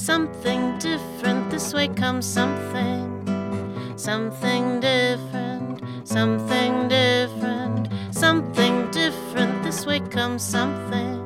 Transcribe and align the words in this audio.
Something 0.00 0.78
different, 0.78 1.50
this 1.50 1.74
way 1.74 1.86
comes 1.86 2.24
something. 2.24 3.92
Something 3.96 4.80
different, 4.80 5.82
something 6.08 6.88
different, 6.88 7.88
something 8.10 8.90
different, 8.92 9.62
this 9.62 9.84
way 9.84 10.00
comes 10.00 10.42
something. 10.42 11.20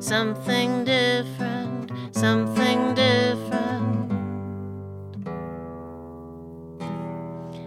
Something 0.00 0.84
different, 0.84 1.90
something 2.14 2.94
different. 2.94 4.12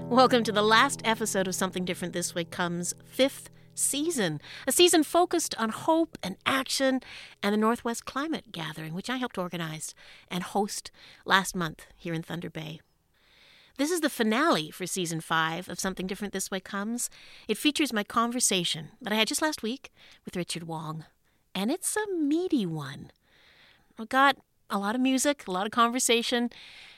Welcome 0.10 0.46
to 0.46 0.54
the 0.54 0.64
last 0.64 1.02
episode 1.04 1.50
of 1.50 1.56
Something 1.56 1.84
Different 1.84 2.14
This 2.14 2.34
Way 2.34 2.46
Comes, 2.46 2.94
fifth 3.04 3.50
season. 3.76 4.42
A 4.68 4.72
season 4.72 5.04
focused 5.04 5.56
on 5.58 5.70
hope 5.70 6.18
and 6.22 6.38
action 6.46 7.02
and 7.42 7.54
the 7.54 7.58
Northwest 7.58 8.06
Climate 8.06 8.52
Gathering, 8.52 8.94
which 8.94 9.10
I 9.10 9.18
helped 9.18 9.38
organize 9.38 9.94
and 10.30 10.44
host 10.44 10.92
last 11.26 11.56
month 11.56 11.88
here 11.96 12.14
in 12.14 12.24
Thunder 12.24 12.50
Bay. 12.50 12.80
This 13.78 13.90
is 13.90 14.02
the 14.02 14.10
finale 14.10 14.70
for 14.70 14.86
season 14.86 15.20
five 15.20 15.68
of 15.68 15.80
Something 15.80 16.06
Different 16.06 16.32
This 16.32 16.52
Way 16.52 16.60
Comes. 16.60 17.10
It 17.48 17.58
features 17.58 17.92
my 17.92 18.04
conversation 18.04 18.90
that 19.02 19.12
I 19.12 19.16
had 19.16 19.28
just 19.28 19.42
last 19.42 19.64
week 19.64 19.92
with 20.26 20.36
Richard 20.36 20.64
Wong, 20.64 21.06
and 21.56 21.72
it's 21.72 21.96
a 21.96 22.14
meaty 22.14 22.68
one. 22.68 23.10
I've 23.98 24.10
got 24.10 24.38
a 24.70 24.78
lot 24.78 24.94
of 24.94 25.02
music, 25.02 25.48
a 25.48 25.52
lot 25.52 25.66
of 25.66 25.72
conversation. 25.72 26.52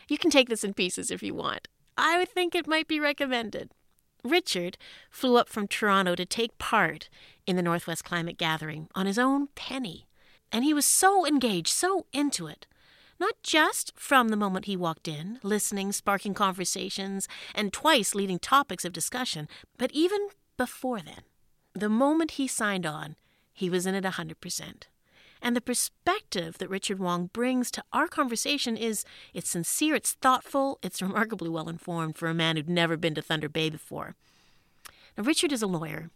You 0.09 0.17
can 0.17 0.29
take 0.29 0.49
this 0.49 0.65
in 0.65 0.73
pieces 0.73 1.11
if 1.11 1.23
you 1.23 1.33
want. 1.33 1.69
I 1.97 2.17
would 2.17 2.29
think 2.29 2.53
it 2.53 2.67
might 2.67 2.89
be 2.89 2.99
recommended. 2.99 3.71
Richard 4.25 4.77
flew 5.09 5.37
up 5.37 5.47
from 5.47 5.67
Toronto 5.67 6.15
to 6.15 6.25
take 6.25 6.57
part 6.57 7.09
in 7.45 7.55
the 7.55 7.61
Northwest 7.61 8.03
Climate 8.03 8.37
Gathering 8.37 8.89
on 8.95 9.05
his 9.05 9.19
own 9.19 9.47
penny. 9.55 10.07
And 10.51 10.63
he 10.63 10.73
was 10.73 10.85
so 10.85 11.25
engaged, 11.25 11.69
so 11.69 12.05
into 12.11 12.47
it. 12.47 12.65
Not 13.19 13.35
just 13.43 13.93
from 13.95 14.29
the 14.29 14.35
moment 14.35 14.65
he 14.65 14.75
walked 14.75 15.07
in, 15.07 15.39
listening, 15.41 15.91
sparking 15.91 16.33
conversations, 16.33 17.27
and 17.53 17.71
twice 17.71 18.13
leading 18.13 18.39
topics 18.39 18.83
of 18.83 18.91
discussion, 18.91 19.47
but 19.77 19.91
even 19.93 20.27
before 20.57 20.99
then. 20.99 21.21
The 21.73 21.89
moment 21.89 22.31
he 22.31 22.47
signed 22.47 22.85
on, 22.85 23.15
he 23.53 23.69
was 23.69 23.85
in 23.85 23.95
it 23.95 24.05
a 24.05 24.11
100%. 24.11 24.83
And 25.41 25.55
the 25.55 25.61
perspective 25.61 26.57
that 26.57 26.69
Richard 26.69 26.99
Wong 26.99 27.29
brings 27.33 27.69
to 27.71 27.83
our 27.93 28.07
conversation 28.07 28.77
is 28.77 29.05
it's 29.33 29.49
sincere, 29.49 29.95
it's 29.95 30.13
thoughtful, 30.13 30.79
it's 30.81 31.01
remarkably 31.01 31.49
well 31.49 31.69
informed 31.69 32.17
for 32.17 32.27
a 32.27 32.33
man 32.33 32.55
who'd 32.55 32.69
never 32.69 32.97
been 32.97 33.15
to 33.15 33.21
Thunder 33.21 33.49
Bay 33.49 33.69
before. 33.69 34.15
Now, 35.17 35.23
Richard 35.23 35.51
is 35.51 35.61
a 35.61 35.67
lawyer. 35.67 36.09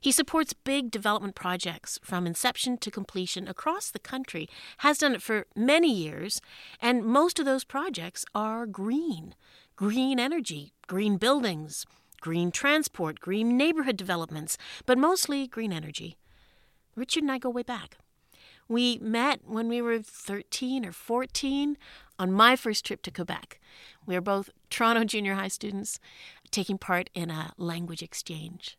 He 0.00 0.10
supports 0.10 0.52
big 0.52 0.90
development 0.90 1.34
projects 1.34 1.98
from 2.02 2.26
inception 2.26 2.78
to 2.78 2.90
completion 2.90 3.46
across 3.46 3.90
the 3.90 3.98
country, 3.98 4.48
has 4.78 4.98
done 4.98 5.14
it 5.14 5.22
for 5.22 5.46
many 5.54 5.92
years, 5.92 6.40
and 6.80 7.04
most 7.04 7.38
of 7.38 7.44
those 7.44 7.64
projects 7.64 8.24
are 8.34 8.66
green 8.66 9.34
green 9.76 10.18
energy, 10.18 10.72
green 10.86 11.18
buildings, 11.18 11.84
green 12.22 12.50
transport, 12.50 13.20
green 13.20 13.58
neighborhood 13.58 13.96
developments, 13.96 14.56
but 14.86 14.96
mostly 14.96 15.46
green 15.46 15.70
energy. 15.70 16.16
Richard 16.94 17.22
and 17.22 17.30
I 17.30 17.36
go 17.36 17.50
way 17.50 17.62
back. 17.62 17.98
We 18.68 18.98
met 18.98 19.40
when 19.44 19.68
we 19.68 19.80
were 19.80 20.00
13 20.00 20.84
or 20.84 20.92
14 20.92 21.76
on 22.18 22.32
my 22.32 22.56
first 22.56 22.84
trip 22.84 23.02
to 23.02 23.10
Quebec. 23.10 23.60
We 24.06 24.14
were 24.14 24.20
both 24.20 24.50
Toronto 24.70 25.04
junior 25.04 25.34
high 25.34 25.48
students 25.48 26.00
taking 26.50 26.78
part 26.78 27.10
in 27.14 27.30
a 27.30 27.52
language 27.56 28.02
exchange. 28.02 28.78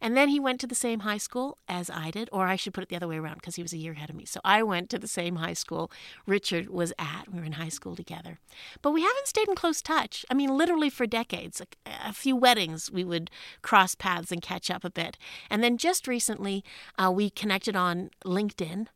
And 0.00 0.16
then 0.16 0.30
he 0.30 0.40
went 0.40 0.60
to 0.60 0.66
the 0.66 0.74
same 0.74 1.00
high 1.00 1.18
school 1.18 1.58
as 1.68 1.90
I 1.90 2.10
did, 2.10 2.30
or 2.32 2.46
I 2.46 2.56
should 2.56 2.72
put 2.72 2.82
it 2.82 2.88
the 2.88 2.96
other 2.96 3.06
way 3.06 3.18
around 3.18 3.34
because 3.34 3.56
he 3.56 3.62
was 3.62 3.74
a 3.74 3.78
year 3.78 3.92
ahead 3.92 4.08
of 4.08 4.16
me. 4.16 4.24
So 4.24 4.40
I 4.44 4.62
went 4.62 4.88
to 4.90 4.98
the 4.98 5.06
same 5.06 5.36
high 5.36 5.52
school 5.52 5.90
Richard 6.26 6.70
was 6.70 6.92
at. 6.98 7.30
We 7.30 7.38
were 7.38 7.44
in 7.44 7.52
high 7.52 7.68
school 7.68 7.94
together. 7.94 8.38
But 8.80 8.92
we 8.92 9.02
haven't 9.02 9.26
stayed 9.26 9.48
in 9.48 9.54
close 9.54 9.82
touch. 9.82 10.24
I 10.30 10.34
mean, 10.34 10.56
literally 10.56 10.88
for 10.88 11.06
decades. 11.06 11.60
A 11.84 12.12
few 12.14 12.34
weddings, 12.34 12.90
we 12.90 13.04
would 13.04 13.30
cross 13.60 13.94
paths 13.94 14.32
and 14.32 14.40
catch 14.40 14.70
up 14.70 14.84
a 14.84 14.90
bit. 14.90 15.18
And 15.50 15.62
then 15.62 15.76
just 15.76 16.08
recently, 16.08 16.64
uh, 16.98 17.10
we 17.10 17.28
connected 17.28 17.76
on 17.76 18.10
LinkedIn 18.24 18.86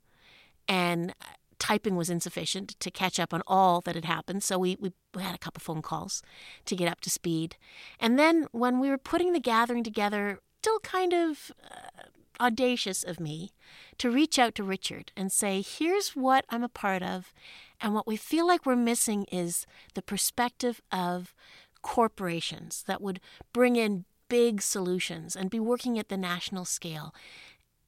and 0.69 1.15
typing 1.59 1.97
was 1.97 2.11
insufficient 2.11 2.79
to 2.81 2.91
catch 2.91 3.19
up 3.19 3.33
on 3.33 3.43
all 3.47 3.81
that 3.81 3.95
had 3.95 4.05
happened. 4.05 4.43
So 4.43 4.59
we, 4.59 4.77
we, 4.79 4.93
we, 5.15 5.23
had 5.23 5.35
a 5.35 5.39
couple 5.39 5.61
phone 5.61 5.83
calls 5.83 6.23
to 6.67 6.77
get 6.77 6.89
up 6.91 7.01
to 7.03 7.11
speed. 7.11 7.57
And 7.99 8.19
then 8.19 8.47
when 8.53 8.81
we 8.81 8.91
were 8.91 8.99
putting 8.99 9.33
the 9.33 9.41
gathering 9.41 9.83
together, 9.83 10.41
still 10.65 10.79
kind 10.81 11.13
of 11.13 11.53
uh, 11.71 12.09
audacious 12.41 13.05
of 13.05 13.21
me 13.21 13.53
to 13.99 14.11
reach 14.11 14.39
out 14.39 14.55
to 14.55 14.63
Richard 14.63 15.13
and 15.15 15.31
say, 15.31 15.63
here's 15.63 16.11
what 16.11 16.47
I'm 16.49 16.65
a 16.65 16.71
part 16.71 17.03
of. 17.03 17.35
And 17.83 17.93
what 17.93 18.07
we 18.07 18.17
feel 18.17 18.47
like 18.47 18.65
we're 18.65 18.77
missing 18.77 19.27
is 19.31 19.67
the 19.93 20.01
perspective 20.01 20.81
of 20.91 21.35
corporations 21.83 22.83
that 22.87 23.03
would 23.03 23.21
bring 23.53 23.77
in 23.77 24.07
big 24.31 24.63
solutions 24.63 25.37
and 25.37 25.51
be 25.51 25.61
working 25.61 25.99
at 25.99 26.09
the 26.09 26.17
national 26.17 26.65
scale. 26.65 27.15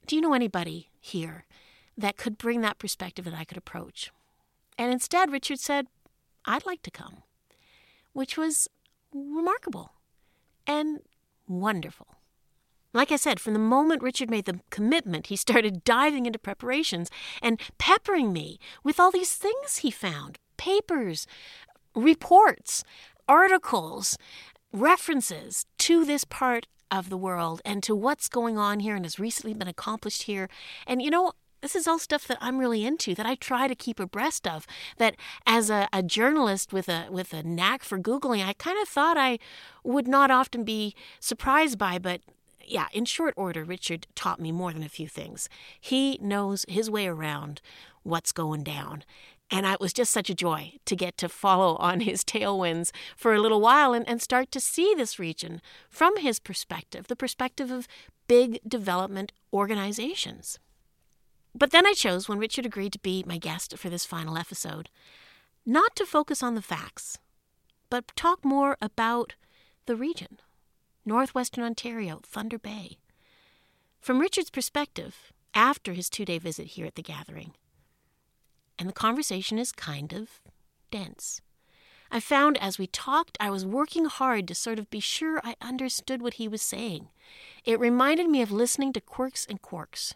Do 0.05 0.15
you 0.15 0.21
know 0.21 0.35
anybody 0.35 0.89
here 0.99 1.46
that 1.97 2.17
could 2.17 2.37
bring 2.37 2.61
that 2.61 2.79
perspective 2.79 3.25
that 3.25 3.33
I 3.33 3.43
could 3.43 3.57
approach? 3.57 4.11
And 4.77 4.91
instead, 4.91 5.31
Richard 5.31 5.59
said, 5.59 5.87
I'd 6.45 6.65
like 6.65 6.81
to 6.83 6.91
come, 6.91 7.23
which 8.13 8.37
was 8.37 8.67
remarkable 9.13 9.91
and 10.65 10.99
wonderful. 11.47 12.07
Like 12.93 13.11
I 13.11 13.15
said, 13.15 13.39
from 13.39 13.53
the 13.53 13.59
moment 13.59 14.01
Richard 14.01 14.29
made 14.29 14.45
the 14.45 14.59
commitment, 14.69 15.27
he 15.27 15.35
started 15.35 15.83
diving 15.83 16.25
into 16.25 16.39
preparations 16.39 17.09
and 17.41 17.59
peppering 17.77 18.33
me 18.33 18.59
with 18.83 18.99
all 18.99 19.11
these 19.11 19.33
things 19.33 19.77
he 19.77 19.91
found 19.91 20.39
papers, 20.57 21.27
reports, 21.93 22.83
articles, 23.27 24.17
references 24.73 25.65
to 25.77 26.03
this 26.05 26.23
part 26.23 26.67
of 26.89 27.09
the 27.09 27.17
world 27.17 27.61
and 27.65 27.83
to 27.83 27.95
what's 27.95 28.29
going 28.29 28.57
on 28.57 28.79
here 28.79 28.95
and 28.95 29.05
has 29.05 29.19
recently 29.19 29.53
been 29.53 29.67
accomplished 29.67 30.23
here. 30.23 30.49
And 30.85 31.01
you 31.01 31.09
know, 31.09 31.33
this 31.67 31.75
is 31.75 31.85
all 31.85 31.99
stuff 31.99 32.25
that 32.27 32.37
I'm 32.39 32.59
really 32.59 32.85
into, 32.85 33.13
that 33.13 33.25
I 33.25 33.35
try 33.35 33.67
to 33.67 33.75
keep 33.75 33.99
abreast 33.99 34.47
of. 34.47 34.65
That 34.99 35.17
as 35.45 35.69
a, 35.69 35.89
a, 35.91 36.01
journalist 36.01 36.71
with 36.71 36.87
a 36.87 37.07
with 37.09 37.33
a 37.33 37.43
knack 37.43 37.83
for 37.83 37.99
googling, 37.99 38.45
I 38.45 38.53
kind 38.53 38.81
of 38.81 38.87
thought 38.87 39.17
I 39.17 39.37
would 39.83 40.07
not 40.07 40.31
often 40.31 40.63
be 40.63 40.95
surprised 41.19 41.77
by, 41.77 41.99
but 41.99 42.21
yeah, 42.65 42.87
in 42.93 43.03
short 43.03 43.33
order, 43.35 43.65
Richard 43.65 44.07
taught 44.15 44.39
me 44.39 44.53
more 44.53 44.71
than 44.71 44.81
a 44.81 44.87
few 44.87 45.09
things. 45.09 45.49
He 45.81 46.17
knows 46.21 46.65
his 46.69 46.89
way 46.89 47.05
around 47.05 47.59
what's 48.03 48.31
going 48.31 48.63
down. 48.63 49.03
And 49.51 49.65
it 49.65 49.81
was 49.81 49.91
just 49.91 50.11
such 50.11 50.29
a 50.29 50.35
joy 50.35 50.73
to 50.85 50.95
get 50.95 51.17
to 51.17 51.27
follow 51.27 51.75
on 51.79 51.99
his 51.99 52.23
tailwinds 52.23 52.91
for 53.17 53.33
a 53.33 53.41
little 53.41 53.59
while 53.59 53.91
and, 53.93 54.07
and 54.07 54.21
start 54.21 54.51
to 54.53 54.61
see 54.61 54.93
this 54.95 55.19
region 55.19 55.61
from 55.89 56.15
his 56.15 56.39
perspective, 56.39 57.07
the 57.07 57.15
perspective 57.17 57.71
of 57.71 57.89
big 58.29 58.61
development 58.65 59.33
organizations. 59.51 60.59
But 61.57 61.71
then 61.71 61.87
I 61.87 61.93
chose, 61.93 62.29
when 62.29 62.37
Richard 62.37 62.67
agreed 62.67 62.93
to 62.93 62.99
be 62.99 63.23
my 63.25 63.39
guest 63.39 63.75
for 63.77 63.89
this 63.89 64.05
final 64.05 64.37
episode, 64.37 64.89
not 65.65 65.95
to 65.95 66.05
focus 66.05 66.43
on 66.43 66.53
the 66.53 66.61
facts, 66.61 67.17
but 67.89 68.15
talk 68.15 68.45
more 68.45 68.77
about 68.81 69.33
the 69.87 69.95
region 69.95 70.39
northwestern 71.03 71.63
Ontario, 71.63 72.19
Thunder 72.21 72.59
Bay. 72.59 72.97
From 74.01 74.19
Richard's 74.19 74.49
perspective, 74.49 75.31
after 75.53 75.93
his 75.93 76.09
two 76.09 76.25
day 76.25 76.37
visit 76.37 76.67
here 76.67 76.85
at 76.85 76.95
the 76.95 77.01
gathering, 77.01 77.53
and 78.77 78.87
the 78.87 78.93
conversation 78.93 79.57
is 79.57 79.71
kind 79.71 80.13
of 80.13 80.41
dense. 80.91 81.41
I 82.11 82.19
found 82.19 82.57
as 82.57 82.77
we 82.77 82.87
talked, 82.87 83.37
I 83.39 83.49
was 83.49 83.65
working 83.65 84.05
hard 84.05 84.47
to 84.49 84.55
sort 84.55 84.79
of 84.79 84.89
be 84.89 84.99
sure 84.99 85.41
I 85.43 85.55
understood 85.61 86.21
what 86.21 86.35
he 86.35 86.47
was 86.47 86.61
saying. 86.61 87.07
It 87.65 87.79
reminded 87.79 88.27
me 88.29 88.41
of 88.41 88.51
listening 88.51 88.93
to 88.93 89.01
Quirks 89.01 89.45
and 89.49 89.61
Quarks, 89.61 90.13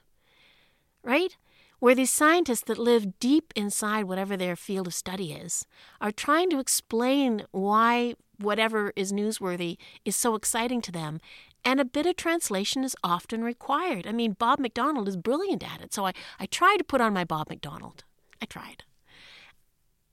right? 1.04 1.36
Where 1.80 1.96
these 1.96 2.14
scientists 2.14 2.64
that 2.66 2.78
live 2.78 3.20
deep 3.20 3.54
inside 3.56 4.04
whatever 4.04 4.38
their 4.38 4.56
field 4.56 4.88
of 4.88 4.94
study 4.94 5.34
is 5.34 5.66
are 6.00 6.12
trying 6.12 6.50
to 6.52 6.60
explain 6.60 7.44
why 7.52 8.16
whatever 8.38 8.94
is 8.96 9.12
newsworthy 9.12 9.78
is 10.06 10.16
so 10.16 10.36
exciting 10.36 10.82
to 10.82 10.92
them. 10.92 11.20
And 11.64 11.80
a 11.80 11.86
bit 11.86 12.06
of 12.06 12.16
translation 12.16 12.84
is 12.84 12.96
often 13.04 13.44
required. 13.44 14.08
I 14.08 14.12
mean, 14.12 14.34
Bob 14.34 14.60
McDonald 14.60 15.08
is 15.08 15.18
brilliant 15.18 15.64
at 15.64 15.82
it. 15.82 15.94
So 15.94 16.06
I, 16.08 16.14
I 16.40 16.46
try 16.48 16.76
to 16.78 16.84
put 16.84 17.02
on 17.02 17.14
my 17.14 17.24
Bob 17.24 17.50
McDonald. 17.50 18.04
I 18.42 18.46
tried. 18.46 18.84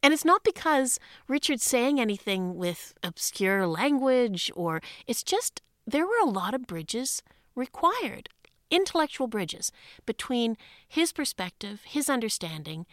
And 0.03 0.15
it's 0.15 0.25
not 0.25 0.45
because 0.45 0.99
Richard's 1.27 1.65
saying 1.65 2.01
anything 2.01 2.55
with 2.55 2.95
obscure 3.03 3.67
language, 3.67 4.51
or 4.55 4.81
it's 5.07 5.23
just 5.23 5.61
there 5.87 6.07
were 6.07 6.21
a 6.23 6.29
lot 6.31 6.55
of 6.55 6.67
bridges 6.67 7.23
required, 7.55 8.29
intellectual 8.71 9.27
bridges 9.27 9.73
between 10.07 10.57
his 10.87 11.13
perspective, 11.13 11.83
his 11.85 12.09
understanding, 12.09 12.87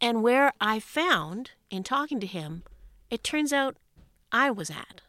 and 0.00 0.22
where 0.22 0.52
I 0.60 0.80
found 0.80 1.52
in 1.70 1.82
talking 1.82 2.20
to 2.20 2.26
him, 2.26 2.62
it 3.10 3.24
turns 3.24 3.52
out 3.52 3.76
I 4.30 4.50
was 4.50 4.70
at. 4.70 5.02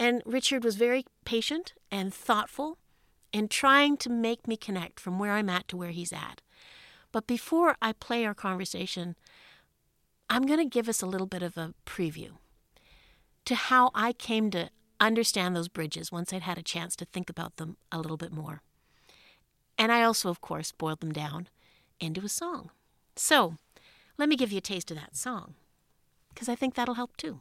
And 0.00 0.22
Richard 0.24 0.64
was 0.64 0.76
very 0.76 1.04
patient 1.24 1.74
and 1.90 2.14
thoughtful 2.14 2.78
in 3.32 3.48
trying 3.48 3.96
to 3.98 4.10
make 4.10 4.46
me 4.46 4.56
connect 4.56 5.00
from 5.00 5.18
where 5.18 5.32
I'm 5.32 5.50
at 5.50 5.68
to 5.68 5.76
where 5.76 5.90
he's 5.90 6.12
at. 6.12 6.40
But 7.12 7.26
before 7.26 7.76
I 7.80 7.92
play 7.92 8.24
our 8.24 8.34
conversation, 8.34 9.16
I'm 10.30 10.46
going 10.46 10.58
to 10.58 10.64
give 10.64 10.88
us 10.88 11.02
a 11.02 11.06
little 11.06 11.26
bit 11.26 11.42
of 11.42 11.56
a 11.56 11.74
preview 11.86 12.32
to 13.44 13.54
how 13.54 13.90
I 13.94 14.12
came 14.12 14.50
to 14.50 14.70
understand 15.00 15.54
those 15.54 15.68
bridges 15.68 16.10
once 16.10 16.32
I'd 16.32 16.42
had 16.42 16.58
a 16.58 16.62
chance 16.62 16.96
to 16.96 17.04
think 17.04 17.30
about 17.30 17.56
them 17.56 17.76
a 17.92 17.98
little 17.98 18.16
bit 18.16 18.32
more. 18.32 18.62
And 19.78 19.92
I 19.92 20.02
also, 20.02 20.28
of 20.28 20.40
course, 20.40 20.72
boiled 20.72 21.00
them 21.00 21.12
down 21.12 21.48
into 22.00 22.24
a 22.24 22.28
song. 22.28 22.70
So 23.16 23.54
let 24.16 24.28
me 24.28 24.36
give 24.36 24.50
you 24.50 24.58
a 24.58 24.60
taste 24.60 24.90
of 24.90 24.96
that 24.96 25.16
song, 25.16 25.54
because 26.30 26.48
I 26.48 26.54
think 26.54 26.74
that'll 26.74 26.94
help 26.94 27.16
too. 27.16 27.40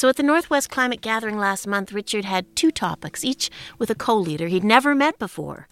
So 0.00 0.08
at 0.08 0.16
the 0.16 0.22
Northwest 0.22 0.70
Climate 0.70 1.02
Gathering 1.02 1.36
last 1.36 1.66
month, 1.66 1.92
Richard 1.92 2.24
had 2.24 2.56
two 2.56 2.70
topics, 2.70 3.22
each 3.22 3.50
with 3.78 3.90
a 3.90 3.94
co 3.94 4.16
leader 4.16 4.48
he'd 4.48 4.64
never 4.64 4.94
met 4.94 5.18
before, 5.18 5.68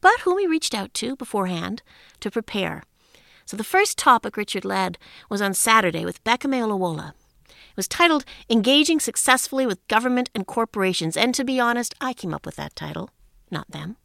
but 0.00 0.20
whom 0.20 0.38
he 0.38 0.46
reached 0.46 0.72
out 0.72 0.94
to 0.94 1.16
beforehand 1.16 1.82
to 2.20 2.30
prepare. 2.30 2.84
So 3.44 3.56
the 3.56 3.64
first 3.64 3.98
topic 3.98 4.36
Richard 4.36 4.64
led 4.64 4.98
was 5.28 5.42
on 5.42 5.52
Saturday 5.52 6.04
with 6.04 6.22
Becca 6.22 6.46
Olawola. 6.46 7.14
It 7.48 7.76
was 7.76 7.88
titled 7.88 8.24
Engaging 8.48 9.00
Successfully 9.00 9.66
with 9.66 9.88
Government 9.88 10.30
and 10.32 10.46
Corporations, 10.46 11.16
and 11.16 11.34
to 11.34 11.42
be 11.42 11.58
honest, 11.58 11.92
I 12.00 12.12
came 12.12 12.32
up 12.32 12.46
with 12.46 12.54
that 12.54 12.76
title, 12.76 13.10
not 13.50 13.72
them. 13.72 13.96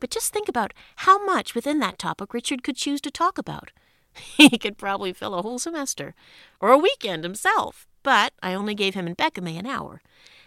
But 0.00 0.10
just 0.10 0.32
think 0.32 0.48
about 0.48 0.74
how 1.06 1.24
much 1.24 1.54
within 1.54 1.78
that 1.78 1.96
topic 2.00 2.34
Richard 2.34 2.64
could 2.64 2.74
choose 2.74 3.00
to 3.02 3.12
talk 3.12 3.38
about. 3.38 3.70
He 4.36 4.58
could 4.58 4.78
probably 4.78 5.12
fill 5.12 5.36
a 5.36 5.42
whole 5.42 5.60
semester 5.60 6.16
or 6.60 6.70
a 6.70 6.78
weekend 6.78 7.22
himself, 7.22 7.86
but 8.04 8.32
I 8.40 8.54
only 8.54 8.76
gave 8.76 8.94
him 8.94 9.08
and 9.08 9.16
Becca 9.16 9.40
May 9.40 9.56
an 9.56 9.66
hour. 9.66 10.00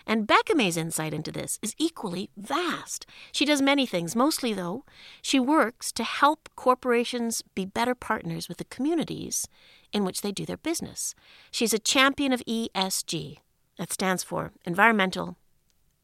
And 0.05 0.25
Becca 0.25 0.55
May's 0.55 0.77
insight 0.77 1.13
into 1.13 1.33
this 1.33 1.59
is 1.61 1.75
equally 1.77 2.29
vast. 2.37 3.05
She 3.33 3.43
does 3.43 3.61
many 3.61 3.85
things. 3.85 4.15
Mostly, 4.15 4.53
though, 4.53 4.85
she 5.21 5.37
works 5.37 5.91
to 5.91 6.05
help 6.05 6.47
corporations 6.55 7.43
be 7.55 7.65
better 7.65 7.93
partners 7.93 8.47
with 8.47 8.57
the 8.57 8.63
communities 8.65 9.49
in 9.91 10.05
which 10.05 10.21
they 10.21 10.31
do 10.31 10.45
their 10.45 10.55
business. 10.55 11.13
She's 11.51 11.73
a 11.73 11.79
champion 11.79 12.31
of 12.31 12.41
ESG. 12.45 13.39
That 13.77 13.91
stands 13.91 14.23
for 14.23 14.53
environmental, 14.65 15.37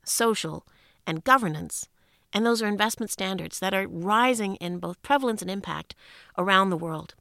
social, 0.04 0.68
and 1.08 1.24
governance. 1.24 1.88
And 2.34 2.46
those 2.46 2.62
are 2.62 2.68
investment 2.68 3.10
standards 3.10 3.60
that 3.60 3.74
are 3.74 3.88
rising 3.88 4.56
in 4.58 4.80
both 4.80 5.02
prevalence 5.02 5.42
and 5.42 5.50
impact 5.50 5.96
around 6.38 6.70
the 6.70 6.78
world. 6.78 7.16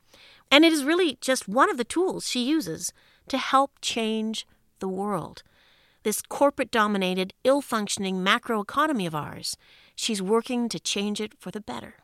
And 0.50 0.64
it 0.64 0.72
is 0.72 0.84
really 0.84 1.16
just 1.20 1.48
one 1.48 1.70
of 1.70 1.76
the 1.76 1.84
tools 1.84 2.28
she 2.28 2.42
uses 2.42 2.92
to 3.28 3.38
help 3.38 3.72
change 3.80 4.46
the 4.78 4.88
world. 4.88 5.42
This 6.02 6.22
corporate 6.22 6.70
dominated, 6.70 7.32
ill 7.44 7.60
functioning 7.60 8.24
macroeconomy 8.24 9.06
of 9.06 9.14
ours, 9.14 9.56
she's 9.94 10.20
working 10.20 10.68
to 10.68 10.80
change 10.80 11.20
it 11.20 11.34
for 11.38 11.50
the 11.50 11.60
better. 11.60 11.94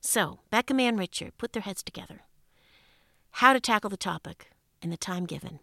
So, 0.00 0.40
Becca 0.50 0.74
and 0.74 0.98
Richard 0.98 1.36
put 1.38 1.52
their 1.52 1.62
heads 1.62 1.82
together. 1.82 2.22
How 3.32 3.52
to 3.52 3.60
tackle 3.60 3.90
the 3.90 3.96
topic 3.96 4.50
in 4.82 4.90
the 4.90 4.96
time 4.96 5.26
given. 5.26 5.60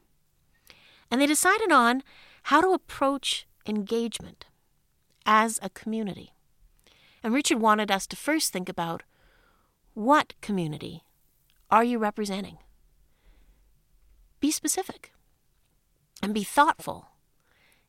And 1.09 1.19
they 1.19 1.27
decided 1.27 1.71
on 1.71 2.03
how 2.43 2.61
to 2.61 2.69
approach 2.69 3.47
engagement 3.65 4.45
as 5.25 5.59
a 5.61 5.69
community. 5.69 6.33
And 7.23 7.33
Richard 7.33 7.59
wanted 7.59 7.91
us 7.91 8.05
to 8.07 8.15
first 8.15 8.53
think 8.53 8.69
about 8.69 9.03
what 9.93 10.33
community 10.41 11.03
are 11.71 11.83
you 11.83 11.97
representing? 11.97 12.57
Be 14.45 14.51
specific 14.51 15.11
and 16.21 16.31
be 16.31 16.43
thoughtful 16.43 17.07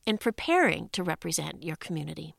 in 0.07 0.17
preparing 0.17 0.89
to 0.93 1.03
represent 1.03 1.63
your 1.63 1.77
community. 1.77 2.33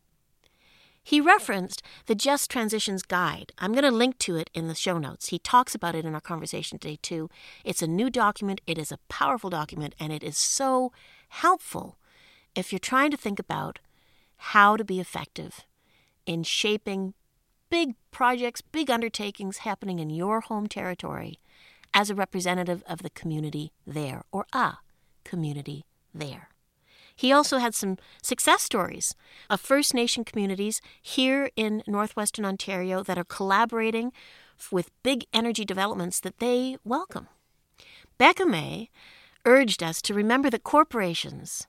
He 1.03 1.21
referenced 1.21 1.83
the 2.07 2.15
Just 2.15 2.49
Transitions 2.49 3.03
Guide. 3.03 3.51
I'm 3.59 3.73
going 3.73 3.83
to 3.83 3.91
link 3.91 4.17
to 4.17 4.35
it 4.35 4.49
in 4.55 4.67
the 4.67 4.73
show 4.73 4.97
notes. 4.97 5.27
He 5.27 5.37
talks 5.37 5.75
about 5.75 5.93
it 5.93 6.03
in 6.03 6.15
our 6.15 6.19
conversation 6.19 6.79
today, 6.79 6.97
too. 6.99 7.29
It's 7.63 7.83
a 7.83 7.87
new 7.87 8.09
document, 8.09 8.59
it 8.65 8.79
is 8.79 8.91
a 8.91 8.97
powerful 9.07 9.51
document, 9.51 9.93
and 9.99 10.11
it 10.11 10.23
is 10.23 10.35
so 10.35 10.91
helpful 11.29 11.99
if 12.55 12.73
you're 12.73 12.79
trying 12.79 13.11
to 13.11 13.17
think 13.17 13.37
about 13.37 13.77
how 14.37 14.75
to 14.77 14.83
be 14.83 14.99
effective 14.99 15.63
in 16.25 16.41
shaping 16.41 17.13
big 17.69 17.93
projects, 18.09 18.61
big 18.61 18.89
undertakings 18.89 19.57
happening 19.57 19.99
in 19.99 20.09
your 20.09 20.41
home 20.41 20.65
territory 20.65 21.39
as 21.93 22.09
a 22.09 22.15
representative 22.15 22.83
of 22.87 23.01
the 23.01 23.09
community 23.09 23.71
there 23.85 24.23
or 24.31 24.45
a 24.53 24.75
community 25.23 25.85
there. 26.13 26.49
He 27.15 27.31
also 27.31 27.57
had 27.57 27.73
some 27.73 27.97
success 28.21 28.61
stories 28.61 29.15
of 29.49 29.59
First 29.59 29.93
Nation 29.93 30.23
communities 30.23 30.81
here 31.01 31.49
in 31.55 31.81
northwestern 31.87 32.45
Ontario 32.45 33.01
that 33.03 33.17
are 33.17 33.23
collaborating 33.23 34.13
with 34.71 34.91
big 35.01 35.25
energy 35.33 35.65
developments 35.65 36.19
that 36.19 36.37
they 36.37 36.77
welcome. 36.83 37.27
Becca 38.19 38.45
May 38.45 38.89
urged 39.45 39.81
us 39.81 40.01
to 40.03 40.13
remember 40.13 40.49
that 40.49 40.63
corporations 40.63 41.67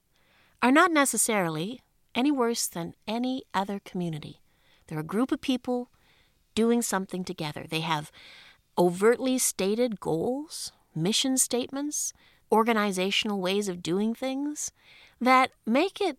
are 0.62 0.72
not 0.72 0.90
necessarily 0.90 1.80
any 2.14 2.30
worse 2.30 2.66
than 2.66 2.94
any 3.06 3.42
other 3.54 3.80
community. 3.84 4.40
They're 4.86 4.98
a 4.98 5.04
group 5.04 5.32
of 5.32 5.40
people 5.40 5.90
doing 6.54 6.82
something 6.82 7.24
together. 7.24 7.66
They 7.68 7.80
have 7.80 8.10
overtly 8.78 9.38
stated 9.38 10.00
goals, 10.00 10.72
mission 10.94 11.36
statements, 11.36 12.12
organizational 12.50 13.40
ways 13.40 13.68
of 13.68 13.82
doing 13.82 14.14
things 14.14 14.70
that 15.20 15.50
make 15.66 16.00
it 16.00 16.18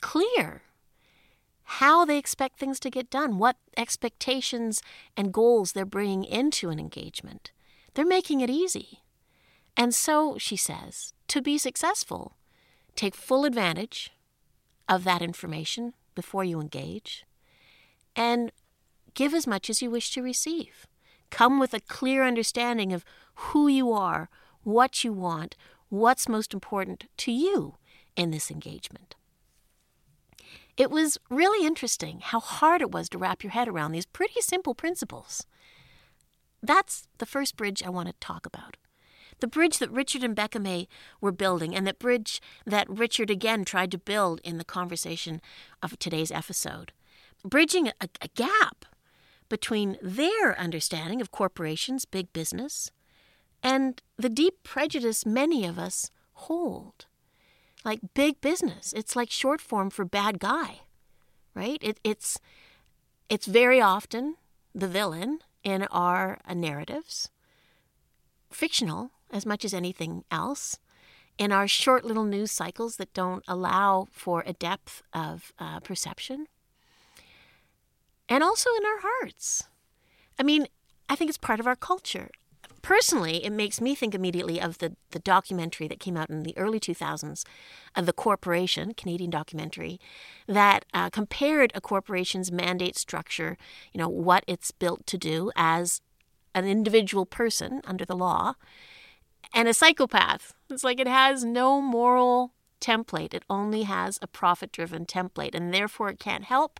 clear 0.00 0.62
how 1.64 2.04
they 2.04 2.16
expect 2.16 2.58
things 2.58 2.78
to 2.78 2.90
get 2.90 3.10
done, 3.10 3.38
what 3.38 3.56
expectations 3.76 4.80
and 5.16 5.32
goals 5.32 5.72
they're 5.72 5.84
bringing 5.84 6.22
into 6.22 6.70
an 6.70 6.78
engagement. 6.78 7.50
They're 7.94 8.06
making 8.06 8.40
it 8.40 8.50
easy. 8.50 9.00
And 9.76 9.94
so, 9.94 10.36
she 10.38 10.56
says, 10.56 11.12
to 11.28 11.42
be 11.42 11.58
successful, 11.58 12.36
take 12.94 13.16
full 13.16 13.44
advantage 13.44 14.12
of 14.88 15.02
that 15.04 15.22
information 15.22 15.92
before 16.14 16.44
you 16.44 16.60
engage 16.60 17.26
and 18.14 18.52
give 19.14 19.34
as 19.34 19.46
much 19.46 19.68
as 19.68 19.82
you 19.82 19.90
wish 19.90 20.12
to 20.12 20.22
receive. 20.22 20.86
Come 21.30 21.58
with 21.58 21.74
a 21.74 21.80
clear 21.80 22.24
understanding 22.24 22.92
of 22.92 23.04
who 23.34 23.68
you 23.68 23.92
are, 23.92 24.28
what 24.62 25.04
you 25.04 25.12
want, 25.12 25.56
what's 25.88 26.28
most 26.28 26.54
important 26.54 27.06
to 27.18 27.32
you 27.32 27.76
in 28.16 28.30
this 28.30 28.50
engagement. 28.50 29.14
It 30.76 30.90
was 30.90 31.18
really 31.30 31.66
interesting 31.66 32.20
how 32.22 32.40
hard 32.40 32.82
it 32.82 32.90
was 32.90 33.08
to 33.10 33.18
wrap 33.18 33.42
your 33.42 33.52
head 33.52 33.68
around 33.68 33.92
these 33.92 34.06
pretty 34.06 34.40
simple 34.40 34.74
principles. 34.74 35.46
That's 36.62 37.08
the 37.18 37.26
first 37.26 37.56
bridge 37.56 37.82
I 37.82 37.90
want 37.90 38.08
to 38.08 38.14
talk 38.20 38.44
about. 38.44 38.76
The 39.40 39.46
bridge 39.46 39.78
that 39.78 39.90
Richard 39.90 40.24
and 40.24 40.34
Becca 40.34 40.58
May 40.58 40.88
were 41.20 41.32
building, 41.32 41.74
and 41.74 41.86
that 41.86 41.98
bridge 41.98 42.40
that 42.64 42.88
Richard 42.88 43.30
again 43.30 43.64
tried 43.64 43.90
to 43.90 43.98
build 43.98 44.40
in 44.42 44.56
the 44.58 44.64
conversation 44.64 45.40
of 45.82 45.98
today's 45.98 46.30
episode. 46.30 46.92
Bridging 47.44 47.88
a, 47.88 48.08
a 48.22 48.28
gap 48.34 48.86
between 49.48 49.98
their 50.02 50.58
understanding 50.58 51.20
of 51.20 51.30
corporations, 51.30 52.04
big 52.04 52.32
business, 52.32 52.90
and 53.62 54.02
the 54.16 54.28
deep 54.28 54.62
prejudice 54.62 55.26
many 55.26 55.64
of 55.66 55.78
us 55.78 56.10
hold. 56.32 57.06
Like 57.84 58.00
big 58.14 58.40
business, 58.40 58.92
it's 58.92 59.16
like 59.16 59.30
short 59.30 59.60
form 59.60 59.90
for 59.90 60.04
bad 60.04 60.38
guy, 60.40 60.80
right? 61.54 61.78
It, 61.80 62.00
it's 62.04 62.38
it's 63.28 63.46
very 63.46 63.80
often 63.80 64.36
the 64.74 64.88
villain 64.88 65.40
in 65.62 65.84
our 65.90 66.38
uh, 66.46 66.54
narratives, 66.54 67.30
fictional 68.50 69.10
as 69.32 69.46
much 69.46 69.64
as 69.64 69.74
anything 69.74 70.24
else. 70.30 70.78
in 71.38 71.52
our 71.52 71.68
short 71.68 72.04
little 72.04 72.24
news 72.24 72.50
cycles 72.50 72.96
that 72.96 73.12
don't 73.12 73.44
allow 73.46 74.08
for 74.10 74.42
a 74.46 74.52
depth 74.52 75.02
of 75.12 75.52
uh, 75.58 75.80
perception, 75.80 76.46
and 78.28 78.42
also 78.42 78.70
in 78.78 78.84
our 78.86 79.00
hearts. 79.00 79.64
I 80.38 80.42
mean, 80.42 80.66
I 81.08 81.16
think 81.16 81.28
it's 81.28 81.38
part 81.38 81.60
of 81.60 81.66
our 81.66 81.76
culture. 81.76 82.30
Personally, 82.82 83.44
it 83.44 83.50
makes 83.50 83.80
me 83.80 83.96
think 83.96 84.14
immediately 84.14 84.60
of 84.60 84.78
the, 84.78 84.94
the 85.10 85.18
documentary 85.18 85.88
that 85.88 85.98
came 85.98 86.16
out 86.16 86.30
in 86.30 86.44
the 86.44 86.56
early 86.56 86.78
2000s 86.78 87.44
of 87.96 88.06
The 88.06 88.12
Corporation, 88.12 88.94
Canadian 88.94 89.30
documentary, 89.30 89.98
that 90.46 90.84
uh, 90.94 91.10
compared 91.10 91.72
a 91.74 91.80
corporation's 91.80 92.52
mandate 92.52 92.96
structure, 92.96 93.56
you 93.92 93.98
know, 93.98 94.08
what 94.08 94.44
it's 94.46 94.70
built 94.70 95.04
to 95.06 95.18
do 95.18 95.50
as 95.56 96.00
an 96.54 96.64
individual 96.64 97.26
person 97.26 97.80
under 97.84 98.04
the 98.04 98.16
law, 98.16 98.54
and 99.52 99.66
a 99.66 99.74
psychopath. 99.74 100.54
It's 100.70 100.84
like 100.84 101.00
it 101.00 101.08
has 101.08 101.44
no 101.44 101.80
moral 101.80 102.52
template, 102.80 103.34
it 103.34 103.44
only 103.50 103.82
has 103.82 104.18
a 104.22 104.28
profit 104.28 104.70
driven 104.70 105.06
template, 105.06 105.54
and 105.54 105.74
therefore 105.74 106.10
it 106.10 106.20
can't 106.20 106.44
help 106.44 106.78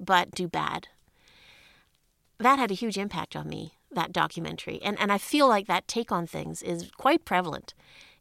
but 0.00 0.30
do 0.30 0.48
bad. 0.48 0.88
That 2.38 2.58
had 2.58 2.70
a 2.70 2.74
huge 2.74 2.96
impact 2.96 3.34
on 3.34 3.48
me, 3.48 3.74
that 3.90 4.12
documentary. 4.12 4.80
And, 4.82 4.98
and 5.00 5.10
I 5.10 5.18
feel 5.18 5.48
like 5.48 5.66
that 5.66 5.88
take 5.88 6.12
on 6.12 6.26
things 6.26 6.62
is 6.62 6.90
quite 6.96 7.24
prevalent 7.24 7.74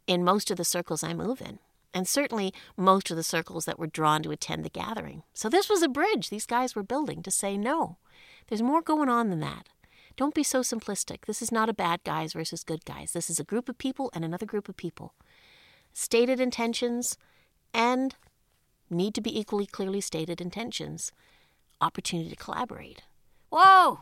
in 0.07 0.23
most 0.23 0.49
of 0.49 0.57
the 0.57 0.65
circles 0.65 1.03
I 1.03 1.13
move 1.13 1.41
in, 1.41 1.59
and 1.93 2.07
certainly 2.07 2.53
most 2.75 3.11
of 3.11 3.17
the 3.17 3.23
circles 3.23 3.65
that 3.65 3.77
were 3.77 3.87
drawn 3.87 4.23
to 4.23 4.31
attend 4.31 4.63
the 4.63 4.69
gathering. 4.69 5.23
So 5.33 5.49
this 5.49 5.69
was 5.69 5.81
a 5.83 5.89
bridge 5.89 6.29
these 6.29 6.45
guys 6.45 6.75
were 6.75 6.83
building 6.83 7.21
to 7.23 7.31
say, 7.31 7.57
no, 7.57 7.97
there's 8.47 8.61
more 8.61 8.81
going 8.81 9.09
on 9.09 9.29
than 9.29 9.41
that. 9.41 9.69
Don't 10.15 10.33
be 10.33 10.43
so 10.43 10.61
simplistic. 10.61 11.25
This 11.25 11.43
is 11.43 11.51
not 11.51 11.69
a 11.69 11.73
bad 11.73 12.03
guys 12.03 12.33
versus 12.33 12.63
good 12.63 12.85
guys. 12.85 13.11
This 13.11 13.29
is 13.29 13.39
a 13.39 13.43
group 13.43 13.69
of 13.69 13.77
people 13.77 14.09
and 14.13 14.25
another 14.25 14.47
group 14.47 14.67
of 14.67 14.75
people. 14.75 15.13
Stated 15.93 16.39
intentions 16.39 17.17
and 17.73 18.15
need 18.89 19.13
to 19.13 19.21
be 19.21 19.37
equally 19.37 19.67
clearly 19.67 20.01
stated 20.01 20.41
intentions. 20.41 21.11
Opportunity 21.81 22.29
to 22.29 22.35
collaborate. 22.35 23.03
Whoa! 23.49 23.99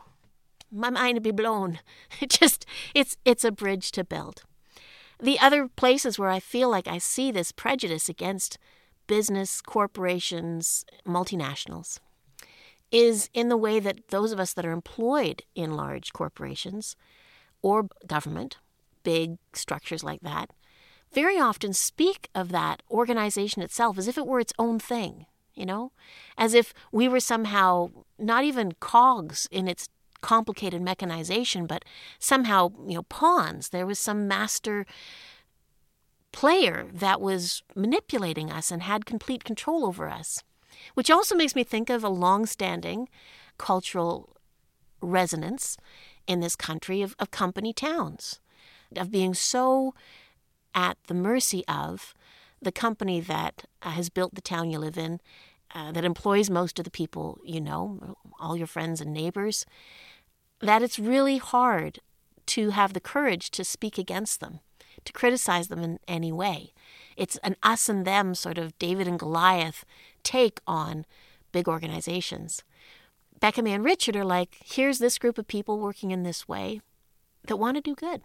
My 0.71 0.89
mind 0.89 1.15
to 1.15 1.21
be 1.21 1.31
blown. 1.31 1.79
It 2.21 2.29
just 2.29 2.65
it's 2.93 3.17
it's 3.25 3.43
a 3.43 3.51
bridge 3.51 3.91
to 3.91 4.03
build. 4.03 4.43
The 5.19 5.39
other 5.39 5.67
places 5.67 6.19
where 6.19 6.29
I 6.29 6.39
feel 6.39 6.69
like 6.69 6.87
I 6.87 6.97
see 6.97 7.31
this 7.31 7.51
prejudice 7.51 8.09
against 8.09 8.57
business, 9.07 9.61
corporations, 9.61 10.85
multinationals 11.05 11.99
is 12.91 13.29
in 13.33 13.49
the 13.49 13.57
way 13.57 13.79
that 13.79 14.09
those 14.09 14.31
of 14.31 14.39
us 14.39 14.53
that 14.53 14.65
are 14.65 14.71
employed 14.71 15.43
in 15.53 15.75
large 15.75 16.13
corporations 16.13 16.95
or 17.61 17.87
government, 18.07 18.57
big 19.03 19.37
structures 19.53 20.03
like 20.03 20.21
that, 20.21 20.49
very 21.13 21.39
often 21.39 21.73
speak 21.73 22.29
of 22.35 22.49
that 22.49 22.83
organization 22.91 23.61
itself 23.61 23.97
as 23.97 24.07
if 24.07 24.17
it 24.17 24.27
were 24.27 24.39
its 24.39 24.53
own 24.59 24.79
thing, 24.79 25.25
you 25.55 25.65
know, 25.65 25.91
as 26.37 26.53
if 26.53 26.73
we 26.91 27.07
were 27.07 27.19
somehow 27.19 27.89
not 28.17 28.43
even 28.43 28.73
cogs 28.79 29.47
in 29.51 29.67
its 29.67 29.89
complicated 30.21 30.81
mechanization, 30.81 31.65
but 31.67 31.85
somehow, 32.19 32.71
you 32.87 32.95
know, 32.95 33.03
pawns. 33.03 33.69
There 33.69 33.85
was 33.85 33.99
some 33.99 34.27
master 34.27 34.85
player 36.31 36.87
that 36.93 37.21
was 37.21 37.63
manipulating 37.75 38.51
us 38.51 38.71
and 38.71 38.81
had 38.83 39.05
complete 39.05 39.43
control 39.43 39.85
over 39.85 40.09
us 40.09 40.43
which 40.93 41.09
also 41.09 41.35
makes 41.35 41.55
me 41.55 41.63
think 41.63 41.89
of 41.89 42.03
a 42.03 42.09
long-standing 42.09 43.09
cultural 43.57 44.35
resonance 45.01 45.77
in 46.27 46.39
this 46.39 46.55
country 46.55 47.01
of, 47.01 47.15
of 47.19 47.31
company 47.31 47.73
towns, 47.73 48.39
of 48.95 49.11
being 49.11 49.33
so 49.33 49.93
at 50.73 50.97
the 51.07 51.13
mercy 51.13 51.63
of 51.67 52.13
the 52.61 52.71
company 52.71 53.19
that 53.21 53.65
uh, 53.81 53.91
has 53.91 54.09
built 54.09 54.35
the 54.35 54.41
town 54.41 54.69
you 54.69 54.79
live 54.79 54.97
in, 54.97 55.19
uh, 55.73 55.91
that 55.91 56.05
employs 56.05 56.49
most 56.49 56.79
of 56.79 56.85
the 56.85 56.91
people 56.91 57.39
you 57.43 57.59
know, 57.59 58.15
all 58.39 58.55
your 58.55 58.67
friends 58.67 59.01
and 59.01 59.13
neighbors, 59.13 59.65
that 60.61 60.81
it's 60.81 60.99
really 60.99 61.37
hard 61.37 61.99
to 62.45 62.69
have 62.69 62.93
the 62.93 62.99
courage 62.99 63.51
to 63.51 63.63
speak 63.63 63.97
against 63.97 64.39
them, 64.39 64.59
to 65.03 65.13
criticize 65.13 65.67
them 65.67 65.83
in 65.83 65.99
any 66.07 66.31
way. 66.31 66.73
It's 67.17 67.37
an 67.37 67.55
us 67.63 67.89
and 67.89 68.05
them 68.05 68.35
sort 68.35 68.57
of 68.57 68.77
David 68.77 69.07
and 69.07 69.19
Goliath 69.19 69.85
take 70.23 70.59
on 70.67 71.05
big 71.51 71.67
organizations. 71.67 72.63
Beckham 73.39 73.67
and 73.67 73.83
Richard 73.83 74.15
are 74.15 74.25
like, 74.25 74.57
here's 74.63 74.99
this 74.99 75.17
group 75.17 75.37
of 75.37 75.47
people 75.47 75.79
working 75.79 76.11
in 76.11 76.23
this 76.23 76.47
way 76.47 76.81
that 77.47 77.57
want 77.57 77.77
to 77.77 77.81
do 77.81 77.95
good. 77.95 78.21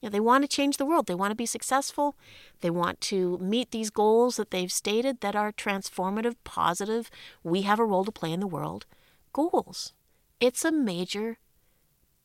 You 0.00 0.08
know, 0.08 0.10
they 0.10 0.20
want 0.20 0.44
to 0.44 0.48
change 0.48 0.76
the 0.76 0.86
world. 0.86 1.06
They 1.06 1.14
want 1.14 1.32
to 1.32 1.36
be 1.36 1.46
successful. 1.46 2.16
They 2.60 2.70
want 2.70 3.00
to 3.02 3.38
meet 3.38 3.70
these 3.70 3.90
goals 3.90 4.36
that 4.36 4.50
they've 4.50 4.70
stated 4.70 5.20
that 5.20 5.34
are 5.34 5.52
transformative, 5.52 6.36
positive. 6.44 7.10
We 7.42 7.62
have 7.62 7.80
a 7.80 7.84
role 7.84 8.04
to 8.04 8.12
play 8.12 8.32
in 8.32 8.40
the 8.40 8.46
world. 8.46 8.86
Goals. 9.32 9.92
It's 10.40 10.64
a 10.64 10.70
major 10.70 11.38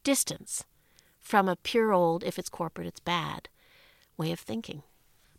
distance 0.04 0.66
from 1.20 1.48
a 1.48 1.56
pure 1.56 1.94
old, 1.94 2.24
if 2.24 2.38
it's 2.38 2.50
corporate, 2.50 2.88
it's 2.88 3.00
bad 3.00 3.50
way 4.18 4.32
of 4.32 4.40
thinking. 4.40 4.84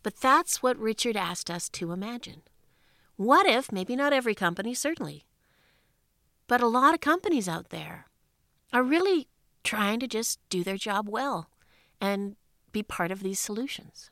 But 0.02 0.16
that's 0.16 0.62
what 0.62 0.76
Richard 0.78 1.16
asked 1.16 1.50
us 1.50 1.68
to 1.70 1.92
imagine. 1.92 2.42
What 3.16 3.46
if, 3.46 3.70
maybe 3.70 3.94
not 3.94 4.12
every 4.12 4.34
company, 4.34 4.74
certainly, 4.74 5.24
but 6.48 6.60
a 6.60 6.66
lot 6.66 6.94
of 6.94 7.00
companies 7.00 7.48
out 7.48 7.70
there 7.70 8.06
are 8.72 8.82
really 8.82 9.28
trying 9.62 10.00
to 10.00 10.08
just 10.08 10.40
do 10.50 10.64
their 10.64 10.76
job 10.76 11.08
well 11.08 11.48
and 12.00 12.36
be 12.72 12.82
part 12.82 13.10
of 13.10 13.22
these 13.22 13.38
solutions? 13.38 14.10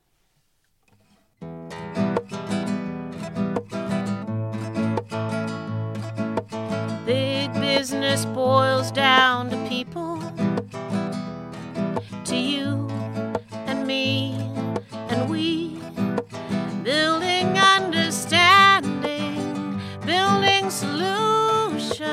Big 7.05 7.53
business 7.55 8.25
boils 8.27 8.93
down 8.93 9.51
to 9.51 9.57
people, 9.69 10.23
to 12.25 12.37
you 12.37 12.89
and 13.67 13.85
me 13.87 14.35
and 15.09 15.29
we, 15.29 15.81
building 16.85 17.59
understanding, 17.59 19.81
building 20.07 20.71
solutions, 20.71 22.09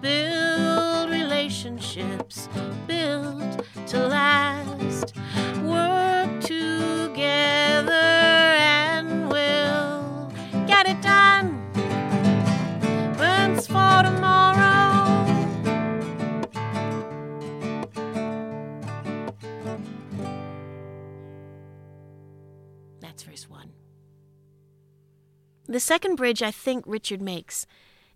build 0.00 1.10
relationships, 1.10 2.48
build 2.86 3.63
to 3.94 4.08
last, 4.08 5.14
work 5.62 6.40
together, 6.40 7.92
and 7.92 9.30
we'll 9.30 10.28
get 10.66 10.88
it 10.88 11.00
done. 11.00 11.62
Burns 13.16 13.68
for 13.68 14.02
tomorrow. 14.02 15.14
That's 23.00 23.22
verse 23.22 23.48
1. 23.48 23.70
The 25.66 25.78
second 25.78 26.16
bridge 26.16 26.42
I 26.42 26.50
think 26.50 26.84
Richard 26.88 27.22
makes 27.22 27.64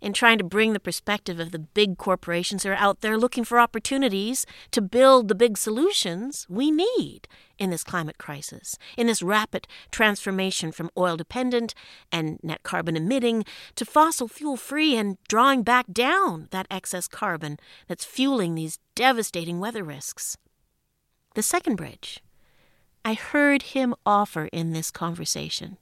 in 0.01 0.13
trying 0.13 0.37
to 0.37 0.43
bring 0.43 0.73
the 0.73 0.79
perspective 0.79 1.39
of 1.39 1.51
the 1.51 1.59
big 1.59 1.97
corporations 1.97 2.63
who 2.63 2.69
are 2.69 2.75
out 2.75 3.01
there 3.01 3.17
looking 3.17 3.43
for 3.43 3.59
opportunities 3.59 4.45
to 4.71 4.81
build 4.81 5.27
the 5.27 5.35
big 5.35 5.57
solutions 5.57 6.45
we 6.49 6.71
need 6.71 7.27
in 7.57 7.69
this 7.69 7.83
climate 7.83 8.17
crisis, 8.17 8.77
in 8.97 9.07
this 9.07 9.21
rapid 9.21 9.67
transformation 9.91 10.71
from 10.71 10.89
oil 10.97 11.17
dependent 11.17 11.73
and 12.11 12.39
net 12.41 12.63
carbon 12.63 12.95
emitting 12.95 13.43
to 13.75 13.85
fossil 13.85 14.27
fuel 14.27 14.55
free 14.55 14.95
and 14.95 15.17
drawing 15.27 15.61
back 15.61 15.85
down 15.91 16.47
that 16.51 16.67
excess 16.71 17.07
carbon 17.07 17.57
that's 17.87 18.05
fueling 18.05 18.55
these 18.55 18.79
devastating 18.95 19.59
weather 19.59 19.83
risks. 19.83 20.37
The 21.35 21.43
second 21.43 21.75
bridge 21.75 22.21
I 23.03 23.13
heard 23.13 23.61
him 23.61 23.95
offer 24.05 24.49
in 24.51 24.71
this 24.71 24.91
conversation 24.91 25.77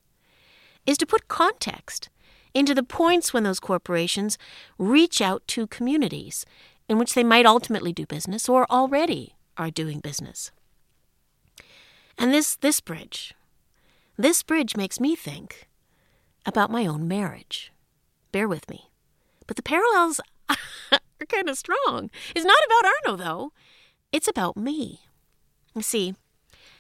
is 0.86 0.97
to 0.97 1.05
put 1.05 1.27
context 1.27 2.09
into 2.57 2.73
the 2.73 2.81
points 2.81 3.33
when 3.33 3.43
those 3.43 3.59
corporations 3.59 4.35
reach 4.79 5.21
out 5.21 5.47
to 5.47 5.67
communities 5.67 6.43
in 6.89 6.97
which 6.97 7.13
they 7.13 7.23
might 7.23 7.45
ultimately 7.45 7.93
do 7.93 8.07
business 8.07 8.49
or 8.49 8.65
already 8.71 9.35
are 9.57 9.69
doing 9.69 9.99
business. 9.99 10.51
And 12.17 12.33
this 12.33 12.55
this 12.55 12.79
bridge, 12.79 13.35
this 14.17 14.41
bridge 14.41 14.75
makes 14.75 14.99
me 14.99 15.15
think 15.15 15.67
about 16.47 16.71
my 16.71 16.87
own 16.87 17.07
marriage. 17.07 17.71
Bear 18.31 18.47
with 18.47 18.67
me. 18.71 18.89
But 19.45 19.55
the 19.55 19.61
parallels 19.61 20.19
are 20.49 21.27
kind 21.29 21.49
of 21.49 21.59
strong. 21.59 22.09
It's 22.35 22.45
not 22.45 22.57
about 22.65 22.91
Arno 23.05 23.23
though. 23.23 23.51
It's 24.11 24.27
about 24.27 24.57
me. 24.57 25.01
You 25.75 25.83
see, 25.83 26.15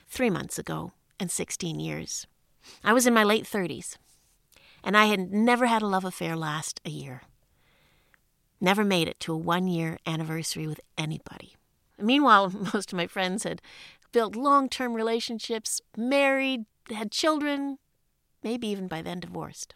3 0.07 0.31
months 0.31 0.57
ago 0.57 0.93
and 1.19 1.29
16 1.29 1.79
years, 1.79 2.25
I 2.83 2.93
was 2.93 3.05
in 3.05 3.13
my 3.13 3.23
late 3.23 3.43
30s 3.45 3.97
and 4.87 4.95
I 4.95 5.07
had 5.07 5.33
never 5.33 5.65
had 5.65 5.81
a 5.81 5.87
love 5.87 6.05
affair 6.05 6.37
last 6.37 6.79
a 6.85 6.89
year. 6.89 7.23
Never 8.61 8.85
made 8.85 9.09
it 9.09 9.19
to 9.19 9.33
a 9.33 9.37
one 9.37 9.67
year 9.67 9.97
anniversary 10.07 10.65
with 10.65 10.79
anybody. 10.97 11.57
Meanwhile, 11.99 12.49
most 12.73 12.93
of 12.93 12.97
my 12.97 13.05
friends 13.05 13.43
had 13.43 13.61
built 14.13 14.37
long 14.37 14.69
term 14.69 14.93
relationships, 14.93 15.81
married, 15.97 16.63
had 16.89 17.11
children, 17.11 17.79
maybe 18.41 18.69
even 18.69 18.87
by 18.87 19.01
then 19.01 19.19
divorced. 19.19 19.75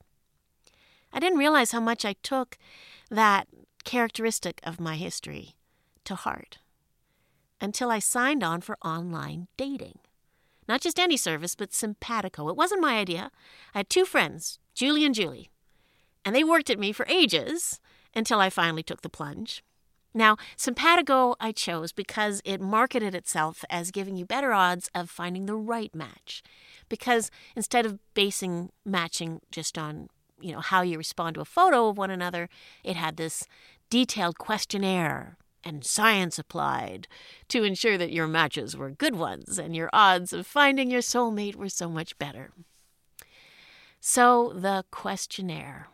I 1.11 1.19
didn't 1.19 1.39
realize 1.39 1.71
how 1.73 1.81
much 1.81 2.05
I 2.05 2.15
took 2.23 2.57
that 3.09 3.49
characteristic 3.83 4.61
of 4.63 4.79
my 4.79 4.95
history 4.95 5.57
to 6.05 6.15
heart 6.15 6.59
until 7.59 7.91
I 7.91 7.99
signed 7.99 8.45
on 8.45 8.61
for 8.61 8.77
online 8.81 9.49
dating. 9.57 9.99
Not 10.69 10.79
just 10.79 10.97
any 10.97 11.17
service, 11.17 11.53
but 11.53 11.73
Simpatico. 11.73 12.47
It 12.47 12.55
wasn't 12.55 12.79
my 12.79 12.97
idea. 12.97 13.29
I 13.75 13.79
had 13.79 13.89
two 13.89 14.05
friends, 14.05 14.57
Julie 14.73 15.05
and 15.05 15.15
Julie, 15.15 15.49
and 16.25 16.35
they 16.35 16.43
worked 16.43 16.69
at 16.69 16.79
me 16.79 16.91
for 16.91 17.05
ages 17.09 17.79
until 18.15 18.39
I 18.39 18.49
finally 18.49 18.83
took 18.83 19.01
the 19.01 19.09
plunge. 19.09 19.63
Now, 20.13 20.35
Simpatico 20.57 21.35
I 21.39 21.51
chose 21.51 21.93
because 21.93 22.41
it 22.43 22.59
marketed 22.59 23.15
itself 23.15 23.63
as 23.69 23.91
giving 23.91 24.17
you 24.17 24.25
better 24.25 24.51
odds 24.51 24.89
of 24.93 25.09
finding 25.09 25.45
the 25.45 25.55
right 25.55 25.93
match. 25.95 26.43
Because 26.89 27.31
instead 27.55 27.85
of 27.85 27.99
basing 28.13 28.71
matching 28.85 29.39
just 29.51 29.77
on, 29.77 30.09
you 30.41 30.51
know, 30.51 30.59
how 30.59 30.81
you 30.81 30.97
respond 30.97 31.35
to 31.35 31.41
a 31.41 31.45
photo 31.45 31.87
of 31.87 31.97
one 31.97 32.11
another, 32.11 32.49
it 32.83 32.97
had 32.97 33.15
this 33.15 33.47
detailed 33.89 34.37
questionnaire 34.37 35.37
and 35.63 35.85
science 35.85 36.37
applied 36.37 37.07
to 37.47 37.63
ensure 37.63 37.97
that 37.97 38.11
your 38.11 38.27
matches 38.27 38.75
were 38.75 38.89
good 38.89 39.15
ones 39.15 39.57
and 39.57 39.75
your 39.75 39.89
odds 39.93 40.33
of 40.33 40.45
finding 40.45 40.91
your 40.91 41.01
soulmate 41.01 41.55
were 41.55 41.69
so 41.69 41.87
much 41.87 42.17
better. 42.17 42.51
So, 44.03 44.51
the 44.55 44.83
questionnaire 44.89 45.87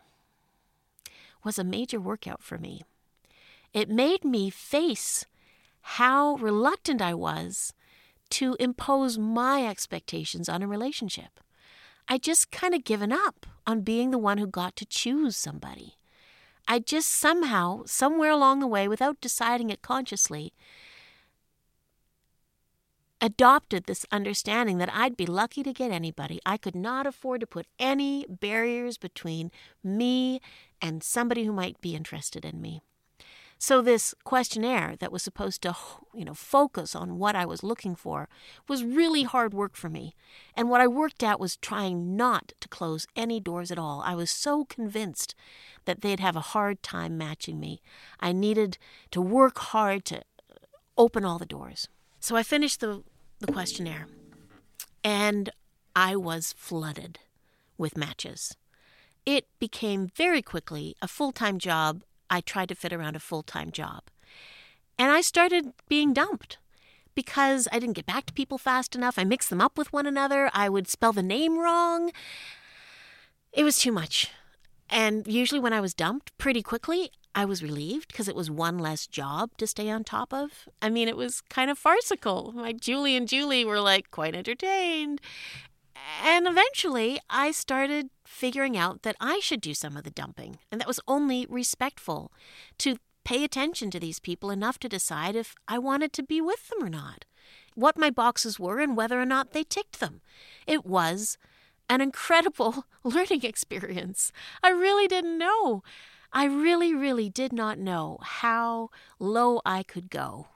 was 1.44 1.58
a 1.58 1.64
major 1.64 2.00
workout 2.00 2.42
for 2.42 2.56
me. 2.56 2.82
It 3.74 3.90
made 3.90 4.24
me 4.24 4.48
face 4.48 5.26
how 5.82 6.36
reluctant 6.36 7.02
I 7.02 7.12
was 7.12 7.74
to 8.30 8.56
impose 8.58 9.18
my 9.18 9.66
expectations 9.66 10.48
on 10.48 10.62
a 10.62 10.66
relationship. 10.66 11.38
I 12.08 12.16
just 12.16 12.50
kind 12.50 12.74
of 12.74 12.84
given 12.84 13.12
up 13.12 13.44
on 13.66 13.82
being 13.82 14.10
the 14.10 14.16
one 14.16 14.38
who 14.38 14.46
got 14.46 14.74
to 14.76 14.86
choose 14.86 15.36
somebody. 15.36 15.98
I 16.66 16.78
just 16.78 17.10
somehow, 17.10 17.82
somewhere 17.84 18.30
along 18.30 18.60
the 18.60 18.66
way, 18.66 18.88
without 18.88 19.20
deciding 19.20 19.68
it 19.68 19.82
consciously, 19.82 20.54
adopted 23.20 23.84
this 23.84 24.06
understanding 24.12 24.78
that 24.78 24.92
I'd 24.92 25.16
be 25.16 25.26
lucky 25.26 25.62
to 25.62 25.72
get 25.72 25.90
anybody. 25.90 26.40
I 26.46 26.56
could 26.56 26.76
not 26.76 27.06
afford 27.06 27.40
to 27.40 27.46
put 27.46 27.66
any 27.78 28.26
barriers 28.28 28.98
between 28.98 29.50
me 29.82 30.40
and 30.80 31.02
somebody 31.02 31.44
who 31.44 31.52
might 31.52 31.80
be 31.80 31.96
interested 31.96 32.44
in 32.44 32.60
me. 32.60 32.80
So 33.60 33.82
this 33.82 34.14
questionnaire 34.22 34.94
that 35.00 35.10
was 35.10 35.24
supposed 35.24 35.62
to, 35.62 35.74
you 36.14 36.24
know, 36.24 36.34
focus 36.34 36.94
on 36.94 37.18
what 37.18 37.34
I 37.34 37.44
was 37.44 37.64
looking 37.64 37.96
for 37.96 38.28
was 38.68 38.84
really 38.84 39.24
hard 39.24 39.52
work 39.52 39.74
for 39.74 39.88
me. 39.88 40.14
And 40.54 40.70
what 40.70 40.80
I 40.80 40.86
worked 40.86 41.24
at 41.24 41.40
was 41.40 41.56
trying 41.56 42.16
not 42.16 42.52
to 42.60 42.68
close 42.68 43.08
any 43.16 43.40
doors 43.40 43.72
at 43.72 43.78
all. 43.78 44.00
I 44.06 44.14
was 44.14 44.30
so 44.30 44.64
convinced 44.64 45.34
that 45.86 46.02
they'd 46.02 46.20
have 46.20 46.36
a 46.36 46.52
hard 46.54 46.84
time 46.84 47.18
matching 47.18 47.58
me. 47.58 47.82
I 48.20 48.30
needed 48.30 48.78
to 49.10 49.20
work 49.20 49.58
hard 49.58 50.04
to 50.06 50.22
open 50.96 51.24
all 51.24 51.38
the 51.38 51.44
doors. 51.44 51.88
So 52.20 52.36
I 52.36 52.42
finished 52.42 52.80
the, 52.80 53.02
the 53.40 53.52
questionnaire 53.52 54.06
and 55.04 55.50
I 55.94 56.16
was 56.16 56.54
flooded 56.56 57.18
with 57.76 57.96
matches. 57.96 58.56
It 59.24 59.46
became 59.58 60.08
very 60.16 60.42
quickly 60.42 60.96
a 61.00 61.08
full 61.08 61.32
time 61.32 61.58
job 61.58 62.02
I 62.30 62.40
tried 62.40 62.68
to 62.68 62.74
fit 62.74 62.92
around 62.92 63.16
a 63.16 63.20
full 63.20 63.42
time 63.42 63.70
job. 63.70 64.04
And 64.98 65.12
I 65.12 65.20
started 65.20 65.72
being 65.88 66.12
dumped 66.12 66.58
because 67.14 67.68
I 67.72 67.78
didn't 67.78 67.96
get 67.96 68.06
back 68.06 68.26
to 68.26 68.32
people 68.32 68.58
fast 68.58 68.94
enough. 68.94 69.18
I 69.18 69.24
mixed 69.24 69.50
them 69.50 69.60
up 69.60 69.78
with 69.78 69.92
one 69.92 70.06
another. 70.06 70.50
I 70.52 70.68
would 70.68 70.88
spell 70.88 71.12
the 71.12 71.22
name 71.22 71.58
wrong. 71.58 72.10
It 73.52 73.64
was 73.64 73.78
too 73.78 73.92
much. 73.92 74.30
And 74.90 75.26
usually, 75.26 75.60
when 75.60 75.72
I 75.72 75.80
was 75.80 75.94
dumped 75.94 76.36
pretty 76.38 76.62
quickly, 76.62 77.10
I 77.38 77.44
was 77.44 77.62
relieved 77.62 78.08
because 78.08 78.26
it 78.26 78.34
was 78.34 78.50
one 78.50 78.78
less 78.78 79.06
job 79.06 79.50
to 79.58 79.66
stay 79.68 79.88
on 79.90 80.02
top 80.02 80.34
of. 80.34 80.68
I 80.82 80.90
mean, 80.90 81.06
it 81.06 81.16
was 81.16 81.40
kind 81.42 81.70
of 81.70 81.78
farcical. 81.78 82.50
My 82.52 82.72
Julie 82.72 83.14
and 83.14 83.28
Julie 83.28 83.64
were 83.64 83.80
like 83.80 84.10
quite 84.10 84.34
entertained. 84.34 85.20
And 86.24 86.48
eventually, 86.48 87.20
I 87.30 87.52
started 87.52 88.10
figuring 88.24 88.76
out 88.76 89.02
that 89.02 89.14
I 89.20 89.38
should 89.38 89.60
do 89.60 89.72
some 89.72 89.96
of 89.96 90.02
the 90.02 90.10
dumping, 90.10 90.58
and 90.72 90.80
that 90.80 90.88
was 90.88 90.98
only 91.06 91.46
respectful 91.48 92.32
to 92.78 92.96
pay 93.22 93.44
attention 93.44 93.92
to 93.92 94.00
these 94.00 94.18
people 94.18 94.50
enough 94.50 94.80
to 94.80 94.88
decide 94.88 95.36
if 95.36 95.54
I 95.68 95.78
wanted 95.78 96.12
to 96.14 96.24
be 96.24 96.40
with 96.40 96.68
them 96.68 96.82
or 96.82 96.90
not, 96.90 97.24
what 97.76 97.96
my 97.96 98.10
boxes 98.10 98.58
were, 98.58 98.80
and 98.80 98.96
whether 98.96 99.20
or 99.20 99.26
not 99.26 99.52
they 99.52 99.62
ticked 99.62 100.00
them. 100.00 100.22
It 100.66 100.84
was 100.84 101.38
an 101.88 102.00
incredible 102.00 102.86
learning 103.04 103.44
experience. 103.44 104.32
I 104.60 104.70
really 104.70 105.06
didn't 105.06 105.38
know. 105.38 105.84
I 106.32 106.44
really, 106.44 106.94
really 106.94 107.30
did 107.30 107.52
not 107.52 107.78
know 107.78 108.18
how 108.22 108.90
low 109.18 109.60
I 109.64 109.82
could 109.82 110.10
go 110.10 110.48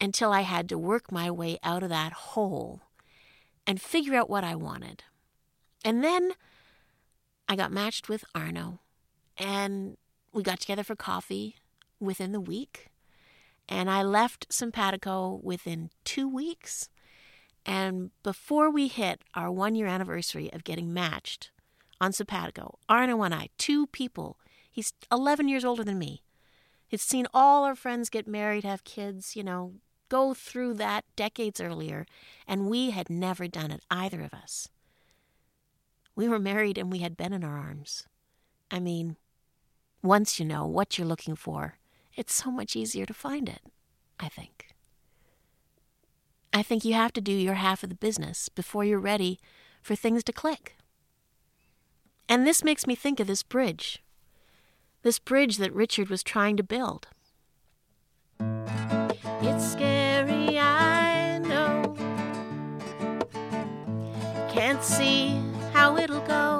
until 0.00 0.32
I 0.32 0.42
had 0.42 0.68
to 0.68 0.78
work 0.78 1.10
my 1.10 1.30
way 1.30 1.58
out 1.62 1.82
of 1.82 1.88
that 1.88 2.12
hole 2.12 2.82
and 3.66 3.80
figure 3.80 4.14
out 4.14 4.28
what 4.28 4.44
I 4.44 4.54
wanted. 4.54 5.04
And 5.84 6.04
then 6.04 6.32
I 7.48 7.56
got 7.56 7.72
matched 7.72 8.08
with 8.08 8.24
Arno, 8.34 8.80
and 9.38 9.96
we 10.32 10.42
got 10.42 10.60
together 10.60 10.84
for 10.84 10.96
coffee 10.96 11.56
within 12.00 12.32
the 12.32 12.40
week. 12.40 12.88
And 13.68 13.90
I 13.90 14.02
left 14.02 14.46
Simpatico 14.50 15.40
within 15.42 15.90
two 16.04 16.28
weeks. 16.28 16.90
And 17.64 18.10
before 18.22 18.70
we 18.70 18.88
hit 18.88 19.22
our 19.34 19.50
one 19.50 19.74
year 19.74 19.86
anniversary 19.86 20.52
of 20.52 20.64
getting 20.64 20.92
matched 20.92 21.50
on 22.00 22.12
Simpatico, 22.12 22.78
Arno 22.88 23.22
and 23.22 23.34
I, 23.34 23.48
two 23.56 23.86
people, 23.86 24.38
he's 24.74 24.92
11 25.12 25.48
years 25.48 25.64
older 25.64 25.84
than 25.84 25.98
me, 25.98 26.22
he'd 26.88 27.00
seen 27.00 27.28
all 27.32 27.64
our 27.64 27.76
friends 27.76 28.10
get 28.10 28.26
married, 28.26 28.64
have 28.64 28.82
kids, 28.82 29.36
you 29.36 29.44
know, 29.44 29.74
go 30.08 30.34
through 30.34 30.74
that 30.74 31.04
decades 31.14 31.60
earlier, 31.60 32.04
and 32.46 32.68
we 32.68 32.90
had 32.90 33.08
never 33.08 33.46
done 33.46 33.70
it, 33.70 33.84
either 33.90 34.20
of 34.20 34.34
us. 34.34 34.68
We 36.16 36.28
were 36.28 36.38
married 36.40 36.76
and 36.76 36.90
we 36.90 36.98
had 36.98 37.16
Ben 37.16 37.32
in 37.32 37.44
our 37.44 37.56
arms. 37.56 38.06
I 38.70 38.80
mean, 38.80 39.16
once 40.02 40.38
you 40.38 40.44
know 40.44 40.66
what 40.66 40.98
you're 40.98 41.06
looking 41.06 41.36
for, 41.36 41.78
it's 42.16 42.34
so 42.34 42.50
much 42.50 42.76
easier 42.76 43.06
to 43.06 43.14
find 43.14 43.48
it, 43.48 43.62
I 44.18 44.28
think. 44.28 44.66
I 46.52 46.62
think 46.62 46.84
you 46.84 46.94
have 46.94 47.12
to 47.14 47.20
do 47.20 47.32
your 47.32 47.54
half 47.54 47.82
of 47.82 47.88
the 47.88 47.96
business 47.96 48.48
before 48.48 48.84
you're 48.84 48.98
ready 48.98 49.38
for 49.82 49.94
things 49.94 50.22
to 50.24 50.32
click. 50.32 50.76
And 52.28 52.46
this 52.46 52.64
makes 52.64 52.86
me 52.86 52.94
think 52.94 53.20
of 53.20 53.26
this 53.26 53.42
bridge. 53.42 54.03
This 55.04 55.18
bridge 55.18 55.58
that 55.58 55.74
Richard 55.74 56.08
was 56.08 56.22
trying 56.22 56.56
to 56.56 56.62
build. 56.62 57.08
It's 58.40 59.72
scary, 59.72 60.58
I 60.58 61.36
know. 61.40 61.94
Can't 64.50 64.82
see 64.82 65.38
how 65.74 65.98
it'll 65.98 66.26
go. 66.26 66.53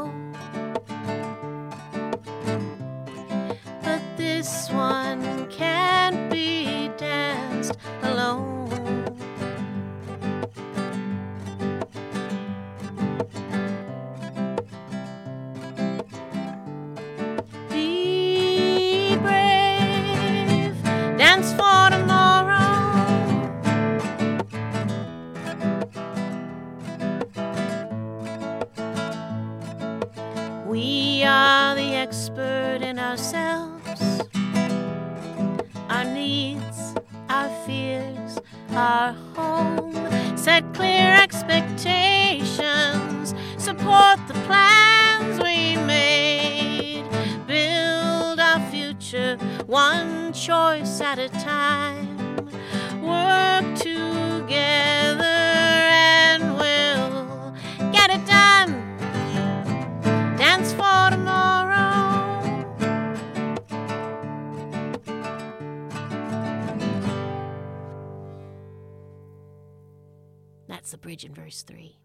Verse 71.54 71.62
3. 71.62 71.96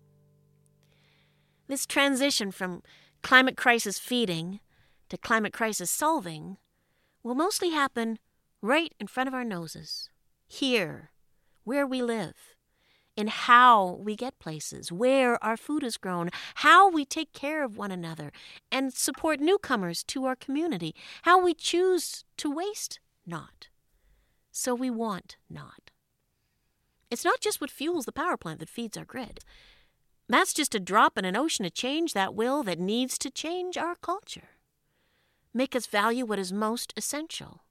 This 1.68 1.88
transition 1.88 2.52
from 2.52 2.84
climate 3.24 3.58
crisis 3.58 3.98
feeding 3.98 4.60
to 5.10 5.18
climate 5.18 5.54
crisis 5.54 5.90
solving 5.90 6.58
will 7.24 7.34
mostly 7.34 7.72
happen 7.72 8.20
right 8.62 8.94
in 9.00 9.08
front 9.08 9.28
of 9.28 9.34
our 9.34 9.44
noses, 9.44 10.12
here, 10.48 11.10
where 11.64 11.88
we 11.88 12.02
live, 12.04 12.56
in 13.16 13.28
how 13.28 14.00
we 14.00 14.16
get 14.16 14.38
places, 14.38 14.92
where 14.92 15.44
our 15.44 15.58
food 15.58 15.84
is 15.84 15.98
grown, 15.98 16.30
how 16.56 16.88
we 16.90 17.04
take 17.04 17.34
care 17.34 17.64
of 17.64 17.76
one 17.76 17.92
another 17.92 18.32
and 18.72 18.94
support 18.94 19.40
newcomers 19.40 20.04
to 20.04 20.26
our 20.26 20.36
community, 20.36 20.94
how 21.24 21.44
we 21.44 21.56
choose 21.56 22.24
to 22.38 22.52
waste 22.52 23.00
not. 23.26 23.70
So 24.52 24.76
we 24.76 24.92
want 24.92 25.38
not. 25.50 25.89
It's 27.10 27.26
not 27.26 27.42
just 27.42 27.60
what 27.60 27.72
fuels 27.72 28.06
the 28.06 28.12
power 28.12 28.38
plant 28.38 28.60
that 28.60 28.70
feeds 28.70 28.98
our 28.98 29.06
grid. 29.06 29.40
That's 30.28 30.54
just 30.54 30.76
a 30.76 30.80
drop 30.80 31.18
in 31.18 31.26
an 31.26 31.36
ocean 31.36 31.66
of 31.66 31.74
change 31.74 32.14
that 32.14 32.36
will, 32.36 32.62
that 32.64 32.80
needs 32.80 33.18
to 33.20 33.32
change 33.32 33.78
our 33.78 33.96
culture. 33.96 34.50
Make 35.54 35.76
us 35.76 35.88
value 35.88 36.26
what 36.26 36.38
is 36.38 36.54
most 36.54 36.94
essential. 36.96 37.64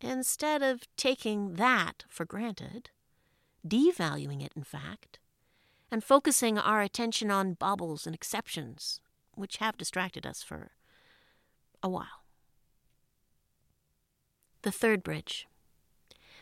Instead 0.00 0.62
of 0.62 0.82
taking 0.96 1.54
that 1.54 2.04
for 2.08 2.26
granted, 2.26 2.90
devaluing 3.66 4.44
it, 4.44 4.52
in 4.54 4.64
fact, 4.64 5.18
and 5.90 6.04
focusing 6.04 6.58
our 6.58 6.82
attention 6.82 7.30
on 7.30 7.54
bubbles 7.54 8.06
and 8.06 8.14
exceptions, 8.14 9.00
which 9.34 9.58
have 9.58 9.78
distracted 9.78 10.26
us 10.26 10.42
for 10.42 10.72
a 11.82 11.88
while. 11.88 12.24
The 14.62 14.72
third 14.72 15.02
bridge. 15.02 15.46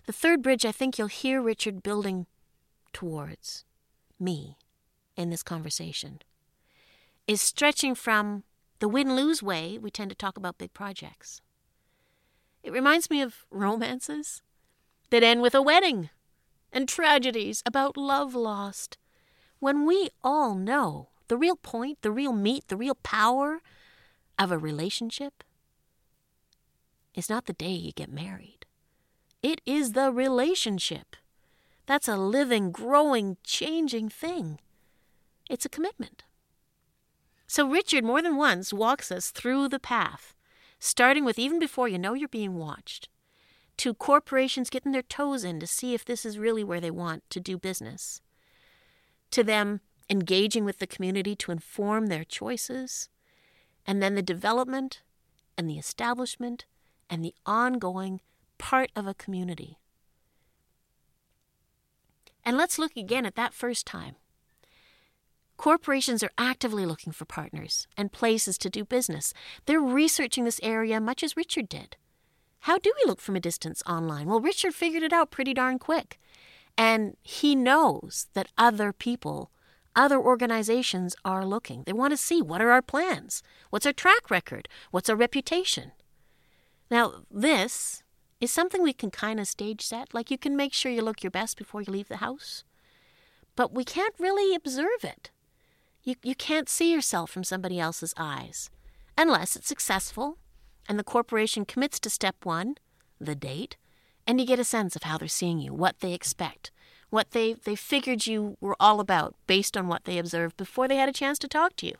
The 0.06 0.12
third 0.12 0.42
bridge 0.42 0.64
I 0.64 0.72
think 0.72 0.98
you'll 0.98 1.08
hear 1.08 1.40
Richard 1.40 1.82
building 1.82 2.26
towards 2.92 3.64
me 4.18 4.56
in 5.16 5.30
this 5.30 5.42
conversation 5.42 6.20
is 7.26 7.40
stretching 7.40 7.94
from 7.94 8.44
the 8.80 8.88
win 8.88 9.14
lose 9.14 9.42
way 9.42 9.78
we 9.78 9.90
tend 9.90 10.10
to 10.10 10.16
talk 10.16 10.36
about 10.36 10.58
big 10.58 10.72
projects. 10.72 11.40
It 12.62 12.72
reminds 12.72 13.10
me 13.10 13.22
of 13.22 13.46
romances 13.50 14.42
that 15.10 15.22
end 15.22 15.42
with 15.42 15.54
a 15.54 15.62
wedding 15.62 16.10
and 16.72 16.88
tragedies 16.88 17.62
about 17.66 17.96
love 17.96 18.34
lost. 18.34 18.98
When 19.58 19.86
we 19.86 20.10
all 20.22 20.54
know 20.54 21.08
the 21.28 21.36
real 21.36 21.56
point, 21.56 22.02
the 22.02 22.10
real 22.10 22.32
meat, 22.32 22.64
the 22.68 22.76
real 22.76 22.96
power 22.96 23.60
of 24.38 24.50
a 24.50 24.58
relationship 24.58 25.44
is 27.14 27.28
not 27.28 27.46
the 27.46 27.52
day 27.52 27.72
you 27.72 27.92
get 27.92 28.10
married. 28.10 28.59
It 29.42 29.60
is 29.64 29.92
the 29.92 30.12
relationship. 30.12 31.16
That's 31.86 32.08
a 32.08 32.16
living, 32.16 32.72
growing, 32.72 33.38
changing 33.42 34.10
thing. 34.10 34.60
It's 35.48 35.64
a 35.64 35.70
commitment. 35.70 36.24
So, 37.46 37.68
Richard 37.68 38.04
more 38.04 38.22
than 38.22 38.36
once 38.36 38.72
walks 38.72 39.10
us 39.10 39.30
through 39.30 39.68
the 39.68 39.80
path, 39.80 40.34
starting 40.78 41.24
with 41.24 41.38
even 41.38 41.58
before 41.58 41.88
you 41.88 41.98
know 41.98 42.14
you're 42.14 42.28
being 42.28 42.54
watched, 42.54 43.08
to 43.78 43.94
corporations 43.94 44.70
getting 44.70 44.92
their 44.92 45.02
toes 45.02 45.42
in 45.42 45.58
to 45.58 45.66
see 45.66 45.94
if 45.94 46.04
this 46.04 46.24
is 46.24 46.38
really 46.38 46.62
where 46.62 46.80
they 46.80 46.90
want 46.90 47.28
to 47.30 47.40
do 47.40 47.58
business, 47.58 48.20
to 49.30 49.42
them 49.42 49.80
engaging 50.08 50.64
with 50.64 50.78
the 50.78 50.86
community 50.86 51.34
to 51.34 51.50
inform 51.50 52.06
their 52.06 52.24
choices, 52.24 53.08
and 53.86 54.02
then 54.02 54.14
the 54.14 54.22
development 54.22 55.02
and 55.56 55.68
the 55.68 55.78
establishment 55.78 56.66
and 57.08 57.24
the 57.24 57.34
ongoing 57.46 58.20
part 58.60 58.90
of 58.94 59.06
a 59.06 59.14
community. 59.14 59.78
And 62.44 62.56
let's 62.56 62.78
look 62.78 62.96
again 62.96 63.26
at 63.26 63.34
that 63.34 63.54
first 63.54 63.86
time. 63.86 64.16
Corporations 65.56 66.22
are 66.22 66.30
actively 66.38 66.86
looking 66.86 67.12
for 67.12 67.24
partners 67.24 67.86
and 67.96 68.12
places 68.12 68.56
to 68.58 68.70
do 68.70 68.84
business. 68.84 69.34
They're 69.66 69.80
researching 69.80 70.44
this 70.44 70.60
area 70.62 71.00
much 71.00 71.22
as 71.22 71.36
Richard 71.36 71.68
did. 71.68 71.96
How 72.60 72.78
do 72.78 72.92
we 72.98 73.08
look 73.08 73.20
from 73.20 73.36
a 73.36 73.40
distance 73.40 73.82
online? 73.86 74.26
Well, 74.26 74.40
Richard 74.40 74.74
figured 74.74 75.02
it 75.02 75.12
out 75.12 75.30
pretty 75.30 75.54
darn 75.54 75.78
quick. 75.78 76.18
And 76.76 77.16
he 77.22 77.54
knows 77.54 78.28
that 78.34 78.52
other 78.56 78.92
people, 78.92 79.50
other 79.96 80.18
organizations 80.18 81.16
are 81.24 81.44
looking. 81.44 81.82
They 81.84 81.92
want 81.92 82.12
to 82.12 82.16
see 82.16 82.40
what 82.40 82.62
are 82.62 82.70
our 82.70 82.82
plans? 82.82 83.42
What's 83.70 83.86
our 83.86 83.92
track 83.92 84.30
record? 84.30 84.68
What's 84.90 85.10
our 85.10 85.16
reputation? 85.16 85.92
Now, 86.90 87.24
this 87.30 88.02
is 88.40 88.50
something 88.50 88.82
we 88.82 88.92
can 88.92 89.10
kind 89.10 89.38
of 89.38 89.46
stage 89.46 89.82
set. 89.82 90.14
Like 90.14 90.30
you 90.30 90.38
can 90.38 90.56
make 90.56 90.72
sure 90.72 90.90
you 90.90 91.02
look 91.02 91.22
your 91.22 91.30
best 91.30 91.58
before 91.58 91.82
you 91.82 91.92
leave 91.92 92.08
the 92.08 92.16
house. 92.16 92.64
But 93.56 93.74
we 93.74 93.84
can't 93.84 94.14
really 94.18 94.54
observe 94.54 95.04
it. 95.04 95.30
You, 96.02 96.14
you 96.22 96.34
can't 96.34 96.68
see 96.68 96.92
yourself 96.92 97.30
from 97.30 97.44
somebody 97.44 97.78
else's 97.78 98.14
eyes 98.16 98.70
unless 99.18 99.54
it's 99.54 99.68
successful 99.68 100.38
and 100.88 100.98
the 100.98 101.04
corporation 101.04 101.64
commits 101.64 102.00
to 102.00 102.10
step 102.10 102.36
one, 102.42 102.76
the 103.20 103.34
date, 103.34 103.76
and 104.26 104.40
you 104.40 104.46
get 104.46 104.58
a 104.58 104.64
sense 104.64 104.96
of 104.96 105.02
how 105.02 105.18
they're 105.18 105.28
seeing 105.28 105.60
you, 105.60 105.74
what 105.74 106.00
they 106.00 106.14
expect, 106.14 106.70
what 107.10 107.32
they, 107.32 107.52
they 107.52 107.76
figured 107.76 108.26
you 108.26 108.56
were 108.60 108.76
all 108.80 108.98
about 108.98 109.34
based 109.46 109.76
on 109.76 109.88
what 109.88 110.04
they 110.04 110.18
observed 110.18 110.56
before 110.56 110.88
they 110.88 110.96
had 110.96 111.08
a 111.08 111.12
chance 111.12 111.38
to 111.40 111.48
talk 111.48 111.76
to 111.76 111.86
you. 111.86 111.94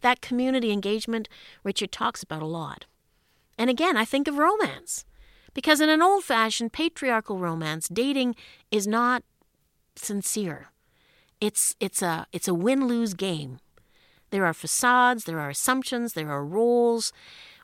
That 0.00 0.20
community 0.20 0.70
engagement 0.70 1.28
Richard 1.64 1.90
talks 1.90 2.22
about 2.22 2.42
a 2.42 2.46
lot. 2.46 2.86
And 3.58 3.70
again, 3.70 3.96
I 3.96 4.04
think 4.04 4.28
of 4.28 4.38
romance. 4.38 5.04
Because 5.54 5.80
in 5.80 5.88
an 5.88 6.02
old 6.02 6.24
fashioned 6.24 6.72
patriarchal 6.72 7.38
romance, 7.38 7.88
dating 7.88 8.34
is 8.70 8.86
not 8.86 9.22
sincere. 9.96 10.70
It's 11.40 11.76
it's 11.80 12.02
a 12.02 12.26
it's 12.32 12.48
a 12.48 12.54
win-lose 12.54 13.14
game. 13.14 13.58
There 14.30 14.44
are 14.44 14.54
facades, 14.54 15.24
there 15.24 15.38
are 15.38 15.50
assumptions, 15.50 16.14
there 16.14 16.30
are 16.30 16.44
roles. 16.44 17.12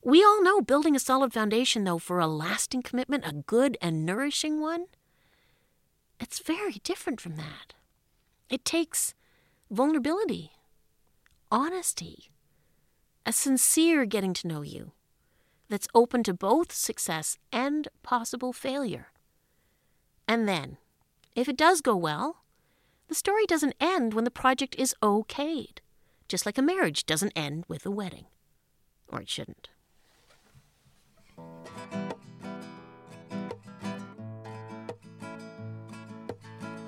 We 0.05 0.23
all 0.23 0.43
know 0.43 0.61
building 0.61 0.95
a 0.95 1.01
solid 1.01 1.33
foundation 1.33 1.85
though 1.85 1.99
for 1.99 2.21
a 2.21 2.27
lasting 2.27 2.83
commitment, 2.83 3.27
a 3.27 3.33
good 3.33 3.77
and 3.83 4.07
nourishing 4.07 4.61
one, 4.61 4.87
it's 6.21 6.39
very 6.39 6.81
different 6.85 7.21
from 7.21 7.37
that. 7.37 7.75
It 8.49 8.65
takes 8.65 9.15
vulnerability, 9.71 10.53
honesty, 11.51 12.31
a 13.25 13.33
sincere 13.33 14.05
getting 14.05 14.35
to 14.35 14.47
know 14.47 14.63
you 14.63 14.93
that's 15.71 15.89
open 15.95 16.23
to 16.25 16.35
both 16.35 16.73
success 16.73 17.39
and 17.51 17.89
possible 18.03 18.53
failure. 18.53 19.07
And 20.29 20.47
then, 20.47 20.77
if 21.35 21.49
it 21.49 21.57
does 21.57 21.81
go 21.81 21.97
well, 21.97 22.43
the 23.09 23.15
story 23.15 23.47
doesn't 23.47 23.75
end 23.81 24.13
when 24.13 24.25
the 24.25 24.31
project 24.31 24.75
is 24.77 24.95
okayed, 25.03 25.79
just 26.29 26.45
like 26.45 26.59
a 26.59 26.63
marriage 26.63 27.07
doesn't 27.07 27.33
end 27.35 27.65
with 27.69 27.87
a 27.87 27.91
wedding. 27.91 28.27
Or 29.09 29.21
it 29.21 29.29
shouldn't. 29.29 29.71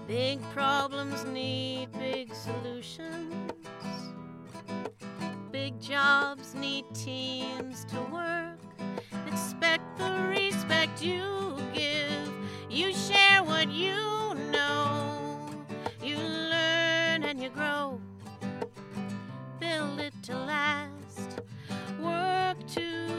Big 0.07 0.43
problems 0.53 1.25
need 1.25 1.91
big 1.93 2.35
solutions. 2.35 3.53
Big 5.51 5.81
jobs 5.81 6.55
need 6.55 6.85
teams 6.95 7.85
to 7.87 8.01
work. 8.13 8.59
Expect 9.27 9.99
the 9.99 10.11
respect 10.29 11.03
you 11.03 11.57
give. 11.73 12.29
You 12.71 12.93
share 12.93 13.43
what 13.43 13.71
you 13.71 14.35
know, 14.51 15.49
you 16.03 16.17
learn 16.17 17.25
and 17.25 17.43
you 17.43 17.51
grow. 17.51 18.01
Build 19.61 20.01
it 20.01 20.15
to 20.25 20.35
last. 20.35 21.41
Work 22.01 22.59
together 22.67 23.12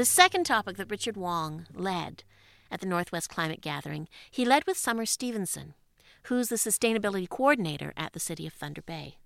The 0.00 0.06
second 0.06 0.44
topic 0.44 0.78
that 0.78 0.90
Richard 0.90 1.18
Wong 1.18 1.66
led 1.74 2.24
at 2.70 2.80
the 2.80 2.86
Northwest 2.86 3.28
Climate 3.28 3.60
Gathering, 3.60 4.08
he 4.30 4.46
led 4.46 4.66
with 4.66 4.78
Summer 4.78 5.04
Stevenson, 5.04 5.74
who's 6.22 6.48
the 6.48 6.56
sustainability 6.56 7.28
coordinator 7.28 7.92
at 7.98 8.14
the 8.14 8.18
City 8.18 8.46
of 8.46 8.54
Thunder 8.54 8.80
Bay. 8.80 9.18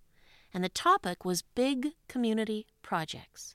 And 0.52 0.64
the 0.64 0.68
topic 0.68 1.24
was 1.24 1.42
big 1.42 1.92
community 2.08 2.66
projects. 2.82 3.54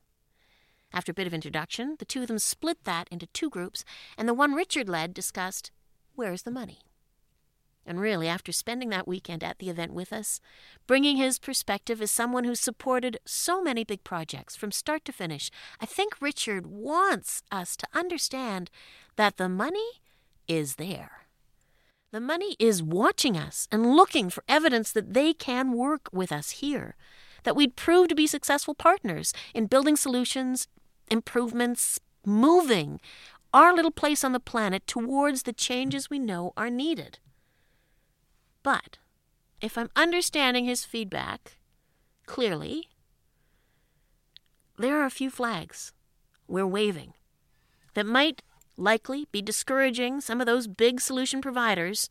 After 0.93 1.11
a 1.11 1.13
bit 1.13 1.27
of 1.27 1.33
introduction, 1.33 1.97
the 1.99 2.05
two 2.05 2.21
of 2.21 2.29
them 2.29 2.39
split 2.39 2.85
that 2.85 3.09
into 3.11 3.25
two 3.25 3.49
groups, 3.49 3.83
and 4.17 4.25
the 4.25 4.33
one 4.33 4.53
Richard 4.53 4.87
led 4.87 5.13
discussed 5.13 5.71
where's 6.15 6.43
the 6.43 6.51
money? 6.51 6.79
And 7.89 7.99
really, 7.99 8.27
after 8.27 8.51
spending 8.51 8.89
that 8.89 9.07
weekend 9.07 9.43
at 9.43 9.57
the 9.57 9.71
event 9.71 9.93
with 9.95 10.13
us, 10.13 10.39
bringing 10.85 11.17
his 11.17 11.39
perspective 11.39 12.03
as 12.03 12.11
someone 12.11 12.43
who's 12.43 12.59
supported 12.59 13.17
so 13.25 13.63
many 13.63 13.83
big 13.83 14.03
projects 14.03 14.55
from 14.55 14.71
start 14.71 15.03
to 15.05 15.11
finish, 15.11 15.49
I 15.81 15.87
think 15.87 16.21
Richard 16.21 16.67
wants 16.67 17.41
us 17.51 17.75
to 17.77 17.87
understand 17.91 18.69
that 19.15 19.37
the 19.37 19.49
money 19.49 20.03
is 20.47 20.75
there. 20.75 21.25
The 22.11 22.21
money 22.21 22.55
is 22.59 22.83
watching 22.83 23.35
us 23.35 23.67
and 23.71 23.95
looking 23.95 24.29
for 24.29 24.43
evidence 24.47 24.91
that 24.91 25.15
they 25.15 25.33
can 25.33 25.71
work 25.71 26.09
with 26.13 26.31
us 26.31 26.51
here, 26.51 26.95
that 27.43 27.55
we'd 27.55 27.75
prove 27.75 28.07
to 28.09 28.15
be 28.15 28.27
successful 28.27 28.75
partners 28.75 29.33
in 29.55 29.65
building 29.65 29.95
solutions, 29.95 30.67
improvements, 31.09 31.99
moving 32.23 33.01
our 33.51 33.73
little 33.73 33.89
place 33.89 34.23
on 34.23 34.33
the 34.33 34.39
planet 34.39 34.85
towards 34.85 35.41
the 35.41 35.53
changes 35.53 36.07
we 36.07 36.19
know 36.19 36.53
are 36.55 36.69
needed. 36.69 37.17
But 38.63 38.97
if 39.61 39.77
I'm 39.77 39.89
understanding 39.95 40.65
his 40.65 40.85
feedback 40.85 41.57
clearly, 42.25 42.89
there 44.77 44.99
are 44.99 45.05
a 45.05 45.11
few 45.11 45.29
flags 45.29 45.91
we're 46.47 46.67
waving 46.67 47.13
that 47.93 48.05
might 48.05 48.41
likely 48.77 49.27
be 49.31 49.41
discouraging 49.41 50.21
some 50.21 50.39
of 50.39 50.47
those 50.47 50.67
big 50.67 51.01
solution 51.01 51.41
providers 51.41 52.09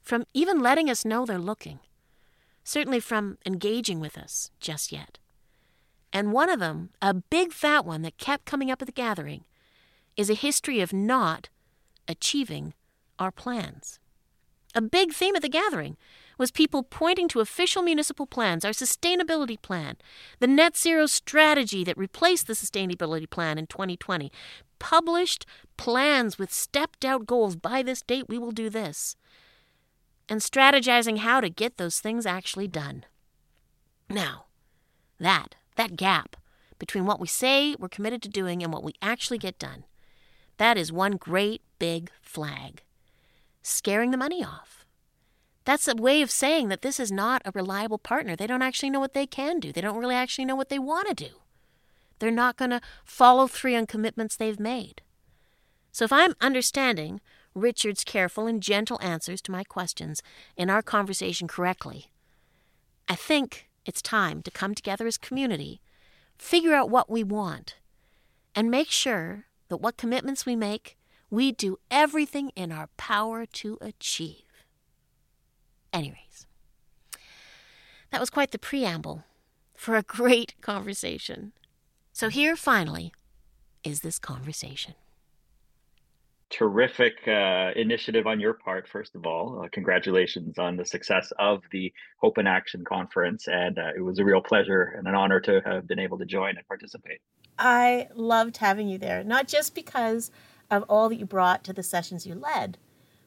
from 0.00 0.24
even 0.32 0.60
letting 0.60 0.88
us 0.88 1.04
know 1.04 1.24
they're 1.24 1.38
looking, 1.38 1.80
certainly 2.62 3.00
from 3.00 3.38
engaging 3.44 4.00
with 4.00 4.16
us 4.16 4.50
just 4.60 4.92
yet. 4.92 5.18
And 6.12 6.32
one 6.32 6.48
of 6.48 6.60
them, 6.60 6.90
a 7.02 7.14
big 7.14 7.52
fat 7.52 7.84
one 7.84 8.02
that 8.02 8.18
kept 8.18 8.44
coming 8.44 8.70
up 8.70 8.80
at 8.80 8.86
the 8.86 8.92
gathering, 8.92 9.44
is 10.16 10.30
a 10.30 10.34
history 10.34 10.80
of 10.80 10.92
not 10.92 11.48
achieving 12.06 12.74
our 13.18 13.32
plans. 13.32 13.98
A 14.74 14.82
big 14.82 15.12
theme 15.12 15.36
at 15.36 15.42
the 15.42 15.48
gathering 15.48 15.96
was 16.36 16.50
people 16.50 16.82
pointing 16.82 17.28
to 17.28 17.40
official 17.40 17.82
municipal 17.82 18.26
plans, 18.26 18.64
our 18.64 18.72
sustainability 18.72 19.60
plan, 19.60 19.96
the 20.40 20.48
net 20.48 20.76
zero 20.76 21.06
strategy 21.06 21.84
that 21.84 21.96
replaced 21.96 22.46
the 22.46 22.54
sustainability 22.54 23.28
plan 23.28 23.56
in 23.56 23.66
2020, 23.66 24.32
published 24.78 25.46
plans 25.76 26.38
with 26.38 26.52
stepped 26.52 27.04
out 27.04 27.26
goals. 27.26 27.56
By 27.56 27.82
this 27.82 28.02
date, 28.02 28.28
we 28.28 28.38
will 28.38 28.50
do 28.50 28.68
this. 28.68 29.16
And 30.28 30.40
strategizing 30.40 31.18
how 31.18 31.40
to 31.40 31.50
get 31.50 31.76
those 31.76 32.00
things 32.00 32.26
actually 32.26 32.68
done. 32.68 33.04
Now, 34.08 34.46
that 35.20 35.54
that 35.76 35.96
gap 35.96 36.36
between 36.78 37.06
what 37.06 37.20
we 37.20 37.26
say 37.26 37.74
we're 37.78 37.88
committed 37.88 38.22
to 38.22 38.28
doing 38.28 38.62
and 38.62 38.72
what 38.72 38.84
we 38.84 38.94
actually 39.00 39.38
get 39.38 39.58
done. 39.58 39.84
That 40.56 40.78
is 40.78 40.92
one 40.92 41.12
great 41.12 41.62
big 41.78 42.10
flag. 42.22 42.83
Scaring 43.66 44.10
the 44.10 44.18
money 44.18 44.44
off. 44.44 44.84
That's 45.64 45.88
a 45.88 45.94
way 45.94 46.20
of 46.20 46.30
saying 46.30 46.68
that 46.68 46.82
this 46.82 47.00
is 47.00 47.10
not 47.10 47.40
a 47.46 47.52
reliable 47.54 47.96
partner. 47.96 48.36
They 48.36 48.46
don't 48.46 48.60
actually 48.60 48.90
know 48.90 49.00
what 49.00 49.14
they 49.14 49.26
can 49.26 49.58
do. 49.58 49.72
They 49.72 49.80
don't 49.80 49.96
really 49.96 50.14
actually 50.14 50.44
know 50.44 50.54
what 50.54 50.68
they 50.68 50.78
want 50.78 51.08
to 51.08 51.14
do. 51.14 51.40
They're 52.18 52.30
not 52.30 52.58
going 52.58 52.72
to 52.72 52.82
follow 53.06 53.46
through 53.46 53.74
on 53.76 53.86
commitments 53.86 54.36
they've 54.36 54.60
made. 54.60 55.00
So 55.92 56.04
if 56.04 56.12
I'm 56.12 56.34
understanding 56.42 57.22
Richard's 57.54 58.04
careful 58.04 58.46
and 58.46 58.62
gentle 58.62 59.00
answers 59.00 59.40
to 59.42 59.52
my 59.52 59.64
questions 59.64 60.22
in 60.58 60.68
our 60.68 60.82
conversation 60.82 61.48
correctly, 61.48 62.10
I 63.08 63.14
think 63.14 63.70
it's 63.86 64.02
time 64.02 64.42
to 64.42 64.50
come 64.50 64.74
together 64.74 65.06
as 65.06 65.16
community, 65.16 65.80
figure 66.36 66.74
out 66.74 66.90
what 66.90 67.08
we 67.08 67.24
want, 67.24 67.76
and 68.54 68.70
make 68.70 68.90
sure 68.90 69.46
that 69.68 69.78
what 69.78 69.96
commitments 69.96 70.44
we 70.44 70.54
make, 70.54 70.98
we 71.34 71.52
do 71.52 71.78
everything 71.90 72.50
in 72.56 72.72
our 72.72 72.88
power 72.96 73.44
to 73.44 73.78
achieve. 73.80 74.44
Anyways, 75.92 76.46
that 78.10 78.20
was 78.20 78.30
quite 78.30 78.52
the 78.52 78.58
preamble 78.58 79.24
for 79.76 79.96
a 79.96 80.02
great 80.02 80.54
conversation. 80.60 81.52
So, 82.12 82.28
here 82.28 82.56
finally 82.56 83.12
is 83.82 84.00
this 84.00 84.18
conversation 84.18 84.94
terrific 86.50 87.14
uh, 87.26 87.72
initiative 87.74 88.28
on 88.28 88.38
your 88.38 88.54
part, 88.54 88.86
first 88.86 89.16
of 89.16 89.26
all. 89.26 89.62
Uh, 89.62 89.68
congratulations 89.72 90.56
on 90.56 90.76
the 90.76 90.84
success 90.84 91.32
of 91.40 91.62
the 91.72 91.92
Hope 92.18 92.38
and 92.38 92.46
Action 92.46 92.84
conference. 92.84 93.48
And 93.48 93.76
uh, 93.76 93.90
it 93.96 94.00
was 94.00 94.20
a 94.20 94.24
real 94.24 94.40
pleasure 94.40 94.94
and 94.96 95.08
an 95.08 95.16
honor 95.16 95.40
to 95.40 95.60
have 95.64 95.88
been 95.88 95.98
able 95.98 96.16
to 96.18 96.24
join 96.24 96.56
and 96.56 96.66
participate. 96.68 97.18
I 97.58 98.08
loved 98.14 98.58
having 98.58 98.88
you 98.88 98.98
there, 98.98 99.24
not 99.24 99.48
just 99.48 99.74
because 99.74 100.30
of 100.70 100.84
all 100.88 101.08
that 101.08 101.16
you 101.16 101.26
brought 101.26 101.64
to 101.64 101.72
the 101.72 101.82
sessions 101.82 102.26
you 102.26 102.34
led, 102.34 102.78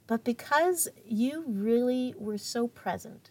but 0.07 0.23
because 0.23 0.87
you 1.05 1.43
really 1.47 2.13
were 2.17 2.37
so 2.37 2.67
present. 2.67 3.29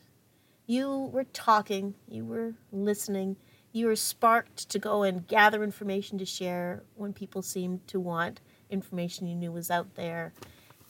You 0.66 1.10
were 1.12 1.24
talking, 1.24 1.94
you 2.08 2.24
were 2.24 2.54
listening, 2.72 3.36
you 3.72 3.86
were 3.86 3.96
sparked 3.96 4.68
to 4.70 4.78
go 4.78 5.02
and 5.02 5.26
gather 5.26 5.62
information 5.62 6.18
to 6.18 6.26
share 6.26 6.82
when 6.94 7.12
people 7.12 7.42
seemed 7.42 7.86
to 7.88 8.00
want 8.00 8.40
information 8.70 9.26
you 9.26 9.36
knew 9.36 9.52
was 9.52 9.70
out 9.70 9.94
there. 9.94 10.32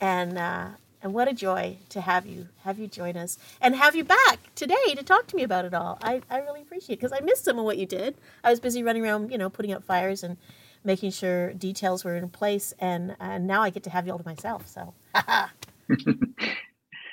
And 0.00 0.38
uh, 0.38 0.68
and 1.02 1.14
what 1.14 1.28
a 1.28 1.32
joy 1.32 1.78
to 1.90 2.00
have 2.00 2.26
you 2.26 2.48
have 2.64 2.78
you 2.78 2.86
join 2.86 3.16
us 3.16 3.38
and 3.60 3.76
have 3.76 3.94
you 3.94 4.04
back 4.04 4.38
today 4.54 4.94
to 4.94 5.02
talk 5.02 5.26
to 5.28 5.36
me 5.36 5.42
about 5.42 5.64
it 5.64 5.74
all. 5.74 5.98
I, 6.02 6.22
I 6.30 6.38
really 6.38 6.62
appreciate 6.62 6.94
it 6.94 7.00
because 7.00 7.12
I 7.12 7.24
missed 7.24 7.44
some 7.44 7.58
of 7.58 7.64
what 7.64 7.78
you 7.78 7.86
did. 7.86 8.16
I 8.42 8.50
was 8.50 8.60
busy 8.60 8.82
running 8.82 9.04
around, 9.04 9.30
you 9.30 9.38
know, 9.38 9.50
putting 9.50 9.72
out 9.72 9.84
fires 9.84 10.22
and 10.22 10.36
making 10.86 11.10
sure 11.10 11.52
details 11.52 12.04
were 12.04 12.16
in 12.16 12.28
place, 12.28 12.72
and 12.78 13.16
and 13.20 13.46
now 13.46 13.62
I 13.62 13.70
get 13.70 13.82
to 13.84 13.90
have 13.90 14.06
you 14.06 14.12
all 14.12 14.18
to 14.18 14.26
myself. 14.26 14.66
So. 14.66 14.94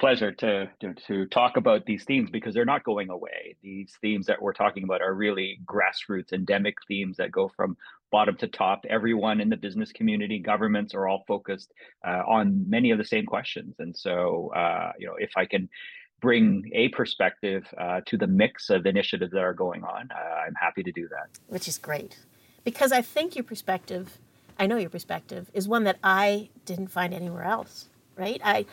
pleasure 0.03 0.33
to, 0.33 0.69
to, 0.81 0.93
to 1.07 1.25
talk 1.27 1.55
about 1.55 1.85
these 1.85 2.03
themes 2.03 2.29
because 2.29 2.53
they're 2.53 2.65
not 2.65 2.83
going 2.83 3.09
away. 3.09 3.55
These 3.63 3.93
themes 4.01 4.25
that 4.25 4.41
we're 4.41 4.51
talking 4.51 4.83
about 4.83 5.01
are 5.01 5.13
really 5.13 5.59
grassroots, 5.65 6.33
endemic 6.33 6.75
themes 6.89 7.15
that 7.17 7.31
go 7.31 7.47
from 7.47 7.77
bottom 8.11 8.35
to 8.37 8.47
top. 8.47 8.85
Everyone 8.89 9.39
in 9.39 9.49
the 9.49 9.55
business 9.55 9.93
community, 9.93 10.39
governments 10.39 10.93
are 10.93 11.07
all 11.07 11.23
focused 11.25 11.71
uh, 12.05 12.21
on 12.27 12.69
many 12.69 12.91
of 12.91 12.97
the 12.97 13.05
same 13.05 13.25
questions. 13.25 13.75
And 13.79 13.95
so, 13.95 14.51
uh, 14.53 14.91
you 14.99 15.07
know, 15.07 15.15
if 15.17 15.31
I 15.37 15.45
can 15.45 15.69
bring 16.19 16.69
a 16.73 16.89
perspective 16.89 17.65
uh, 17.77 18.01
to 18.05 18.17
the 18.17 18.27
mix 18.27 18.69
of 18.69 18.85
initiatives 18.85 19.31
that 19.31 19.41
are 19.41 19.53
going 19.53 19.85
on, 19.85 20.09
uh, 20.11 20.35
I'm 20.45 20.55
happy 20.55 20.83
to 20.83 20.91
do 20.91 21.07
that. 21.07 21.39
Which 21.47 21.69
is 21.69 21.77
great, 21.77 22.17
because 22.63 22.91
I 22.91 23.01
think 23.01 23.35
your 23.35 23.43
perspective, 23.43 24.19
I 24.57 24.67
know 24.67 24.77
your 24.77 24.89
perspective, 24.89 25.49
is 25.53 25.67
one 25.67 25.83
that 25.83 25.97
I 26.03 26.49
didn't 26.65 26.87
find 26.87 27.13
anywhere 27.13 27.43
else. 27.43 27.89
Right? 28.15 28.39
I 28.43 28.65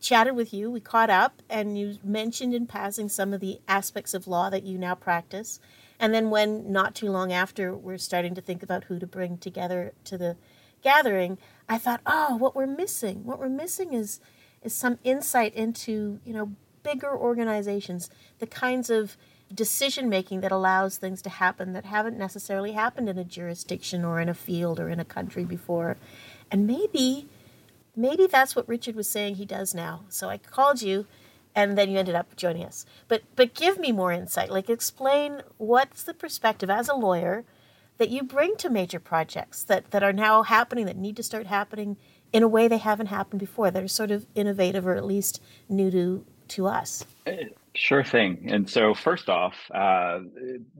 chatted 0.00 0.36
with 0.36 0.52
you, 0.52 0.70
we 0.70 0.80
caught 0.80 1.10
up, 1.10 1.42
and 1.48 1.78
you 1.78 1.98
mentioned 2.04 2.54
in 2.54 2.66
passing 2.66 3.08
some 3.08 3.32
of 3.32 3.40
the 3.40 3.60
aspects 3.66 4.14
of 4.14 4.28
law 4.28 4.50
that 4.50 4.62
you 4.62 4.78
now 4.78 4.94
practice. 4.94 5.58
And 5.98 6.12
then, 6.12 6.30
when 6.30 6.70
not 6.70 6.94
too 6.94 7.10
long 7.10 7.32
after 7.32 7.74
we're 7.74 7.98
starting 7.98 8.34
to 8.34 8.40
think 8.40 8.62
about 8.62 8.84
who 8.84 8.98
to 8.98 9.06
bring 9.06 9.38
together 9.38 9.92
to 10.04 10.18
the 10.18 10.36
gathering, 10.82 11.38
I 11.68 11.78
thought, 11.78 12.00
oh, 12.04 12.36
what 12.36 12.54
we're 12.54 12.66
missing, 12.66 13.24
what 13.24 13.38
we're 13.38 13.48
missing 13.48 13.94
is 13.94 14.20
is 14.62 14.74
some 14.74 14.98
insight 15.04 15.54
into 15.54 16.20
you 16.24 16.32
know 16.32 16.52
bigger 16.82 17.16
organizations, 17.16 18.10
the 18.38 18.46
kinds 18.46 18.90
of 18.90 19.16
decision 19.54 20.08
making 20.08 20.40
that 20.40 20.52
allows 20.52 20.96
things 20.96 21.22
to 21.22 21.30
happen 21.30 21.72
that 21.72 21.84
haven't 21.84 22.18
necessarily 22.18 22.72
happened 22.72 23.08
in 23.08 23.18
a 23.18 23.24
jurisdiction 23.24 24.04
or 24.04 24.20
in 24.20 24.28
a 24.28 24.34
field 24.34 24.80
or 24.80 24.88
in 24.88 25.00
a 25.00 25.04
country 25.04 25.44
before, 25.44 25.96
and 26.50 26.66
maybe 26.66 27.28
maybe 27.96 28.26
that's 28.26 28.56
what 28.56 28.68
Richard 28.68 28.96
was 28.96 29.08
saying 29.08 29.36
he 29.36 29.46
does 29.46 29.74
now. 29.74 30.04
So 30.08 30.28
I 30.28 30.38
called 30.38 30.82
you 30.82 31.06
and 31.54 31.78
then 31.78 31.90
you 31.90 31.98
ended 31.98 32.14
up 32.14 32.34
joining 32.36 32.64
us. 32.64 32.84
But 33.08 33.22
but 33.36 33.54
give 33.54 33.78
me 33.78 33.92
more 33.92 34.12
insight. 34.12 34.50
Like 34.50 34.68
explain 34.68 35.42
what's 35.58 36.02
the 36.02 36.14
perspective 36.14 36.70
as 36.70 36.88
a 36.88 36.94
lawyer 36.94 37.44
that 37.98 38.10
you 38.10 38.22
bring 38.22 38.56
to 38.56 38.68
major 38.68 38.98
projects 38.98 39.62
that, 39.64 39.92
that 39.92 40.02
are 40.02 40.12
now 40.12 40.42
happening, 40.42 40.86
that 40.86 40.96
need 40.96 41.16
to 41.16 41.22
start 41.22 41.46
happening 41.46 41.96
in 42.32 42.42
a 42.42 42.48
way 42.48 42.66
they 42.66 42.78
haven't 42.78 43.06
happened 43.06 43.38
before, 43.38 43.70
that 43.70 43.82
are 43.82 43.88
sort 43.88 44.10
of 44.10 44.26
innovative 44.34 44.84
or 44.86 44.94
at 44.94 45.04
least 45.04 45.40
new 45.68 45.90
to 45.90 46.24
to 46.48 46.66
us. 46.66 47.04
Eh, 47.26 47.44
Sure 47.76 48.04
thing. 48.04 48.46
And 48.52 48.70
so, 48.70 48.94
first 48.94 49.28
off, 49.28 49.54
uh, 49.74 50.20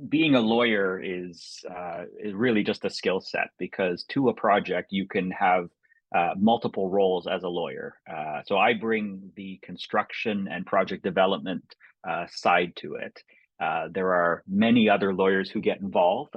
being 0.09 0.37
a 0.37 0.40
lawyer 0.40 1.00
is 1.02 1.64
uh, 1.68 2.04
is 2.22 2.35
really 2.35 2.62
just 2.62 2.85
a 2.85 2.90
skill 2.90 3.20
set 3.20 3.48
because 3.59 4.04
to 4.11 4.28
a 4.28 4.35
project 4.35 4.92
you 4.92 5.09
can 5.09 5.33
have 5.33 5.70
uh, 6.14 6.35
multiple 6.38 6.88
roles 6.88 7.26
as 7.26 7.42
a 7.42 7.48
lawyer. 7.48 7.96
Uh, 8.09 8.42
so 8.46 8.57
I 8.59 8.74
bring 8.74 9.33
the 9.35 9.59
construction 9.64 10.46
and 10.48 10.64
project 10.64 11.02
development 11.02 11.64
uh, 12.09 12.26
side 12.30 12.76
to 12.76 12.94
it. 12.94 13.20
Uh, 13.61 13.88
there 13.90 14.14
are 14.14 14.44
many 14.46 14.88
other 14.88 15.12
lawyers 15.12 15.50
who 15.50 15.61
get 15.61 15.80
involved 15.80 16.35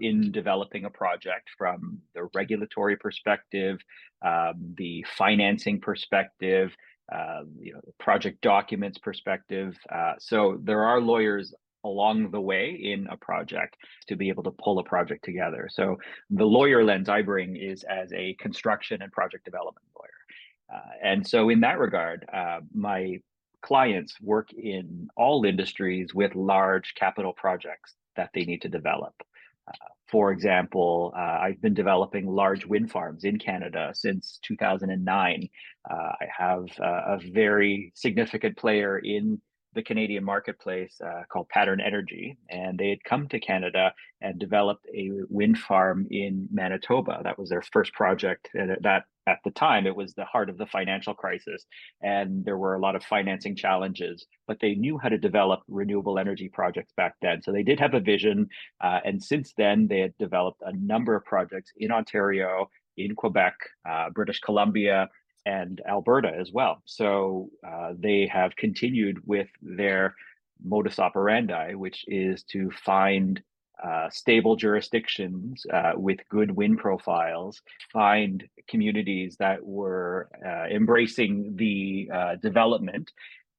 in 0.00 0.32
developing 0.32 0.86
a 0.86 0.90
project 0.90 1.50
from 1.58 1.98
the 2.14 2.28
regulatory 2.34 2.96
perspective, 2.96 3.78
um, 4.24 4.74
the 4.78 5.04
financing 5.18 5.80
perspective, 5.80 6.74
uh, 7.12 7.42
you 7.58 7.72
know, 7.72 7.80
project 7.98 8.40
documents 8.40 8.98
perspective. 8.98 9.76
Uh, 9.90 10.12
so 10.18 10.58
there 10.62 10.84
are 10.84 11.00
lawyers 11.00 11.54
along 11.84 12.30
the 12.30 12.40
way 12.40 12.70
in 12.70 13.06
a 13.10 13.16
project 13.16 13.76
to 14.08 14.16
be 14.16 14.28
able 14.28 14.42
to 14.42 14.50
pull 14.50 14.78
a 14.78 14.84
project 14.84 15.24
together. 15.24 15.68
So 15.70 15.96
the 16.30 16.44
lawyer 16.44 16.84
lens 16.84 17.08
I 17.08 17.22
bring 17.22 17.56
is 17.56 17.84
as 17.84 18.12
a 18.12 18.34
construction 18.34 19.02
and 19.02 19.12
project 19.12 19.44
development 19.44 19.86
lawyer. 19.96 20.78
Uh, 20.80 20.90
and 21.02 21.26
so 21.26 21.48
in 21.48 21.60
that 21.60 21.78
regard, 21.78 22.26
uh, 22.32 22.60
my 22.74 23.20
clients 23.62 24.20
work 24.20 24.52
in 24.52 25.08
all 25.16 25.44
industries 25.44 26.14
with 26.14 26.34
large 26.34 26.94
capital 26.94 27.32
projects 27.32 27.94
that 28.16 28.30
they 28.34 28.44
need 28.44 28.62
to 28.62 28.68
develop. 28.68 29.14
Uh, 29.68 29.88
for 30.10 30.32
example, 30.32 31.12
uh, 31.16 31.20
I've 31.20 31.60
been 31.60 31.74
developing 31.74 32.26
large 32.26 32.64
wind 32.64 32.90
farms 32.90 33.24
in 33.24 33.38
Canada 33.38 33.90
since 33.94 34.38
2009. 34.42 35.48
Uh, 35.90 35.94
I 35.94 36.26
have 36.36 36.64
a 36.78 37.18
very 37.32 37.92
significant 37.94 38.56
player 38.56 38.98
in 38.98 39.40
the 39.78 39.82
Canadian 39.84 40.24
marketplace 40.24 41.00
uh, 41.00 41.22
called 41.28 41.48
Pattern 41.50 41.80
Energy, 41.80 42.36
and 42.50 42.76
they 42.76 42.88
had 42.90 43.04
come 43.04 43.28
to 43.28 43.38
Canada 43.38 43.94
and 44.20 44.36
developed 44.36 44.84
a 44.92 45.12
wind 45.28 45.56
farm 45.56 46.04
in 46.10 46.48
Manitoba. 46.50 47.20
That 47.22 47.38
was 47.38 47.48
their 47.48 47.62
first 47.62 47.92
project. 47.92 48.48
And 48.54 48.76
that 48.80 49.04
at 49.28 49.38
the 49.44 49.52
time, 49.52 49.86
it 49.86 49.94
was 49.94 50.14
the 50.14 50.24
heart 50.24 50.50
of 50.50 50.58
the 50.58 50.66
financial 50.66 51.14
crisis, 51.14 51.64
and 52.02 52.44
there 52.44 52.58
were 52.58 52.74
a 52.74 52.80
lot 52.80 52.96
of 52.96 53.04
financing 53.04 53.54
challenges. 53.54 54.26
But 54.48 54.58
they 54.60 54.74
knew 54.74 54.98
how 54.98 55.10
to 55.10 55.18
develop 55.18 55.60
renewable 55.68 56.18
energy 56.18 56.48
projects 56.48 56.92
back 56.96 57.14
then, 57.22 57.40
so 57.40 57.52
they 57.52 57.62
did 57.62 57.78
have 57.78 57.94
a 57.94 58.00
vision. 58.00 58.48
Uh, 58.80 58.98
and 59.04 59.22
since 59.22 59.54
then, 59.56 59.86
they 59.86 60.00
had 60.00 60.18
developed 60.18 60.60
a 60.66 60.76
number 60.76 61.14
of 61.14 61.24
projects 61.24 61.70
in 61.76 61.92
Ontario, 61.92 62.68
in 62.96 63.14
Quebec, 63.14 63.54
uh, 63.88 64.10
British 64.10 64.40
Columbia, 64.40 65.08
and 65.56 65.80
Alberta 65.88 66.30
as 66.42 66.50
well. 66.52 66.74
So 66.84 67.50
uh, 67.66 67.90
they 67.98 68.20
have 68.38 68.56
continued 68.64 69.16
with 69.26 69.48
their 69.62 70.14
modus 70.62 70.98
operandi, 70.98 71.74
which 71.74 72.04
is 72.06 72.42
to 72.54 72.70
find 72.84 73.42
uh, 73.82 74.10
stable 74.10 74.56
jurisdictions 74.56 75.64
uh, 75.72 75.92
with 75.94 76.28
good 76.28 76.50
wind 76.50 76.78
profiles, 76.78 77.62
find 77.92 78.36
communities 78.66 79.36
that 79.38 79.64
were 79.64 80.28
uh, 80.44 80.66
embracing 80.78 81.54
the 81.56 82.10
uh, 82.12 82.34
development, 82.48 83.12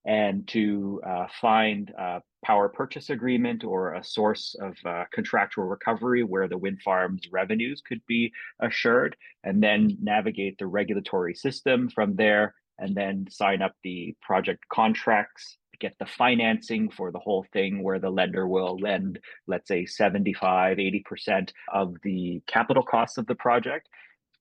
and 0.06 0.48
to 0.48 1.02
uh, 1.06 1.28
find 1.42 1.92
a 1.98 2.22
power 2.44 2.70
purchase 2.70 3.10
agreement 3.10 3.64
or 3.64 3.96
a 3.96 4.04
source 4.04 4.56
of 4.62 4.76
uh, 4.86 5.04
contractual 5.12 5.66
recovery 5.66 6.24
where 6.24 6.48
the 6.48 6.58
wind 6.58 6.82
farm's 6.84 7.24
revenues 7.32 7.82
could 7.86 8.02
be 8.08 8.32
assured, 8.62 9.16
and 9.44 9.62
then 9.62 9.98
navigate 10.02 10.58
the 10.58 10.68
regulatory 10.68 11.36
system 11.36 11.90
from 11.90 12.16
there, 12.16 12.56
and 12.78 12.96
then 12.96 13.26
sign 13.30 13.62
up 13.62 13.74
the 13.84 14.16
project 14.22 14.64
contracts 14.72 15.58
get 15.80 15.96
the 16.00 16.06
financing 16.06 16.90
for 16.90 17.12
the 17.12 17.20
whole 17.20 17.46
thing 17.54 17.82
where 17.82 18.00
the 18.00 18.10
lender 18.10 18.48
will 18.48 18.78
lend 18.80 19.20
let's 19.48 19.68
say 19.68 19.86
75 19.86 20.78
80% 20.78 21.52
of 21.74 21.96
the 22.04 22.42
capital 22.48 22.84
costs 22.84 23.18
of 23.18 23.26
the 23.28 23.36
project 23.36 23.88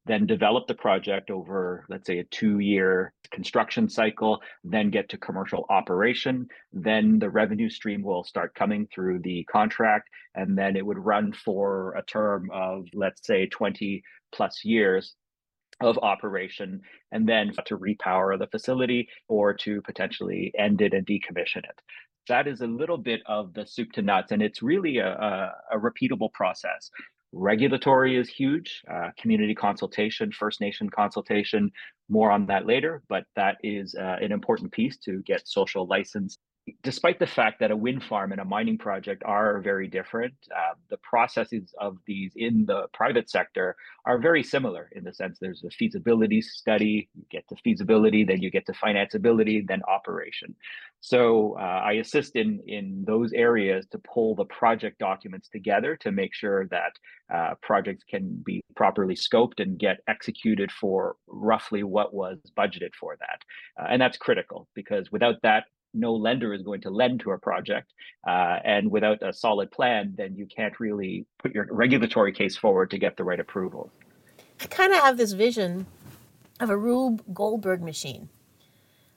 then 0.09 0.27
develop 0.27 0.67
the 0.67 0.75
project 0.75 1.31
over, 1.31 1.85
let's 1.89 2.07
say, 2.07 2.19
a 2.19 2.25
two 2.25 2.59
year 2.59 3.13
construction 3.31 3.89
cycle, 3.89 4.41
then 4.65 4.91
get 4.91 5.11
to 5.11 5.19
commercial 5.19 5.67
operation. 5.69 6.49
Then 6.73 7.19
the 7.19 7.31
revenue 7.31 7.69
stream 7.69 8.03
will 8.03 8.25
start 8.25 8.55
coming 8.55 8.89
through 8.93 9.21
the 9.21 9.45
contract, 9.45 10.09
and 10.35 10.57
then 10.59 10.77
it 10.77 10.85
would 10.85 10.99
run 10.99 11.33
for 11.33 11.95
a 11.95 12.03
term 12.03 12.51
of, 12.53 12.87
let's 12.95 13.25
say, 13.27 13.47
20 13.47 14.03
plus 14.33 14.65
years 14.65 15.15
of 15.81 15.97
operation 15.99 16.81
and 17.13 17.29
then 17.29 17.53
to 17.67 17.79
repower 17.79 18.37
the 18.37 18.49
facility 18.49 19.09
or 19.29 19.55
to 19.55 19.81
potentially 19.83 20.53
end 20.59 20.81
it 20.81 20.93
and 20.93 21.07
decommission 21.07 21.59
it 21.59 21.81
that 22.27 22.49
is 22.49 22.61
a 22.61 22.67
little 22.67 22.99
bit 22.99 23.21
of 23.27 23.55
the 23.55 23.65
soup 23.65 23.93
to 23.93 24.03
nuts 24.03 24.33
and 24.33 24.43
it's 24.43 24.61
really 24.61 24.99
a, 24.99 25.09
a, 25.09 25.53
a 25.73 25.79
repeatable 25.79 26.33
process 26.33 26.91
Regulatory 27.33 28.17
is 28.17 28.29
huge, 28.29 28.83
uh, 28.91 29.11
community 29.19 29.55
consultation, 29.55 30.33
First 30.33 30.61
Nation 30.61 30.89
consultation, 30.89 31.71
more 32.09 32.31
on 32.31 32.47
that 32.47 32.67
later, 32.67 33.03
but 33.09 33.25
that 33.37 33.59
is 33.63 33.95
uh, 33.95 34.17
an 34.21 34.33
important 34.33 34.73
piece 34.73 34.97
to 34.99 35.23
get 35.23 35.47
social 35.47 35.87
license 35.87 36.39
despite 36.83 37.19
the 37.19 37.27
fact 37.27 37.61
that 37.61 37.71
a 37.71 37.77
wind 37.77 38.03
farm 38.03 38.33
and 38.33 38.41
a 38.41 38.45
mining 38.45 38.79
project 38.79 39.23
are 39.25 39.61
very 39.61 39.89
different, 39.89 40.35
uh, 40.51 40.75
the 40.89 40.97
processes 40.99 41.75
of 41.81 41.99
these 42.07 42.33
in 42.37 42.67
the 42.67 42.87
private 42.93 43.29
sector 43.31 43.77
are 44.05 44.19
very 44.19 44.43
similar 44.43 44.89
in 44.93 45.05
the 45.05 45.13
sense 45.13 45.39
there's 45.39 45.65
a 45.65 45.71
feasibility 45.71 46.41
study, 46.41 47.09
you 47.15 47.25
get 47.31 47.47
to 47.49 47.57
feasibility, 47.57 48.25
then 48.25 48.43
you 48.43 48.51
get 48.51 48.67
to 48.67 48.73
financeability, 48.73 49.67
then 49.67 49.83
operation. 49.89 50.55
So 51.01 51.57
uh, 51.59 51.63
I 51.63 51.93
assist 51.93 52.35
in 52.35 52.61
in 52.67 53.05
those 53.07 53.33
areas 53.33 53.87
to 53.93 53.99
pull 53.99 54.35
the 54.35 54.45
project 54.45 54.99
documents 54.99 55.49
together 55.49 55.97
to 55.97 56.11
make 56.11 56.35
sure 56.35 56.67
that 56.69 56.93
uh, 57.33 57.55
projects 57.63 58.05
can 58.09 58.43
be 58.45 58.61
properly 58.75 59.15
scoped 59.15 59.61
and 59.61 59.79
get 59.79 59.99
executed 60.09 60.73
for 60.73 61.17
roughly 61.27 61.83
what 61.83 62.15
was 62.15 62.39
budgeted 62.57 62.95
for 62.99 63.17
that. 63.21 63.43
Uh, 63.81 63.89
and 63.91 64.01
that's 64.03 64.17
critical 64.17 64.67
because 64.75 65.13
without 65.13 65.37
that, 65.43 65.65
no 65.95 66.15
lender 66.15 66.53
is 66.55 66.63
going 66.63 66.81
to 66.83 66.91
lend 66.91 67.21
to 67.21 67.31
a 67.33 67.39
project. 67.39 67.93
Uh, 68.27 68.59
and 68.65 68.91
without 68.91 69.23
a 69.23 69.33
solid 69.33 69.71
plan, 69.71 70.15
then 70.17 70.35
you 70.37 70.47
can't 70.47 70.79
really 70.81 71.27
put 71.39 71.55
your 71.55 71.67
regulatory 71.71 72.33
case 72.33 72.57
forward 72.57 72.91
to 72.91 72.99
get 72.99 73.17
the 73.17 73.25
right 73.25 73.41
approvals. 73.41 73.91
I 74.61 74.67
kind 74.67 74.93
of 74.93 75.01
have 75.01 75.17
this 75.17 75.33
vision 75.33 75.87
of 76.61 76.71
a 76.71 76.77
Rube 76.77 77.23
Goldberg 77.33 77.83
machine. 77.83 78.29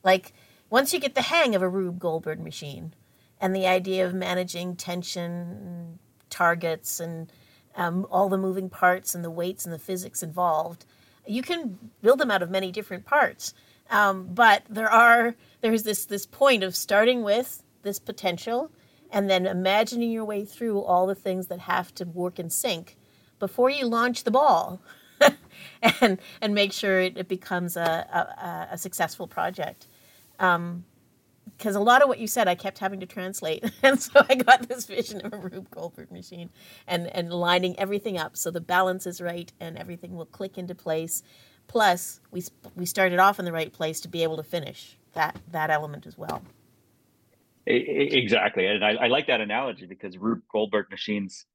Like, 0.03 0.33
once 0.69 0.93
you 0.93 0.99
get 0.99 1.15
the 1.15 1.23
hang 1.23 1.55
of 1.55 1.61
a 1.61 1.69
Rube 1.69 1.99
Goldberg 1.99 2.39
machine 2.39 2.93
and 3.39 3.55
the 3.55 3.67
idea 3.67 4.05
of 4.05 4.13
managing 4.13 4.75
tension, 4.75 5.99
targets, 6.29 6.99
and 6.99 7.31
um, 7.75 8.05
all 8.11 8.29
the 8.29 8.37
moving 8.37 8.69
parts 8.69 9.15
and 9.15 9.23
the 9.23 9.31
weights 9.31 9.65
and 9.65 9.73
the 9.73 9.79
physics 9.79 10.23
involved, 10.23 10.85
you 11.27 11.41
can 11.41 11.77
build 12.01 12.19
them 12.19 12.31
out 12.31 12.41
of 12.41 12.49
many 12.49 12.71
different 12.71 13.05
parts. 13.05 13.53
Um, 13.91 14.29
but 14.33 14.63
there 14.69 14.89
are 14.89 15.35
there's 15.59 15.83
this 15.83 16.05
this 16.05 16.25
point 16.25 16.63
of 16.63 16.75
starting 16.75 17.23
with 17.23 17.63
this 17.83 17.99
potential 17.99 18.71
and 19.11 19.29
then 19.29 19.45
imagining 19.45 20.11
your 20.11 20.25
way 20.25 20.45
through 20.45 20.81
all 20.81 21.05
the 21.05 21.15
things 21.15 21.47
that 21.47 21.59
have 21.59 21.93
to 21.95 22.05
work 22.05 22.39
in 22.39 22.49
sync 22.49 22.95
before 23.37 23.69
you 23.69 23.85
launch 23.85 24.23
the 24.23 24.31
ball 24.31 24.81
and 26.01 26.19
and 26.41 26.55
make 26.55 26.71
sure 26.71 27.01
it, 27.01 27.17
it 27.17 27.27
becomes 27.27 27.75
a, 27.75 27.81
a, 27.81 28.73
a, 28.73 28.77
successful 28.77 29.27
project. 29.27 29.87
Because 30.37 30.55
um, 30.55 30.85
a 31.63 31.79
lot 31.79 32.01
of 32.01 32.07
what 32.07 32.17
you 32.19 32.27
said 32.27 32.47
I 32.47 32.55
kept 32.55 32.79
having 32.79 33.01
to 33.01 33.05
translate. 33.05 33.69
And 33.83 34.01
so 34.01 34.21
I 34.29 34.35
got 34.35 34.69
this 34.69 34.85
vision 34.85 35.21
of 35.21 35.33
a 35.33 35.37
Rube 35.37 35.69
Goldberg 35.69 36.11
machine 36.11 36.49
and 36.87 37.07
and 37.07 37.33
lining 37.33 37.77
everything 37.77 38.17
up 38.17 38.37
so 38.37 38.51
the 38.51 38.61
balance 38.61 39.05
is 39.05 39.19
right 39.19 39.51
and 39.59 39.77
everything 39.77 40.15
will 40.15 40.25
click 40.25 40.57
into 40.57 40.75
place 40.75 41.23
plus 41.71 42.19
we 42.31 42.43
we 42.75 42.85
started 42.85 43.17
off 43.17 43.39
in 43.39 43.45
the 43.45 43.51
right 43.51 43.71
place 43.71 44.01
to 44.01 44.09
be 44.09 44.23
able 44.23 44.35
to 44.35 44.43
finish 44.43 44.97
that 45.13 45.39
that 45.51 45.69
element 45.69 46.05
as 46.05 46.17
well. 46.17 46.43
Exactly, 47.65 48.65
and 48.65 48.83
I, 48.83 48.91
I 48.91 49.07
like 49.07 49.27
that 49.27 49.39
analogy 49.39 49.85
because 49.85 50.17
Rube 50.17 50.41
Goldberg 50.51 50.87
machines 50.89 51.45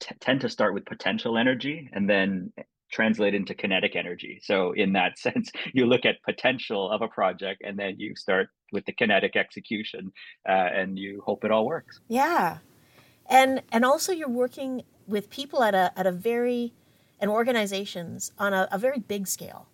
t- 0.00 0.14
tend 0.20 0.42
to 0.42 0.48
start 0.48 0.74
with 0.74 0.84
potential 0.84 1.36
energy 1.36 1.90
and 1.92 2.08
then 2.08 2.52
translate 2.92 3.34
into 3.34 3.54
kinetic 3.54 3.96
energy. 3.96 4.38
So 4.42 4.72
in 4.72 4.92
that 4.92 5.18
sense, 5.26 5.50
you 5.72 5.86
look 5.86 6.04
at 6.04 6.22
potential 6.22 6.90
of 6.90 7.02
a 7.02 7.08
project 7.08 7.62
and 7.64 7.76
then 7.76 7.96
you 7.98 8.14
start 8.14 8.48
with 8.70 8.84
the 8.84 8.92
kinetic 8.92 9.34
execution, 9.34 10.12
uh, 10.48 10.52
and 10.52 10.96
you 10.98 11.22
hope 11.26 11.44
it 11.44 11.50
all 11.50 11.66
works. 11.66 11.98
Yeah, 12.06 12.58
and 13.28 13.62
and 13.72 13.84
also 13.84 14.12
you're 14.12 14.28
working 14.28 14.84
with 15.08 15.28
people 15.28 15.64
at 15.64 15.74
a 15.74 15.92
at 15.98 16.06
a 16.06 16.12
very 16.12 16.72
and 17.20 17.30
organizations 17.30 18.32
on 18.38 18.52
a, 18.52 18.68
a 18.70 18.78
very 18.78 18.98
big 18.98 19.26
scale. 19.26 19.68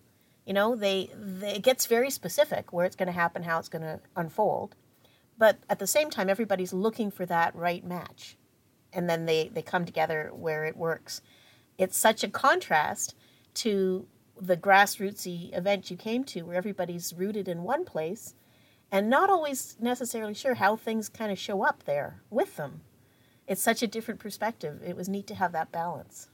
You 0.45 0.53
know, 0.53 0.75
they, 0.75 1.09
they, 1.15 1.55
it 1.55 1.63
gets 1.63 1.85
very 1.85 2.09
specific 2.09 2.73
where 2.73 2.85
it's 2.85 2.95
going 2.95 3.07
to 3.07 3.13
happen, 3.13 3.43
how 3.43 3.59
it's 3.59 3.69
going 3.69 3.81
to 3.81 3.99
unfold. 4.15 4.75
But 5.37 5.59
at 5.69 5.79
the 5.79 5.87
same 5.87 6.09
time, 6.09 6.29
everybody's 6.29 6.73
looking 6.73 7.11
for 7.11 7.25
that 7.25 7.55
right 7.55 7.83
match. 7.83 8.37
And 8.91 9.09
then 9.09 9.25
they, 9.25 9.47
they 9.47 9.61
come 9.61 9.85
together 9.85 10.31
where 10.33 10.65
it 10.65 10.77
works. 10.77 11.21
It's 11.77 11.97
such 11.97 12.23
a 12.23 12.29
contrast 12.29 13.15
to 13.55 14.05
the 14.39 14.57
grassrootsy 14.57 15.55
event 15.57 15.89
you 15.89 15.97
came 15.97 16.23
to 16.25 16.43
where 16.43 16.57
everybody's 16.57 17.13
rooted 17.13 17.47
in 17.47 17.63
one 17.63 17.85
place 17.85 18.35
and 18.91 19.09
not 19.09 19.29
always 19.29 19.75
necessarily 19.79 20.33
sure 20.33 20.55
how 20.55 20.75
things 20.75 21.09
kind 21.09 21.31
of 21.31 21.39
show 21.39 21.63
up 21.63 21.83
there 21.85 22.21
with 22.29 22.57
them. 22.57 22.81
It's 23.47 23.61
such 23.61 23.81
a 23.81 23.87
different 23.87 24.19
perspective. 24.19 24.81
It 24.85 24.95
was 24.95 25.09
neat 25.09 25.27
to 25.27 25.35
have 25.35 25.51
that 25.53 25.71
balance. 25.71 26.29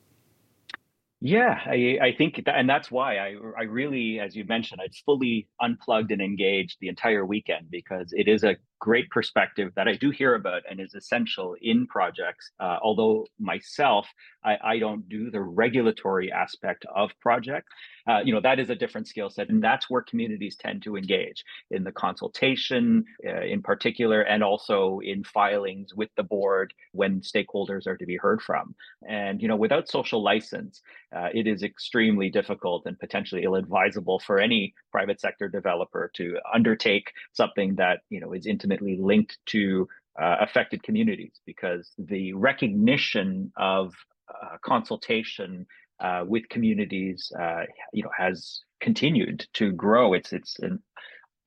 Yeah, 1.22 1.60
I, 1.66 1.98
I 2.02 2.16
think, 2.18 2.46
that, 2.46 2.56
and 2.58 2.70
that's 2.70 2.90
why 2.90 3.18
I, 3.18 3.36
I 3.58 3.64
really, 3.64 4.20
as 4.22 4.36
you 4.36 4.46
mentioned, 4.46 4.80
I 4.82 4.88
fully 5.06 5.50
unplugged 5.62 6.12
and 6.12 6.22
engaged 6.22 6.78
the 6.80 6.88
entire 6.88 7.26
weekend 7.26 7.70
because 7.70 8.14
it 8.14 8.30
is 8.30 8.44
a 8.44 8.56
great 8.80 9.10
perspective 9.10 9.72
that 9.76 9.88
I 9.88 9.96
do 9.96 10.10
hear 10.10 10.36
about 10.36 10.64
and 10.70 10.80
is 10.80 10.96
essential 10.96 11.56
in 11.62 11.86
projects. 11.88 12.52
Uh, 12.60 12.78
although 12.82 13.28
myself, 13.40 14.08
I, 14.44 14.58
I, 14.64 14.80
don't 14.80 15.08
do 15.10 15.30
the 15.30 15.42
regulatory 15.42 16.32
aspect 16.32 16.86
of 16.96 17.12
project. 17.20 17.68
Uh, 18.08 18.22
you 18.24 18.34
know 18.34 18.42
that 18.42 18.58
is 18.60 18.70
a 18.70 18.76
different 18.76 19.08
skill 19.08 19.30
set, 19.30 19.50
and 19.50 19.62
that's 19.62 19.90
where 19.90 20.02
communities 20.02 20.56
tend 20.56 20.82
to 20.84 20.96
engage 20.96 21.44
in 21.72 21.84
the 21.84 21.92
consultation, 21.92 23.04
uh, 23.28 23.42
in 23.42 23.62
particular, 23.62 24.22
and 24.22 24.44
also 24.44 25.00
in 25.04 25.24
filings 25.24 25.94
with 25.94 26.10
the 26.16 26.24
board 26.24 26.74
when 26.94 27.22
stakeholders 27.22 27.86
are 27.86 27.98
to 27.98 28.06
be 28.06 28.18
heard 28.18 28.42
from. 28.42 28.74
And 29.08 29.42
you 29.42 29.48
know, 29.48 29.58
without 29.58 29.90
social 29.90 30.24
license, 30.24 30.82
uh, 31.16 31.30
it 31.34 31.46
is 31.46 31.62
extremely 31.62 32.30
difficult 32.30 32.86
and 32.86 32.98
potentially 32.98 33.44
ill-advisable 33.44 34.20
for 34.20 34.40
any 34.40 34.74
private 34.92 35.20
sector 35.20 35.50
developer 35.50 36.10
to 36.16 36.38
undertake 36.54 37.12
something 37.34 37.76
that 37.76 38.00
you 38.10 38.20
know 38.20 38.32
is 38.34 38.46
intimately 38.70 38.98
linked 39.02 39.38
to 39.48 39.88
uh, 40.22 40.38
affected 40.42 40.84
communities 40.84 41.40
because 41.46 41.92
the 41.98 42.34
recognition 42.34 43.52
of 43.58 43.94
uh, 44.30 44.58
consultation 44.64 45.66
uh, 46.00 46.24
with 46.28 46.48
communities, 46.50 47.32
uh, 47.40 47.64
you 47.94 48.04
know, 48.04 48.12
has 48.18 48.62
continued 48.80 49.46
to 49.54 49.72
grow. 49.72 50.14
It's 50.14 50.32
it's 50.34 50.60
an 50.60 50.82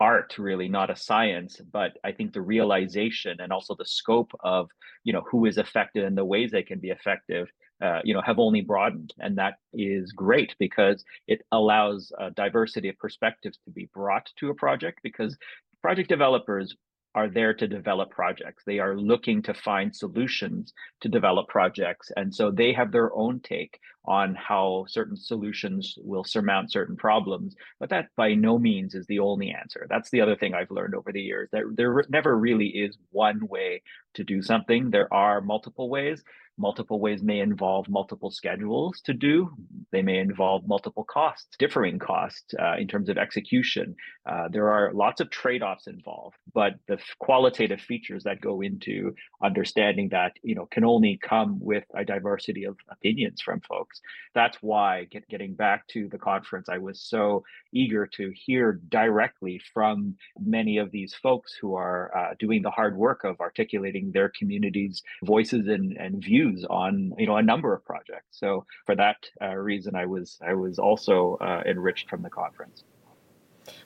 art, 0.00 0.34
really, 0.36 0.68
not 0.68 0.90
a 0.90 0.96
science. 0.96 1.60
But 1.72 1.92
I 2.04 2.12
think 2.12 2.32
the 2.32 2.42
realization 2.42 3.36
and 3.40 3.52
also 3.52 3.74
the 3.74 3.86
scope 3.86 4.32
of 4.40 4.68
you 5.04 5.12
know 5.12 5.22
who 5.30 5.46
is 5.46 5.58
affected 5.58 6.04
and 6.04 6.16
the 6.16 6.24
ways 6.24 6.50
they 6.50 6.62
can 6.62 6.80
be 6.80 6.90
effective, 6.90 7.48
uh, 7.80 8.00
you 8.04 8.14
know, 8.14 8.22
have 8.22 8.38
only 8.38 8.60
broadened, 8.62 9.14
and 9.20 9.38
that 9.38 9.54
is 9.72 10.12
great 10.12 10.54
because 10.58 11.04
it 11.26 11.40
allows 11.52 12.12
a 12.18 12.30
diversity 12.30 12.88
of 12.88 12.98
perspectives 12.98 13.58
to 13.64 13.70
be 13.70 13.88
brought 13.94 14.28
to 14.38 14.50
a 14.50 14.54
project. 14.54 15.00
Because 15.02 15.36
project 15.82 16.08
developers 16.08 16.76
are 17.14 17.28
there 17.28 17.54
to 17.54 17.68
develop 17.68 18.10
projects. 18.10 18.64
They 18.64 18.78
are 18.78 18.96
looking 18.96 19.42
to 19.42 19.54
find 19.54 19.94
solutions 19.94 20.72
to 21.00 21.08
develop 21.08 21.48
projects. 21.48 22.10
And 22.16 22.34
so 22.34 22.50
they 22.50 22.72
have 22.72 22.92
their 22.92 23.14
own 23.14 23.40
take 23.40 23.78
on 24.04 24.34
how 24.34 24.84
certain 24.88 25.16
solutions 25.16 25.96
will 26.02 26.24
surmount 26.24 26.72
certain 26.72 26.96
problems. 26.96 27.54
But 27.78 27.90
that 27.90 28.08
by 28.16 28.34
no 28.34 28.58
means 28.58 28.94
is 28.94 29.06
the 29.06 29.20
only 29.20 29.50
answer. 29.50 29.86
That's 29.88 30.10
the 30.10 30.20
other 30.20 30.36
thing 30.36 30.54
I've 30.54 30.70
learned 30.70 30.94
over 30.94 31.12
the 31.12 31.22
years 31.22 31.48
that 31.52 31.62
there 31.76 32.04
never 32.08 32.36
really 32.38 32.68
is 32.68 32.96
one 33.10 33.46
way 33.46 33.82
to 34.14 34.24
do 34.24 34.42
something. 34.42 34.90
There 34.90 35.12
are 35.12 35.40
multiple 35.40 35.88
ways. 35.88 36.22
Multiple 36.58 37.00
ways 37.00 37.22
may 37.22 37.40
involve 37.40 37.88
multiple 37.88 38.30
schedules 38.30 39.00
to 39.04 39.14
do. 39.14 39.50
They 39.90 40.02
may 40.02 40.18
involve 40.18 40.66
multiple 40.66 41.04
costs, 41.04 41.56
differing 41.58 41.98
costs 41.98 42.54
uh, 42.60 42.76
in 42.76 42.86
terms 42.86 43.08
of 43.08 43.16
execution. 43.16 43.96
Uh, 44.26 44.48
there 44.48 44.68
are 44.68 44.92
lots 44.92 45.22
of 45.22 45.30
trade 45.30 45.62
offs 45.62 45.86
involved, 45.86 46.36
but 46.52 46.74
the 46.88 46.98
qualitative 47.18 47.80
features 47.80 48.22
that 48.24 48.42
go 48.42 48.60
into 48.60 49.14
understanding 49.42 50.10
that 50.10 50.32
you 50.42 50.54
know 50.54 50.66
can 50.66 50.84
only 50.84 51.18
come 51.22 51.58
with 51.58 51.84
a 51.96 52.04
diversity 52.04 52.64
of 52.64 52.76
opinions 52.90 53.40
from 53.40 53.60
folks. 53.60 53.91
That's 54.34 54.56
why 54.60 55.04
get, 55.04 55.28
getting 55.28 55.54
back 55.54 55.86
to 55.88 56.08
the 56.08 56.18
conference, 56.18 56.68
I 56.68 56.78
was 56.78 57.00
so 57.00 57.44
eager 57.72 58.06
to 58.06 58.32
hear 58.34 58.80
directly 58.88 59.60
from 59.72 60.16
many 60.38 60.78
of 60.78 60.90
these 60.90 61.14
folks 61.14 61.54
who 61.54 61.74
are 61.74 62.16
uh, 62.16 62.34
doing 62.38 62.62
the 62.62 62.70
hard 62.70 62.96
work 62.96 63.24
of 63.24 63.40
articulating 63.40 64.12
their 64.12 64.30
communities' 64.30 65.02
voices 65.24 65.68
and, 65.68 65.96
and 65.96 66.22
views 66.22 66.64
on 66.68 67.12
you 67.18 67.26
know 67.26 67.36
a 67.36 67.42
number 67.42 67.74
of 67.74 67.84
projects. 67.84 68.28
So 68.30 68.64
for 68.86 68.94
that 68.96 69.16
uh, 69.40 69.54
reason, 69.54 69.94
I 69.94 70.06
was 70.06 70.38
I 70.46 70.54
was 70.54 70.78
also 70.78 71.36
uh, 71.40 71.62
enriched 71.66 72.08
from 72.08 72.22
the 72.22 72.30
conference. 72.30 72.84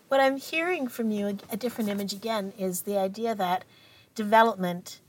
What 0.09 0.21
I'm 0.21 0.37
hearing 0.37 0.89
from 0.89 1.11
you, 1.11 1.39
a 1.51 1.57
different 1.57 1.91
image 1.91 2.13
again, 2.13 2.53
is 2.59 2.83
the 2.83 2.97
idea 2.97 3.35
that 3.35 3.65
development 4.15 5.01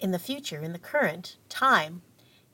in 0.00 0.10
the 0.10 0.18
future, 0.18 0.60
in 0.62 0.72
the 0.72 0.78
current 0.78 1.36
time, 1.48 2.02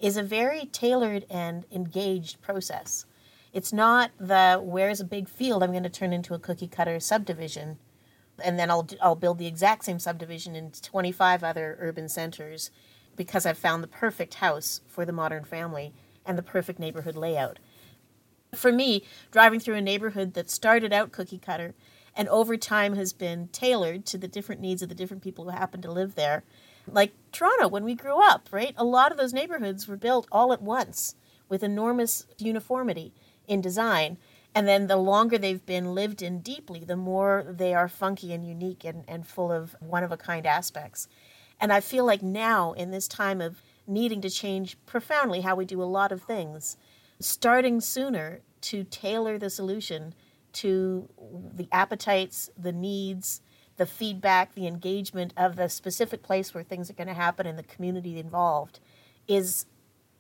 is 0.01 0.16
a 0.16 0.22
very 0.22 0.66
tailored 0.66 1.26
and 1.30 1.66
engaged 1.70 2.40
process. 2.40 3.05
It's 3.53 3.72
not 3.72 4.11
the 4.18 4.61
where's 4.62 5.01
a 5.01 5.05
big 5.05 5.28
field 5.28 5.62
I'm 5.62 5.72
going 5.72 5.82
to 5.82 5.88
turn 5.88 6.12
into 6.12 6.34
a 6.34 6.38
cookie 6.38 6.68
cutter 6.68 6.98
subdivision 7.01 7.78
and 8.42 8.59
then 8.59 8.70
I'll 8.70 8.86
I'll 9.01 9.16
build 9.16 9.38
the 9.38 9.46
exact 9.46 9.84
same 9.84 9.98
subdivision 9.98 10.57
in 10.57 10.70
25 10.70 11.44
other 11.44 11.76
urban 11.80 12.09
centers 12.09 12.70
because 13.16 13.44
I've 13.44 13.59
found 13.59 13.82
the 13.82 13.88
perfect 13.88 14.34
house 14.34 14.80
for 14.86 15.05
the 15.05 15.12
modern 15.12 15.44
family 15.44 15.92
and 16.24 16.38
the 16.38 16.42
perfect 16.42 16.78
neighborhood 16.78 17.16
layout. 17.16 17.59
For 18.55 18.72
me, 18.72 19.05
driving 19.30 19.61
through 19.61 19.76
a 19.76 19.82
neighborhood 19.82 20.34
that 20.34 20.51
started 20.51 20.92
out 20.92 21.12
cookie 21.12 21.38
cutter 21.38 21.74
and 22.16 22.28
over 22.28 22.57
time 22.57 22.96
has 22.96 23.12
been 23.12 23.48
tailored 23.48 24.05
to 24.07 24.18
the 24.18 24.28
different 24.28 24.61
needs 24.61 24.82
of 24.82 24.88
the 24.88 24.94
different 24.94 25.22
people 25.22 25.44
who 25.44 25.51
happen 25.51 25.80
to 25.82 25.92
live 25.92 26.14
there. 26.14 26.42
Like 26.87 27.12
Toronto, 27.33 27.68
when 27.68 27.85
we 27.85 27.95
grew 27.95 28.22
up, 28.22 28.49
right? 28.51 28.74
A 28.76 28.85
lot 28.85 29.12
of 29.12 29.18
those 29.18 29.33
neighborhoods 29.33 29.87
were 29.87 29.97
built 29.97 30.26
all 30.33 30.53
at 30.53 30.62
once 30.62 31.14
with 31.49 31.62
enormous 31.62 32.26
uniformity 32.39 33.12
in 33.47 33.61
design. 33.61 34.18
And 34.55 34.66
then 34.66 34.87
the 34.87 34.97
longer 34.97 35.39
they've 35.39 35.64
been 35.64 35.95
lived 35.95 36.22
in 36.22 36.41
deeply, 36.41 36.85
the 36.85 36.97
more 36.97 37.45
they 37.49 37.72
are 37.74 37.89
funky 37.89 38.33
and 38.33 38.47
unique 38.47 38.85
and, 38.85 39.05
and 39.07 39.26
full 39.26 39.53
of 39.53 39.76
one 39.81 40.03
of 40.03 40.11
a 40.11 40.16
kind 40.16 40.47
aspects. 40.47 41.07
And 41.61 41.72
I 41.72 41.81
feel 41.81 42.05
like 42.05 42.22
now, 42.22 42.72
in 42.72 42.91
this 42.91 43.07
time 43.07 43.41
of 43.41 43.62
needing 43.87 44.20
to 44.22 44.31
change 44.31 44.76
profoundly 44.87 45.43
how 45.43 45.55
we 45.55 45.66
do 45.66 45.83
a 45.83 45.85
lot 45.85 46.11
of 46.11 46.22
things, 46.22 46.76
starting 47.20 47.81
sooner 47.81 48.41
to 48.62 48.85
tailor 48.85 49.39
the 49.39 49.51
solution 49.51 50.14
to 50.53 51.09
the 51.55 51.68
appetites, 51.70 52.51
the 52.59 52.72
needs, 52.72 53.41
the 53.81 53.87
feedback, 53.87 54.55
the 54.55 54.66
engagement 54.66 55.33
of 55.39 55.57
the 55.57 55.66
specific 55.66 56.22
place 56.22 56.53
where 56.53 56.62
things 56.62 56.91
are 56.91 56.93
going 56.93 57.09
to 57.09 57.14
happen 57.14 57.47
and 57.47 57.59
the 57.59 57.62
community 57.62 58.18
involved 58.18 58.78
is 59.26 59.64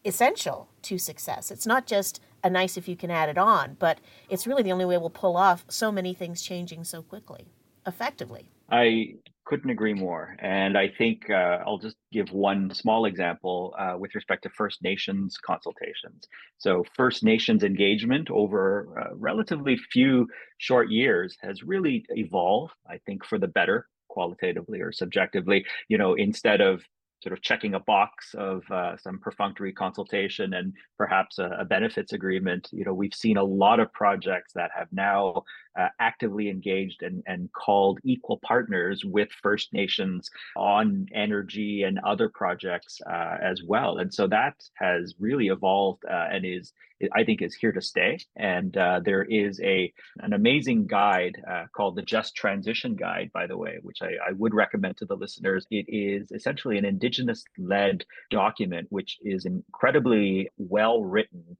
essential 0.02 0.70
to 0.80 0.96
success. 0.96 1.50
It's 1.50 1.66
not 1.66 1.86
just 1.86 2.22
a 2.42 2.48
nice 2.48 2.78
if 2.78 2.88
you 2.88 2.96
can 2.96 3.10
add 3.10 3.28
it 3.28 3.36
on, 3.36 3.76
but 3.78 3.98
it's 4.30 4.46
really 4.46 4.62
the 4.62 4.72
only 4.72 4.86
way 4.86 4.96
we'll 4.96 5.10
pull 5.10 5.36
off 5.36 5.66
so 5.68 5.92
many 5.92 6.14
things 6.14 6.40
changing 6.40 6.84
so 6.84 7.02
quickly, 7.02 7.48
effectively. 7.86 8.48
I 8.70 9.16
couldn't 9.50 9.70
agree 9.70 9.94
more. 9.94 10.36
And 10.38 10.78
I 10.78 10.88
think 10.96 11.28
uh, 11.28 11.58
I'll 11.66 11.78
just 11.78 11.96
give 12.12 12.30
one 12.30 12.72
small 12.72 13.04
example 13.06 13.74
uh, 13.76 13.96
with 13.98 14.14
respect 14.14 14.44
to 14.44 14.50
First 14.50 14.80
Nations 14.80 15.36
consultations. 15.44 16.28
So, 16.58 16.84
First 16.94 17.24
Nations 17.24 17.64
engagement 17.64 18.30
over 18.30 18.60
uh, 18.96 19.16
relatively 19.16 19.76
few 19.76 20.28
short 20.58 20.88
years 20.88 21.36
has 21.42 21.64
really 21.64 22.04
evolved, 22.10 22.74
I 22.88 22.98
think, 23.06 23.24
for 23.24 23.38
the 23.38 23.48
better 23.48 23.88
qualitatively 24.08 24.80
or 24.80 24.92
subjectively. 24.92 25.66
You 25.88 25.98
know, 25.98 26.14
instead 26.14 26.60
of 26.60 26.82
sort 27.22 27.32
of 27.34 27.42
checking 27.42 27.74
a 27.74 27.80
box 27.80 28.34
of 28.34 28.62
uh, 28.70 28.96
some 28.96 29.18
perfunctory 29.18 29.72
consultation 29.72 30.54
and 30.54 30.72
perhaps 30.96 31.38
a, 31.38 31.50
a, 31.58 31.64
benefits 31.66 32.14
agreement. 32.14 32.66
You 32.72 32.84
know, 32.84 32.94
we've 32.94 33.14
seen 33.14 33.36
a 33.36 33.44
lot 33.44 33.78
of 33.78 33.92
projects 33.92 34.52
that 34.54 34.70
have 34.74 34.88
now 34.90 35.42
uh, 35.78 35.88
actively 36.00 36.48
engaged 36.48 37.02
and, 37.02 37.22
and 37.26 37.50
called 37.52 37.98
equal 38.04 38.40
partners 38.44 39.02
with 39.04 39.28
First 39.42 39.72
Nations 39.72 40.30
on 40.56 41.06
energy 41.14 41.82
and 41.82 41.98
other 42.00 42.28
projects 42.28 43.00
uh, 43.06 43.36
as 43.42 43.62
well. 43.66 43.98
And 43.98 44.12
so 44.12 44.26
that 44.28 44.54
has 44.74 45.14
really 45.18 45.48
evolved 45.48 46.04
uh, 46.04 46.26
and 46.30 46.44
is 46.44 46.72
I 47.14 47.24
think 47.24 47.40
is 47.40 47.54
here 47.54 47.72
to 47.72 47.80
stay. 47.80 48.18
And 48.36 48.76
uh, 48.76 49.00
there 49.04 49.22
is 49.22 49.60
a 49.60 49.92
an 50.18 50.32
amazing 50.32 50.86
guide 50.86 51.36
uh, 51.50 51.64
called 51.74 51.96
the 51.96 52.02
Just 52.02 52.34
Transition 52.34 52.94
Guide, 52.94 53.30
by 53.32 53.46
the 53.46 53.56
way, 53.56 53.78
which 53.82 54.02
I, 54.02 54.12
I 54.28 54.32
would 54.32 54.54
recommend 54.54 54.98
to 54.98 55.06
the 55.06 55.16
listeners. 55.16 55.66
It 55.70 55.86
is 55.88 56.30
essentially 56.30 56.76
an 56.78 56.84
Indigenous 56.84 57.44
led 57.58 58.04
document, 58.30 58.88
which 58.90 59.18
is 59.22 59.46
incredibly 59.46 60.50
well 60.58 61.02
written 61.02 61.56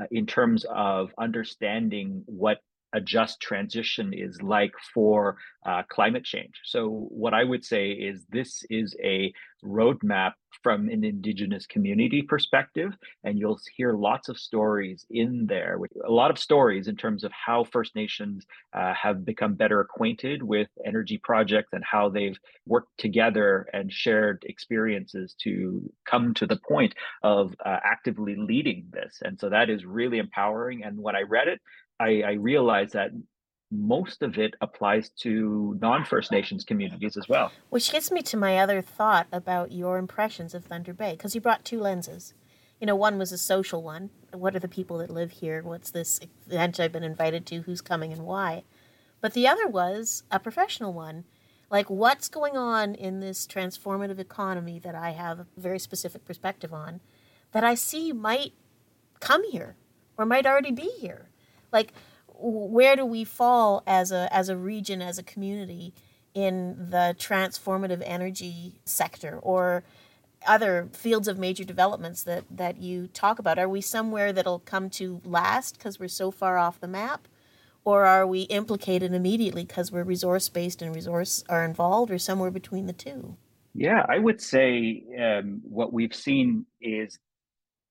uh, 0.00 0.04
in 0.10 0.26
terms 0.26 0.64
of 0.68 1.10
understanding 1.18 2.22
what 2.26 2.58
a 2.94 3.00
just 3.00 3.40
transition 3.40 4.12
is 4.12 4.40
like 4.42 4.72
for 4.94 5.36
uh, 5.66 5.82
climate 5.88 6.24
change. 6.24 6.54
So, 6.64 6.88
what 7.10 7.34
I 7.34 7.44
would 7.44 7.64
say 7.64 7.90
is 7.90 8.24
this 8.30 8.62
is 8.70 8.94
a 9.02 9.32
roadmap 9.64 10.32
from 10.62 10.88
an 10.88 11.04
indigenous 11.04 11.66
community 11.66 12.22
perspective 12.22 12.92
and 13.24 13.38
you'll 13.38 13.58
hear 13.76 13.92
lots 13.92 14.28
of 14.28 14.38
stories 14.38 15.04
in 15.10 15.46
there 15.46 15.78
a 16.04 16.10
lot 16.10 16.30
of 16.30 16.38
stories 16.38 16.88
in 16.88 16.96
terms 16.96 17.24
of 17.24 17.32
how 17.32 17.64
first 17.64 17.94
nations 17.94 18.46
uh, 18.72 18.92
have 18.94 19.24
become 19.24 19.54
better 19.54 19.80
acquainted 19.80 20.42
with 20.42 20.68
energy 20.84 21.18
projects 21.18 21.72
and 21.72 21.84
how 21.84 22.08
they've 22.08 22.38
worked 22.66 22.96
together 22.98 23.68
and 23.72 23.92
shared 23.92 24.44
experiences 24.48 25.34
to 25.38 25.90
come 26.04 26.32
to 26.34 26.46
the 26.46 26.58
point 26.68 26.94
of 27.22 27.54
uh, 27.64 27.78
actively 27.84 28.36
leading 28.36 28.86
this 28.90 29.20
and 29.22 29.38
so 29.38 29.48
that 29.48 29.68
is 29.70 29.84
really 29.84 30.18
empowering 30.18 30.82
and 30.84 30.98
when 30.98 31.16
i 31.16 31.22
read 31.22 31.48
it 31.48 31.60
I, 31.98 32.22
I 32.22 32.32
realized 32.32 32.92
that 32.94 33.10
most 33.70 34.22
of 34.22 34.38
it 34.38 34.54
applies 34.60 35.10
to 35.10 35.76
non 35.80 36.04
First 36.04 36.30
Nations 36.30 36.64
communities 36.64 37.16
as 37.16 37.28
well. 37.28 37.52
Which 37.70 37.90
gets 37.90 38.10
me 38.10 38.22
to 38.22 38.36
my 38.36 38.58
other 38.58 38.80
thought 38.80 39.26
about 39.32 39.72
your 39.72 39.98
impressions 39.98 40.54
of 40.54 40.64
Thunder 40.64 40.92
Bay, 40.92 41.12
because 41.12 41.34
you 41.34 41.40
brought 41.40 41.64
two 41.64 41.80
lenses. 41.80 42.34
You 42.80 42.86
know, 42.86 42.96
one 42.96 43.18
was 43.18 43.32
a 43.32 43.38
social 43.38 43.82
one. 43.82 44.10
What 44.32 44.54
are 44.54 44.60
the 44.60 44.68
people 44.68 44.98
that 44.98 45.10
live 45.10 45.32
here? 45.32 45.62
What's 45.62 45.90
this 45.90 46.20
event 46.46 46.78
I've 46.78 46.92
been 46.92 47.02
invited 47.02 47.46
to? 47.46 47.62
Who's 47.62 47.80
coming 47.80 48.12
and 48.12 48.22
why? 48.22 48.64
But 49.20 49.32
the 49.32 49.48
other 49.48 49.66
was 49.66 50.22
a 50.30 50.38
professional 50.38 50.92
one. 50.92 51.24
Like, 51.70 51.90
what's 51.90 52.28
going 52.28 52.56
on 52.56 52.94
in 52.94 53.20
this 53.20 53.46
transformative 53.46 54.20
economy 54.20 54.78
that 54.80 54.94
I 54.94 55.10
have 55.10 55.40
a 55.40 55.46
very 55.56 55.78
specific 55.78 56.24
perspective 56.24 56.72
on 56.72 57.00
that 57.52 57.64
I 57.64 57.74
see 57.74 58.12
might 58.12 58.52
come 59.18 59.42
here 59.50 59.74
or 60.16 60.26
might 60.26 60.46
already 60.46 60.70
be 60.70 60.90
here? 61.00 61.30
Like, 61.76 61.92
where 62.38 62.96
do 62.96 63.04
we 63.04 63.24
fall 63.24 63.82
as 63.86 64.10
a, 64.12 64.28
as 64.32 64.48
a 64.48 64.56
region, 64.56 65.02
as 65.02 65.18
a 65.18 65.22
community 65.22 65.92
in 66.34 66.90
the 66.90 67.14
transformative 67.18 68.02
energy 68.04 68.80
sector 68.84 69.38
or 69.42 69.84
other 70.46 70.88
fields 70.92 71.28
of 71.28 71.38
major 71.38 71.64
developments 71.64 72.22
that, 72.22 72.44
that 72.50 72.78
you 72.78 73.08
talk 73.08 73.38
about? 73.38 73.58
Are 73.58 73.68
we 73.68 73.80
somewhere 73.80 74.32
that'll 74.32 74.60
come 74.60 74.88
to 74.90 75.20
last 75.24 75.76
because 75.76 76.00
we're 76.00 76.08
so 76.08 76.30
far 76.30 76.56
off 76.56 76.80
the 76.80 76.88
map? 76.88 77.28
or 77.86 78.04
are 78.04 78.26
we 78.26 78.42
implicated 78.42 79.14
immediately 79.14 79.64
because 79.64 79.92
we're 79.92 80.02
resource 80.02 80.48
based 80.50 80.82
and 80.82 80.94
resource 80.94 81.44
are 81.48 81.64
involved 81.64 82.10
or 82.10 82.18
somewhere 82.18 82.50
between 82.50 82.86
the 82.86 82.92
two 82.92 83.36
yeah 83.72 84.04
i 84.08 84.18
would 84.18 84.40
say 84.40 85.02
um, 85.18 85.62
what 85.62 85.92
we've 85.92 86.14
seen 86.14 86.66
is 86.80 87.18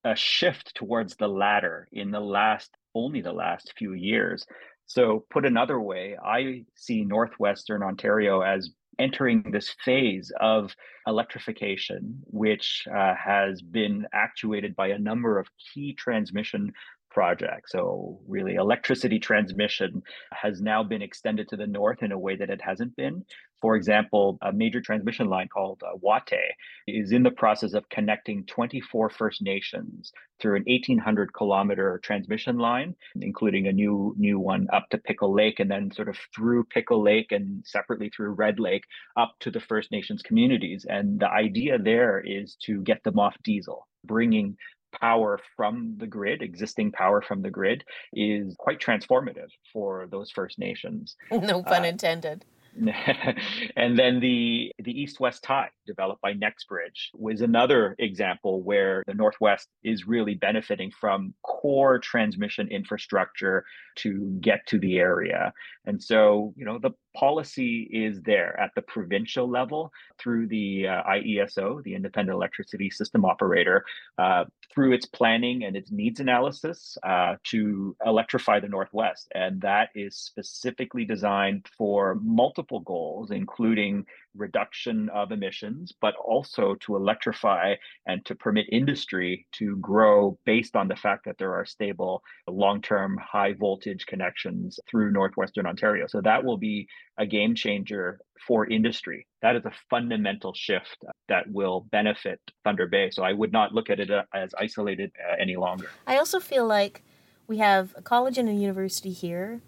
a 0.04 0.16
shift 0.16 0.76
towards 0.76 1.16
the 1.16 1.28
latter 1.28 1.88
in 1.92 2.12
the 2.12 2.20
last 2.20 2.70
only 2.96 3.22
the 3.22 3.34
last 3.34 3.74
few 3.78 3.94
years 3.94 4.46
so 4.88 5.26
put 5.30 5.46
another 5.46 5.80
way 5.80 6.18
i 6.24 6.64
see 6.76 7.04
northwestern 7.04 7.84
ontario 7.84 8.42
as 8.42 8.72
entering 9.00 9.44
this 9.52 9.76
phase 9.84 10.32
of 10.40 10.76
electrification, 11.08 12.22
which 12.26 12.88
uh, 12.94 13.14
has 13.16 13.62
been 13.62 14.08
actuated 14.14 14.76
by 14.76 14.88
a 14.88 15.00
number 15.00 15.40
of 15.40 15.50
key 15.74 15.94
transmission 15.94 16.72
project. 17.12 17.70
So, 17.70 18.20
really, 18.28 18.56
electricity 18.56 19.20
transmission 19.20 20.02
has 20.34 20.62
now 20.62 20.84
been 20.84 21.02
extended 21.02 21.48
to 21.50 21.58
the 21.58 21.68
north 21.68 22.04
in 22.04 22.12
a 22.12 22.20
way 22.20 22.36
that 22.36 22.50
it 22.50 22.62
hasn't 22.62 22.96
been. 22.96 23.26
For 23.66 23.76
example, 23.76 24.38
a 24.44 24.54
major 24.54 24.80
transmission 24.80 25.28
line 25.28 25.48
called 25.48 25.82
uh, 25.84 25.98
Watay 25.98 26.50
is 26.86 27.12
in 27.12 27.24
the 27.24 27.32
process 27.32 27.74
of 27.74 27.90
connecting 27.90 28.46
24 28.46 29.10
First 29.10 29.42
Nations 29.42 30.14
through 30.40 30.58
an 30.58 30.66
1,800 30.68 31.34
kilometer 31.34 32.00
transmission 32.04 32.60
line, 32.60 32.96
including 33.20 33.66
a 33.66 33.72
new 33.72 34.14
new 34.20 34.40
one 34.40 34.68
up 34.72 34.88
to 34.92 35.00
Pickle 35.00 35.34
Lake, 35.34 35.60
and 35.60 35.72
then 35.72 35.90
sort 35.90 36.10
of 36.10 36.18
through 36.36 36.66
Pickle 36.66 37.02
Lake 37.02 37.32
and 37.32 37.66
separately 37.66 38.12
through 38.16 38.36
Red 38.36 38.60
Lake 38.60 38.84
up 39.18 39.34
to 39.40 39.50
the 39.50 39.60
First 39.60 39.92
Nations 39.92 40.22
communities. 40.22 40.86
And 40.88 41.20
the 41.20 41.32
idea 41.32 41.80
there 41.80 42.22
is 42.24 42.58
to 42.66 42.84
get 42.84 43.04
them 43.04 43.18
off 43.18 43.36
diesel, 43.44 43.88
bringing 44.04 44.58
power 45.02 45.40
from 45.56 45.96
the 45.98 46.06
grid, 46.06 46.44
existing 46.44 46.92
power 46.92 47.20
from 47.20 47.42
the 47.42 47.50
grid, 47.50 47.84
is 48.14 48.56
quite 48.60 48.80
transformative 48.80 49.50
for 49.74 50.06
those 50.12 50.30
First 50.30 50.60
Nations. 50.60 51.16
No 51.32 51.64
pun 51.64 51.82
uh, 51.82 51.88
intended. 51.88 52.46
and 53.76 53.98
then 53.98 54.20
the 54.20 54.72
the 54.84 54.92
east 54.92 55.20
west 55.20 55.44
tie 55.44 55.70
developed 55.88 56.22
by 56.22 56.34
NextBridge 56.34 57.10
was 57.14 57.42
another 57.42 57.96
example 58.00 58.62
where 58.62 59.04
the 59.08 59.14
northwest 59.14 59.70
is 59.84 60.08
really 60.08 60.36
benefiting 60.36 60.92
from 60.92 61.34
core 61.44 62.00
transmission 62.00 62.68
infrastructure 62.68 63.66
to 63.96 64.38
get 64.42 64.66
to 64.68 64.80
the 64.80 64.98
area. 64.98 65.54
And 65.86 66.02
so 66.02 66.54
you 66.58 66.66
know 66.66 66.80
the 66.80 66.92
policy 67.16 67.90
is 67.92 68.22
there 68.22 68.60
at 68.60 68.72
the 68.76 68.82
provincial 68.82 69.50
level 69.50 69.92
through 70.20 70.48
the 70.48 70.88
uh, 70.88 71.04
IESO, 71.04 71.84
the 71.84 71.96
Independent 71.96 72.36
Electricity 72.36 72.90
System 72.90 73.26
Operator, 73.26 73.84
uh, 74.18 74.46
through 74.74 74.94
its 74.94 75.06
planning 75.06 75.64
and 75.64 75.76
its 75.76 75.92
needs 75.92 76.20
analysis 76.20 76.98
uh, 77.04 77.36
to 77.44 77.96
electrify 78.06 78.60
the 78.60 78.68
Northwest. 78.68 79.32
And 79.34 79.62
that 79.62 79.90
is 79.96 80.16
specifically 80.16 81.06
designed 81.06 81.68
for 81.78 82.20
multiple 82.22 82.82
goals, 82.82 83.32
including 83.32 84.06
reduction 84.38 85.10
of 85.10 85.32
emissions, 85.32 85.94
but 86.02 86.16
also 86.16 86.76
to 86.82 86.96
electrify 86.96 87.76
and 88.06 88.26
to 88.26 88.36
permit 88.36 88.66
industry 88.72 89.46
to 89.54 89.78
grow 89.78 90.38
based 90.46 90.76
on 90.76 90.88
the 90.88 90.96
fact 90.96 91.26
that 91.26 91.38
there 91.38 91.54
are 91.54 91.66
stable 91.66 92.22
long 92.48 92.82
term 92.82 93.18
high 93.18 93.54
voltage 93.54 94.06
connections 94.06 94.80
through 94.90 95.12
Northwestern 95.12 95.66
Ontario. 95.66 96.06
So 96.08 96.22
that 96.22 96.44
will 96.44 96.58
be 96.58 96.88
a 97.18 97.26
game 97.26 97.56
changer 97.56 98.20
for 98.48 98.68
industry. 98.68 99.26
That 99.42 99.56
is 99.56 99.66
a 99.66 99.72
fundamental 99.90 100.54
shift 100.54 101.06
that 101.30 101.50
will 101.50 101.88
benefit 101.92 102.40
Thunder 102.64 102.88
Bay. 102.88 103.10
So 103.12 103.24
I 103.24 103.34
would 103.34 103.52
not 103.52 103.74
look 103.74 103.90
at 103.90 104.00
it 104.00 104.12
uh, 104.12 104.24
as 104.34 104.54
isolated 104.58 105.12
uh, 105.20 105.36
any 105.40 105.56
longer. 105.56 105.90
I 106.06 106.18
also 106.18 106.40
feel 106.40 106.68
like 106.68 107.04
we 107.48 107.58
have 107.58 107.94
a 107.96 108.02
college 108.02 108.38
and 108.38 108.50
a 108.50 108.54
university 108.54 109.12
here 109.12 109.62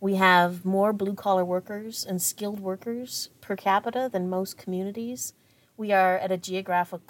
we 0.00 0.16
have 0.16 0.64
more 0.64 0.92
blue 0.92 1.14
collar 1.14 1.44
workers 1.44 2.04
and 2.04 2.20
skilled 2.20 2.60
workers 2.60 3.30
per 3.40 3.56
capita 3.56 4.08
than 4.12 4.28
most 4.28 4.58
communities. 4.58 5.32
We 5.76 5.92
are 5.92 6.18
at 6.18 6.32
a 6.32 6.36
geographic 6.36 7.00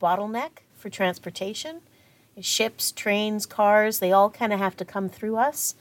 bottleneck 0.00 0.62
for 0.74 0.90
transportation. 0.90 1.80
Ships, 2.40 2.90
trains, 2.90 3.46
cars, 3.46 3.98
they 3.98 4.10
all 4.10 4.30
kind 4.30 4.52
of 4.52 4.58
have 4.58 4.76
to 4.78 4.84
come 4.84 5.08
through 5.08 5.36
us. 5.36 5.74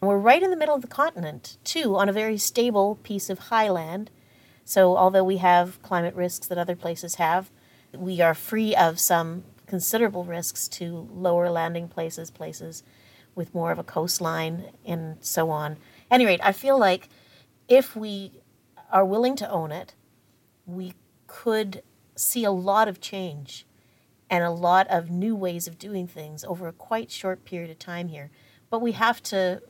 And 0.00 0.08
we're 0.08 0.18
right 0.18 0.42
in 0.42 0.50
the 0.50 0.56
middle 0.56 0.74
of 0.74 0.82
the 0.82 0.88
continent, 0.88 1.56
too, 1.64 1.96
on 1.96 2.08
a 2.08 2.12
very 2.12 2.38
stable 2.38 2.98
piece 3.02 3.30
of 3.30 3.38
highland. 3.38 4.10
So, 4.64 4.96
although 4.96 5.24
we 5.24 5.38
have 5.38 5.80
climate 5.82 6.14
risks 6.14 6.46
that 6.46 6.58
other 6.58 6.76
places 6.76 7.16
have, 7.16 7.50
we 7.92 8.20
are 8.20 8.34
free 8.34 8.74
of 8.74 8.98
some 8.98 9.44
considerable 9.66 10.24
risks 10.24 10.66
to 10.68 11.08
lower 11.12 11.50
landing 11.50 11.88
places, 11.88 12.30
places 12.30 12.82
with 13.34 13.54
more 13.54 13.70
of 13.70 13.78
a 13.78 13.84
coastline, 13.84 14.64
and 14.84 15.16
so 15.20 15.50
on 15.50 15.76
any 16.10 16.26
rate, 16.26 16.40
I 16.42 16.52
feel 16.52 16.78
like 16.78 17.08
if 17.68 17.94
we 17.94 18.40
are 18.90 19.04
willing 19.04 19.36
to 19.36 19.50
own 19.50 19.72
it, 19.72 19.94
we 20.66 20.94
could 21.26 21.82
see 22.16 22.44
a 22.44 22.50
lot 22.50 22.88
of 22.88 23.00
change 23.00 23.66
and 24.30 24.44
a 24.44 24.50
lot 24.50 24.86
of 24.88 25.10
new 25.10 25.34
ways 25.34 25.66
of 25.66 25.78
doing 25.78 26.06
things 26.06 26.44
over 26.44 26.68
a 26.68 26.72
quite 26.72 27.10
short 27.10 27.44
period 27.44 27.70
of 27.70 27.78
time 27.78 28.08
here. 28.08 28.30
But 28.70 28.80
we 28.80 28.92
have 28.92 29.22
to 29.24 29.62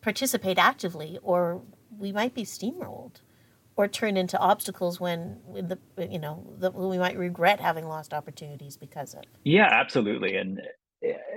participate 0.00 0.58
actively, 0.58 1.18
or 1.22 1.62
we 1.96 2.12
might 2.12 2.34
be 2.34 2.42
steamrolled 2.42 3.20
or 3.76 3.88
turn 3.88 4.16
into 4.16 4.38
obstacles 4.38 5.00
when, 5.00 5.40
the 5.52 5.78
you 6.10 6.18
know 6.18 6.44
we 6.74 6.98
might 6.98 7.18
regret 7.18 7.60
having 7.60 7.86
lost 7.86 8.12
opportunities 8.12 8.76
because 8.76 9.14
of. 9.14 9.22
Yeah, 9.44 9.68
absolutely, 9.70 10.36
and 10.36 10.60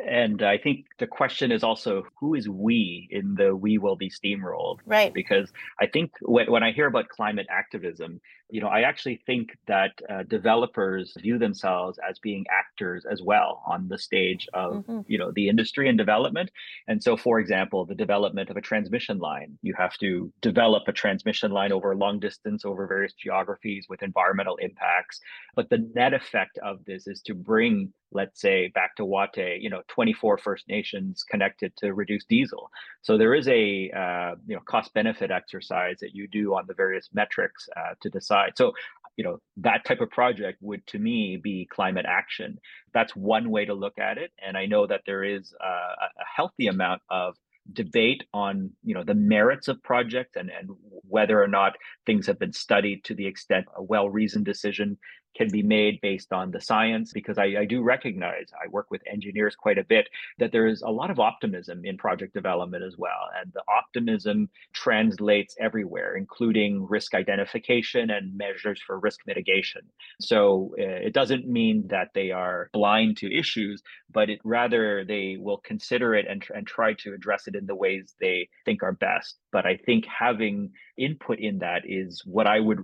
and 0.07 0.41
I 0.41 0.57
think 0.57 0.85
the 0.99 1.07
question 1.07 1.51
is 1.51 1.63
also 1.63 2.03
who 2.19 2.35
is 2.35 2.47
we 2.47 3.07
in 3.11 3.35
the 3.35 3.55
we 3.55 3.77
will 3.77 3.95
be 3.95 4.09
steamrolled? 4.09 4.79
Right. 4.85 5.13
Because 5.13 5.51
I 5.79 5.87
think 5.87 6.11
when, 6.21 6.51
when 6.51 6.63
I 6.63 6.71
hear 6.71 6.87
about 6.87 7.09
climate 7.09 7.47
activism, 7.49 8.21
you 8.49 8.61
know, 8.61 8.67
I 8.67 8.81
actually 8.81 9.21
think 9.25 9.57
that 9.67 9.91
uh, 10.09 10.23
developers 10.23 11.13
view 11.19 11.37
themselves 11.37 11.99
as 12.07 12.17
being 12.19 12.45
actors 12.49 13.05
as 13.09 13.21
well 13.21 13.61
on 13.67 13.89
the 13.89 13.97
stage 13.97 14.47
of, 14.53 14.85
mm-hmm. 14.85 15.01
you 15.07 15.17
know, 15.17 15.31
the 15.31 15.49
industry 15.49 15.89
and 15.89 15.97
development. 15.97 16.49
And 16.87 17.03
so, 17.03 17.17
for 17.17 17.39
example, 17.39 17.85
the 17.85 17.95
development 17.95 18.49
of 18.49 18.55
a 18.55 18.61
transmission 18.61 19.19
line, 19.19 19.57
you 19.61 19.73
have 19.77 19.97
to 19.97 20.31
develop 20.41 20.83
a 20.87 20.93
transmission 20.93 21.51
line 21.51 21.73
over 21.73 21.91
a 21.91 21.97
long 21.97 22.19
distance 22.19 22.63
over 22.63 22.87
various 22.87 23.13
geographies 23.13 23.87
with 23.89 24.01
environmental 24.01 24.55
impacts. 24.57 25.19
But 25.55 25.69
the 25.69 25.89
net 25.93 26.13
effect 26.13 26.57
of 26.59 26.85
this 26.85 27.07
is 27.07 27.21
to 27.23 27.33
bring, 27.33 27.91
let's 28.13 28.39
say, 28.39 28.69
back 28.73 28.95
to 28.95 29.03
Watay, 29.03 29.61
you 29.61 29.69
know, 29.69 29.81
24 29.89 30.37
First 30.37 30.69
Nations 30.69 31.25
connected 31.29 31.75
to 31.77 31.93
reduce 31.93 32.23
diesel. 32.23 32.69
So 33.01 33.17
there 33.17 33.33
is 33.33 33.47
a, 33.49 33.91
uh, 33.91 34.35
you 34.47 34.55
know, 34.55 34.61
cost 34.65 34.93
benefit 34.93 35.31
exercise 35.31 35.97
that 35.99 36.15
you 36.15 36.27
do 36.29 36.55
on 36.55 36.65
the 36.67 36.73
various 36.73 37.09
metrics 37.13 37.67
uh, 37.75 37.95
to 38.01 38.09
decide 38.09 38.36
side. 38.37 38.53
So, 38.55 38.73
you 39.15 39.23
know, 39.23 39.39
that 39.57 39.85
type 39.85 40.01
of 40.01 40.09
project 40.11 40.59
would 40.61 40.85
to 40.87 40.99
me 40.99 41.37
be 41.41 41.67
climate 41.71 42.05
action. 42.07 42.59
That's 42.93 43.15
one 43.15 43.49
way 43.49 43.65
to 43.65 43.73
look 43.73 43.97
at 43.97 44.17
it. 44.17 44.31
And 44.45 44.57
I 44.57 44.65
know 44.67 44.85
that 44.87 45.01
there 45.05 45.23
is 45.23 45.53
a, 45.59 45.65
a 45.65 46.25
healthy 46.35 46.67
amount 46.67 47.01
of 47.09 47.35
debate 47.73 48.23
on 48.33 48.71
you 48.83 48.93
know 48.93 49.03
the 49.03 49.13
merits 49.13 49.67
of 49.67 49.83
projects 49.83 50.37
and 50.37 50.49
and 50.49 50.69
whether 51.09 51.41
or 51.43 51.49
not 51.49 51.73
things 52.05 52.25
have 52.27 52.39
been 52.39 52.53
studied 52.53 53.03
to 53.03 53.13
the 53.13 53.27
extent 53.27 53.65
a 53.75 53.83
well 53.83 54.09
reasoned 54.09 54.45
decision 54.45 54.97
can 55.37 55.49
be 55.49 55.61
made 55.61 56.01
based 56.01 56.33
on 56.33 56.51
the 56.51 56.59
science 56.59 57.11
because 57.13 57.37
I, 57.37 57.45
I, 57.59 57.65
do 57.65 57.81
recognize 57.81 58.47
i 58.63 58.67
work 58.69 58.87
with 58.89 59.01
engineers 59.11 59.55
quite 59.55 59.77
a 59.77 59.83
bit 59.83 60.07
that 60.39 60.51
there 60.51 60.67
is 60.67 60.81
a 60.81 60.89
lot 60.89 61.11
of 61.11 61.19
optimism 61.19 61.81
in 61.83 61.97
project 61.97 62.33
development 62.33 62.83
as 62.83 62.95
well 62.97 63.29
and 63.39 63.51
the 63.53 63.63
optimism 63.69 64.49
translates 64.73 65.55
everywhere 65.59 66.15
including 66.15 66.85
risk 66.89 67.13
identification 67.13 68.09
and 68.09 68.35
measures 68.35 68.81
for 68.85 68.99
risk 68.99 69.19
mitigation. 69.27 69.81
So 70.21 70.73
uh, 70.79 71.07
it 71.07 71.13
doesn't 71.13 71.47
mean 71.47 71.87
that 71.89 72.09
they 72.15 72.31
are 72.31 72.69
blind 72.73 73.17
to 73.17 73.33
issues 73.33 73.83
but 74.11 74.29
it 74.29 74.39
rather 74.43 75.05
they 75.05 75.37
will 75.39 75.57
consider 75.57 76.15
it 76.15 76.25
and, 76.27 76.43
and 76.55 76.65
try 76.65 76.93
to 76.93 77.13
address 77.13 77.47
it 77.47 77.55
in 77.55 77.65
the 77.65 77.75
ways 77.75 78.15
they 78.19 78.49
think 78.65 78.81
are 78.81 78.93
best. 78.93 79.37
But 79.51 79.65
i 79.65 79.77
think 79.85 80.05
having 80.05 80.71
input 80.97 81.39
in 81.39 81.59
that 81.59 81.83
is 81.85 82.23
what 82.25 82.47
i 82.47 82.59
would 82.59 82.79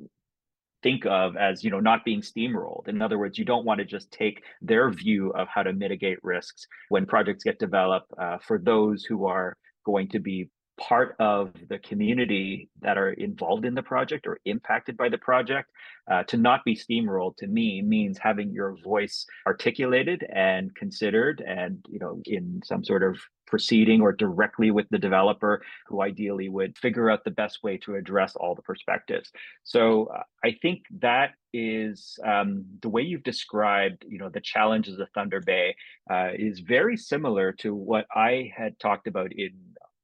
think 0.83 1.05
of 1.05 1.35
as 1.37 1.63
you 1.63 1.71
know 1.71 1.79
not 1.79 2.05
being 2.05 2.21
steamrolled 2.21 2.87
in 2.87 3.01
other 3.01 3.17
words 3.17 3.37
you 3.37 3.45
don't 3.45 3.65
want 3.65 3.79
to 3.79 3.85
just 3.85 4.11
take 4.11 4.43
their 4.61 4.91
view 4.91 5.31
of 5.31 5.47
how 5.47 5.63
to 5.63 5.73
mitigate 5.73 6.23
risks 6.23 6.67
when 6.89 7.05
projects 7.05 7.43
get 7.43 7.57
developed 7.57 8.11
uh, 8.19 8.37
for 8.39 8.59
those 8.59 9.03
who 9.03 9.25
are 9.25 9.57
going 9.85 10.07
to 10.07 10.19
be 10.19 10.49
part 10.79 11.15
of 11.19 11.51
the 11.69 11.77
community 11.79 12.69
that 12.81 12.97
are 12.97 13.11
involved 13.11 13.65
in 13.65 13.75
the 13.75 13.83
project 13.83 14.25
or 14.25 14.39
impacted 14.45 14.97
by 14.97 15.07
the 15.07 15.17
project. 15.17 15.69
Uh, 16.11 16.23
to 16.23 16.35
not 16.35 16.65
be 16.65 16.75
steamrolled 16.75 17.37
to 17.37 17.47
me 17.47 17.81
means 17.81 18.17
having 18.17 18.51
your 18.51 18.75
voice 18.83 19.25
articulated 19.47 20.25
and 20.33 20.75
considered 20.75 21.41
and 21.47 21.85
you 21.89 21.99
know 21.99 22.21
in 22.25 22.59
some 22.65 22.83
sort 22.83 23.03
of 23.03 23.17
proceeding 23.53 24.01
or 24.01 24.11
directly 24.11 24.71
with 24.71 24.87
the 24.89 24.97
developer 24.97 25.61
who 25.87 26.01
ideally 26.01 26.49
would 26.49 26.75
figure 26.79 27.11
out 27.11 27.23
the 27.23 27.37
best 27.43 27.61
way 27.61 27.77
to 27.77 27.93
address 27.93 28.35
all 28.35 28.55
the 28.55 28.63
perspectives. 28.63 29.31
So 29.63 30.05
uh, 30.05 30.23
i 30.43 30.51
think 30.61 30.83
that 30.99 31.31
is 31.53 32.19
um, 32.25 32.65
the 32.81 32.89
way 32.89 33.01
you've 33.01 33.23
described 33.23 34.05
you 34.07 34.17
know 34.17 34.29
the 34.29 34.41
challenges 34.41 34.99
of 34.99 35.07
thunder 35.13 35.39
bay 35.39 35.75
uh, 36.09 36.29
is 36.35 36.59
very 36.59 36.97
similar 36.97 37.51
to 37.51 37.73
what 37.73 38.05
i 38.15 38.51
had 38.55 38.77
talked 38.79 39.07
about 39.07 39.31
in 39.31 39.51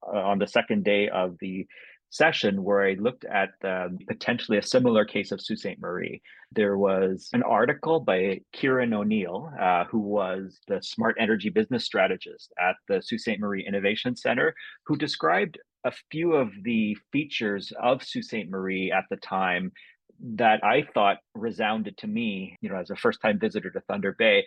uh, 0.07 0.17
on 0.17 0.39
the 0.39 0.47
second 0.47 0.83
day 0.83 1.09
of 1.09 1.37
the 1.39 1.67
session 2.09 2.63
where 2.63 2.81
I 2.81 2.93
looked 2.93 3.25
at 3.25 3.51
um, 3.63 3.99
potentially 4.07 4.57
a 4.57 4.63
similar 4.63 5.05
case 5.05 5.31
of 5.31 5.41
Sault 5.41 5.59
Ste. 5.59 5.79
Marie. 5.79 6.21
There 6.51 6.77
was 6.77 7.29
an 7.33 7.43
article 7.43 7.99
by 7.99 8.41
Kieran 8.53 8.93
O'Neill, 8.93 9.51
uh, 9.59 9.85
who 9.85 9.99
was 9.99 10.59
the 10.67 10.81
smart 10.81 11.15
energy 11.19 11.49
business 11.49 11.85
strategist 11.85 12.51
at 12.59 12.75
the 12.87 13.01
Sault 13.01 13.21
Ste. 13.21 13.39
Marie 13.39 13.65
Innovation 13.65 14.15
Center, 14.15 14.55
who 14.85 14.95
described 14.95 15.59
a 15.85 15.91
few 16.11 16.33
of 16.33 16.51
the 16.63 16.97
features 17.11 17.71
of 17.81 18.03
Sault 18.03 18.25
Ste. 18.25 18.49
Marie 18.49 18.91
at 18.91 19.05
the 19.09 19.17
time 19.17 19.71
that 20.21 20.63
I 20.63 20.83
thought 20.93 21.17
resounded 21.33 21.97
to 21.97 22.07
me, 22.07 22.57
you 22.61 22.69
know, 22.69 22.75
as 22.75 22.89
a 22.89 22.95
first 22.95 23.21
time 23.21 23.39
visitor 23.39 23.69
to 23.69 23.79
Thunder 23.81 24.15
Bay, 24.17 24.45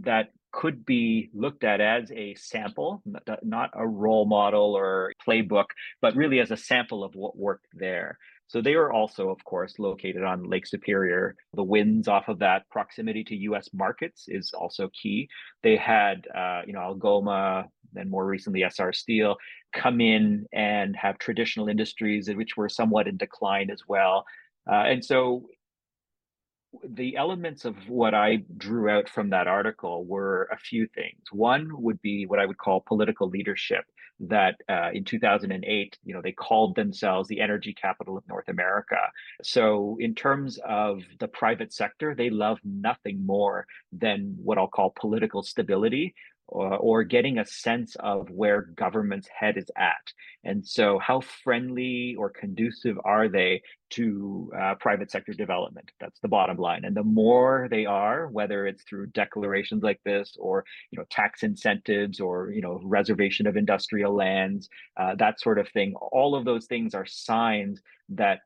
that 0.00 0.30
could 0.52 0.84
be 0.84 1.30
looked 1.32 1.64
at 1.64 1.80
as 1.80 2.10
a 2.12 2.34
sample, 2.34 3.02
not 3.42 3.70
a 3.72 3.86
role 3.86 4.26
model 4.26 4.76
or 4.76 5.12
playbook, 5.26 5.66
but 6.00 6.14
really 6.14 6.40
as 6.40 6.50
a 6.50 6.56
sample 6.56 7.02
of 7.02 7.14
what 7.14 7.36
worked 7.36 7.66
there. 7.72 8.18
So 8.48 8.60
they 8.60 8.74
are 8.74 8.92
also, 8.92 9.30
of 9.30 9.42
course, 9.44 9.78
located 9.78 10.22
on 10.22 10.42
Lake 10.42 10.66
Superior. 10.66 11.36
The 11.54 11.62
winds 11.62 12.06
off 12.06 12.28
of 12.28 12.40
that 12.40 12.68
proximity 12.70 13.24
to 13.24 13.36
U.S. 13.48 13.70
markets 13.72 14.26
is 14.28 14.52
also 14.52 14.90
key. 14.90 15.28
They 15.62 15.74
had, 15.74 16.26
uh, 16.36 16.60
you 16.66 16.74
know, 16.74 16.80
Algoma, 16.80 17.64
and 17.96 18.10
more 18.10 18.26
recently 18.26 18.60
Essar 18.60 18.94
Steel, 18.94 19.36
come 19.74 20.02
in 20.02 20.44
and 20.52 20.94
have 20.96 21.18
traditional 21.18 21.68
industries 21.68 22.28
which 22.28 22.56
were 22.56 22.68
somewhat 22.68 23.08
in 23.08 23.16
decline 23.16 23.70
as 23.70 23.80
well. 23.88 24.26
Uh, 24.70 24.84
and 24.84 25.02
so 25.02 25.46
the 26.84 27.16
elements 27.16 27.64
of 27.64 27.76
what 27.88 28.14
I 28.14 28.44
drew 28.56 28.88
out 28.88 29.08
from 29.08 29.30
that 29.30 29.46
article 29.46 30.04
were 30.04 30.48
a 30.50 30.56
few 30.56 30.86
things. 30.86 31.20
One 31.30 31.70
would 31.82 32.00
be 32.02 32.26
what 32.26 32.38
I 32.38 32.46
would 32.46 32.58
call 32.58 32.80
political 32.80 33.28
leadership. 33.28 33.84
That 34.20 34.54
uh, 34.68 34.90
in 34.92 35.04
2008, 35.04 35.98
you 36.04 36.14
know, 36.14 36.20
they 36.22 36.30
called 36.30 36.76
themselves 36.76 37.28
the 37.28 37.40
energy 37.40 37.74
capital 37.74 38.16
of 38.16 38.22
North 38.28 38.48
America. 38.48 38.98
So, 39.42 39.96
in 39.98 40.14
terms 40.14 40.60
of 40.64 41.02
the 41.18 41.26
private 41.26 41.72
sector, 41.72 42.14
they 42.14 42.30
love 42.30 42.58
nothing 42.62 43.26
more 43.26 43.66
than 43.90 44.36
what 44.40 44.58
I'll 44.58 44.68
call 44.68 44.94
political 44.94 45.42
stability 45.42 46.14
or, 46.52 46.76
or 46.76 47.02
getting 47.02 47.38
a 47.38 47.46
sense 47.46 47.96
of 47.98 48.28
where 48.30 48.62
government's 48.76 49.28
head 49.28 49.56
is 49.56 49.70
at. 49.76 50.12
And 50.44 50.66
so, 50.66 50.98
how 50.98 51.20
friendly 51.20 52.14
or 52.18 52.28
conducive 52.28 52.98
are 53.04 53.28
they 53.28 53.62
to 53.90 54.52
uh, 54.58 54.74
private 54.74 55.10
sector 55.10 55.32
development? 55.32 55.90
That's 55.98 56.20
the 56.20 56.28
bottom 56.28 56.58
line. 56.58 56.84
And 56.84 56.96
the 56.96 57.04
more 57.04 57.68
they 57.70 57.86
are, 57.86 58.26
whether 58.28 58.66
it's 58.66 58.82
through 58.84 59.06
declarations 59.08 59.82
like 59.82 60.00
this, 60.04 60.36
or 60.38 60.64
you 60.90 60.98
know, 60.98 61.06
tax 61.10 61.42
incentives, 61.42 62.20
or 62.20 62.50
you 62.52 62.60
know, 62.60 62.80
reservation 62.84 63.46
of 63.46 63.56
industrial 63.56 64.14
lands, 64.14 64.68
uh, 64.98 65.14
that 65.16 65.40
sort 65.40 65.58
of 65.58 65.68
thing. 65.70 65.94
All 65.94 66.34
of 66.34 66.44
those 66.44 66.66
things 66.66 66.94
are 66.94 67.06
signs 67.06 67.80
that 68.10 68.40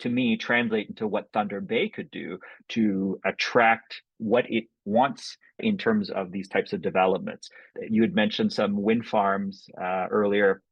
to 0.00 0.08
me 0.08 0.36
translate 0.36 0.88
into 0.88 1.06
what 1.06 1.30
Thunder 1.32 1.60
Bay 1.60 1.88
could 1.88 2.10
do 2.10 2.38
to 2.70 3.20
attract 3.24 4.02
what 4.18 4.44
it 4.48 4.64
wants 4.84 5.36
in 5.58 5.78
terms 5.78 6.10
of 6.10 6.32
these 6.32 6.48
types 6.48 6.72
of 6.72 6.82
developments. 6.82 7.48
You 7.88 8.02
had 8.02 8.14
mentioned 8.14 8.52
some 8.52 8.82
wind 8.82 9.06
farms 9.06 9.66
uh, 9.80 10.06
earlier. 10.10 10.62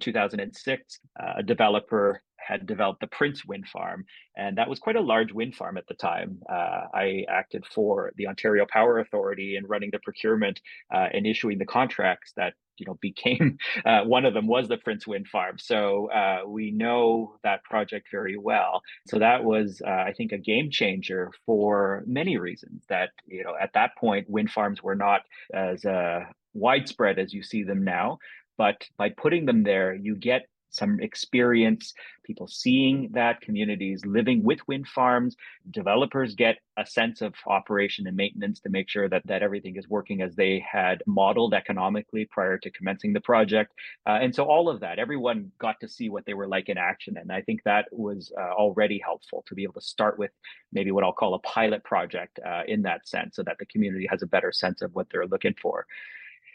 2006, 0.00 1.00
uh, 1.20 1.32
a 1.38 1.42
developer 1.42 2.22
had 2.36 2.66
developed 2.66 3.00
the 3.00 3.06
Prince 3.08 3.44
Wind 3.44 3.66
Farm, 3.68 4.04
and 4.36 4.56
that 4.56 4.68
was 4.68 4.78
quite 4.78 4.96
a 4.96 5.00
large 5.00 5.32
wind 5.32 5.54
farm 5.54 5.76
at 5.76 5.86
the 5.86 5.94
time. 5.94 6.40
Uh, 6.48 6.82
I 6.94 7.24
acted 7.28 7.64
for 7.66 8.12
the 8.16 8.26
Ontario 8.28 8.64
Power 8.70 9.00
Authority 9.00 9.56
in 9.56 9.66
running 9.66 9.90
the 9.92 9.98
procurement 9.98 10.60
uh, 10.94 11.08
and 11.12 11.26
issuing 11.26 11.58
the 11.58 11.66
contracts 11.66 12.32
that 12.36 12.54
you 12.78 12.86
know 12.86 12.98
became 13.00 13.58
uh, 13.86 14.02
one 14.04 14.24
of 14.24 14.34
them 14.34 14.46
was 14.46 14.68
the 14.68 14.76
Prince 14.76 15.06
Wind 15.06 15.28
Farm. 15.28 15.58
So 15.58 16.10
uh, 16.10 16.40
we 16.46 16.70
know 16.70 17.36
that 17.42 17.64
project 17.64 18.08
very 18.10 18.36
well. 18.36 18.82
So 19.06 19.18
that 19.18 19.44
was, 19.44 19.82
uh, 19.86 19.90
I 19.90 20.12
think, 20.16 20.32
a 20.32 20.38
game 20.38 20.70
changer 20.70 21.30
for 21.46 22.04
many 22.06 22.36
reasons. 22.38 22.84
That 22.88 23.10
you 23.26 23.44
know 23.44 23.54
at 23.60 23.72
that 23.74 23.96
point, 23.98 24.28
wind 24.28 24.50
farms 24.50 24.82
were 24.82 24.96
not 24.96 25.22
as 25.52 25.84
uh, 25.84 26.20
widespread 26.54 27.18
as 27.18 27.32
you 27.32 27.42
see 27.42 27.62
them 27.62 27.84
now. 27.84 28.18
But 28.56 28.88
by 28.96 29.10
putting 29.10 29.46
them 29.46 29.62
there, 29.62 29.94
you 29.94 30.16
get 30.16 30.46
some 30.78 31.00
experience, 31.00 31.92
people 32.24 32.46
seeing 32.46 33.10
that, 33.12 33.40
communities 33.40 34.04
living 34.06 34.42
with 34.42 34.66
wind 34.68 34.86
farms, 34.86 35.36
developers 35.70 36.34
get 36.34 36.58
a 36.76 36.86
sense 36.86 37.20
of 37.20 37.34
operation 37.46 38.06
and 38.06 38.16
maintenance 38.16 38.60
to 38.60 38.68
make 38.68 38.88
sure 38.88 39.08
that, 39.08 39.26
that 39.26 39.42
everything 39.42 39.76
is 39.76 39.88
working 39.88 40.22
as 40.22 40.34
they 40.36 40.64
had 40.70 41.02
modeled 41.06 41.52
economically 41.54 42.24
prior 42.24 42.56
to 42.58 42.70
commencing 42.70 43.12
the 43.12 43.20
project. 43.20 43.72
Uh, 44.06 44.18
and 44.22 44.34
so 44.34 44.44
all 44.44 44.68
of 44.68 44.80
that, 44.80 44.98
everyone 44.98 45.50
got 45.58 45.80
to 45.80 45.88
see 45.88 46.08
what 46.08 46.24
they 46.24 46.34
were 46.34 46.48
like 46.48 46.68
in 46.68 46.78
action. 46.78 47.16
And 47.16 47.32
I 47.32 47.42
think 47.42 47.62
that 47.64 47.86
was 47.90 48.32
uh, 48.38 48.52
already 48.52 49.00
helpful 49.04 49.44
to 49.48 49.54
be 49.54 49.64
able 49.64 49.74
to 49.74 49.80
start 49.80 50.18
with 50.18 50.30
maybe 50.72 50.92
what 50.92 51.04
I'll 51.04 51.12
call 51.12 51.34
a 51.34 51.40
pilot 51.40 51.82
project 51.84 52.38
uh, 52.46 52.62
in 52.68 52.82
that 52.82 53.08
sense 53.08 53.36
so 53.36 53.42
that 53.42 53.56
the 53.58 53.66
community 53.66 54.06
has 54.10 54.22
a 54.22 54.26
better 54.26 54.52
sense 54.52 54.82
of 54.82 54.94
what 54.94 55.08
they're 55.10 55.26
looking 55.26 55.54
for. 55.60 55.86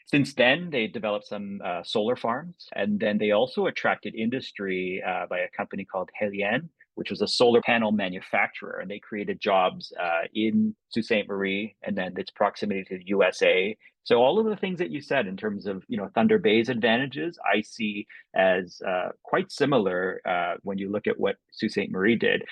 Since 0.06 0.34
then, 0.34 0.70
they 0.70 0.88
developed 0.88 1.28
some 1.28 1.62
uh, 1.64 1.82
solar 1.84 2.16
farms, 2.16 2.68
and 2.74 3.00
then 3.00 3.18
they 3.18 3.32
also 3.32 3.68
attracted 3.68 4.16
industry 4.16 5.02
uh, 5.06 5.26
by 5.28 5.40
a 5.40 5.50
company 5.50 5.86
called 5.86 6.10
Heliene, 6.20 6.70
which 6.96 7.10
was 7.10 7.22
a 7.22 7.28
solar 7.28 7.62
panel 7.62 7.92
manufacturer, 7.92 8.80
and 8.80 8.92
they 8.92 9.00
created 9.00 9.40
jobs 9.40 9.92
uh, 10.00 10.28
in 10.34 10.76
Sault 10.90 11.06
Ste. 11.06 11.28
Marie 11.28 11.76
and 11.84 11.98
then 11.98 12.14
its 12.18 12.32
proximity 12.32 12.84
to 12.84 12.98
the 12.98 13.08
USA. 13.08 13.76
So 14.04 14.18
all 14.18 14.38
of 14.38 14.46
the 14.46 14.58
things 14.58 14.80
that 14.80 14.92
you 14.92 15.02
said 15.02 15.28
in 15.28 15.38
terms 15.38 15.66
of 15.66 15.84
you 15.88 15.98
know 15.98 16.10
Thunder 16.14 16.38
Bay's 16.38 16.70
advantages, 16.70 17.40
I 17.52 17.62
see 17.62 18.06
as 18.36 18.82
uh, 18.86 19.10
quite 19.24 19.52
similar 19.52 20.22
uh, 20.26 20.56
when 20.64 20.78
you 20.78 20.92
look 20.92 21.08
at 21.08 21.20
what 21.20 21.38
Sault 21.52 21.72
Ste. 21.72 21.90
Marie 21.90 22.18
did. 22.18 22.44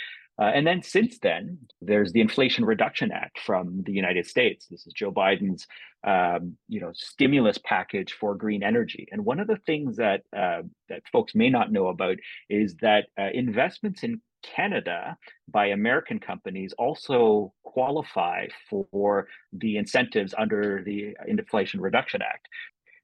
Uh, 0.42 0.46
and 0.56 0.66
then 0.66 0.82
since 0.82 1.20
then, 1.20 1.60
there's 1.82 2.12
the 2.14 2.20
Inflation 2.20 2.66
Reduction 2.66 3.12
Act 3.12 3.40
from 3.40 3.84
the 3.86 3.92
United 3.92 4.26
States. 4.26 4.66
This 4.66 4.88
is 4.88 4.94
Joe 4.94 5.12
Biden's, 5.12 5.68
um, 6.04 6.58
you 6.68 6.82
know, 6.82 6.92
stimulus 6.96 7.60
package 7.64 8.14
for 8.14 8.34
green 8.34 8.64
energy. 8.64 9.08
And 9.12 9.24
one 9.24 9.40
of 9.40 9.46
the 9.46 9.60
things 9.68 9.98
that 9.98 10.24
uh, 10.36 10.64
that 10.90 11.04
folks 11.12 11.36
may 11.36 11.52
not 11.52 11.72
know 11.72 11.90
about 11.90 12.18
is 12.50 12.76
that 12.78 13.06
uh, 13.20 13.28
investments 13.36 14.02
in 14.02 14.20
Canada 14.42 15.16
by 15.48 15.68
American 15.68 16.20
companies 16.20 16.74
also 16.80 17.54
qualify 17.62 18.48
for 18.68 19.28
the 19.54 19.78
incentives 19.78 20.34
under 20.36 20.82
the 20.84 21.16
Inflation 21.28 21.80
Reduction 21.80 22.24
Act. 22.24 22.48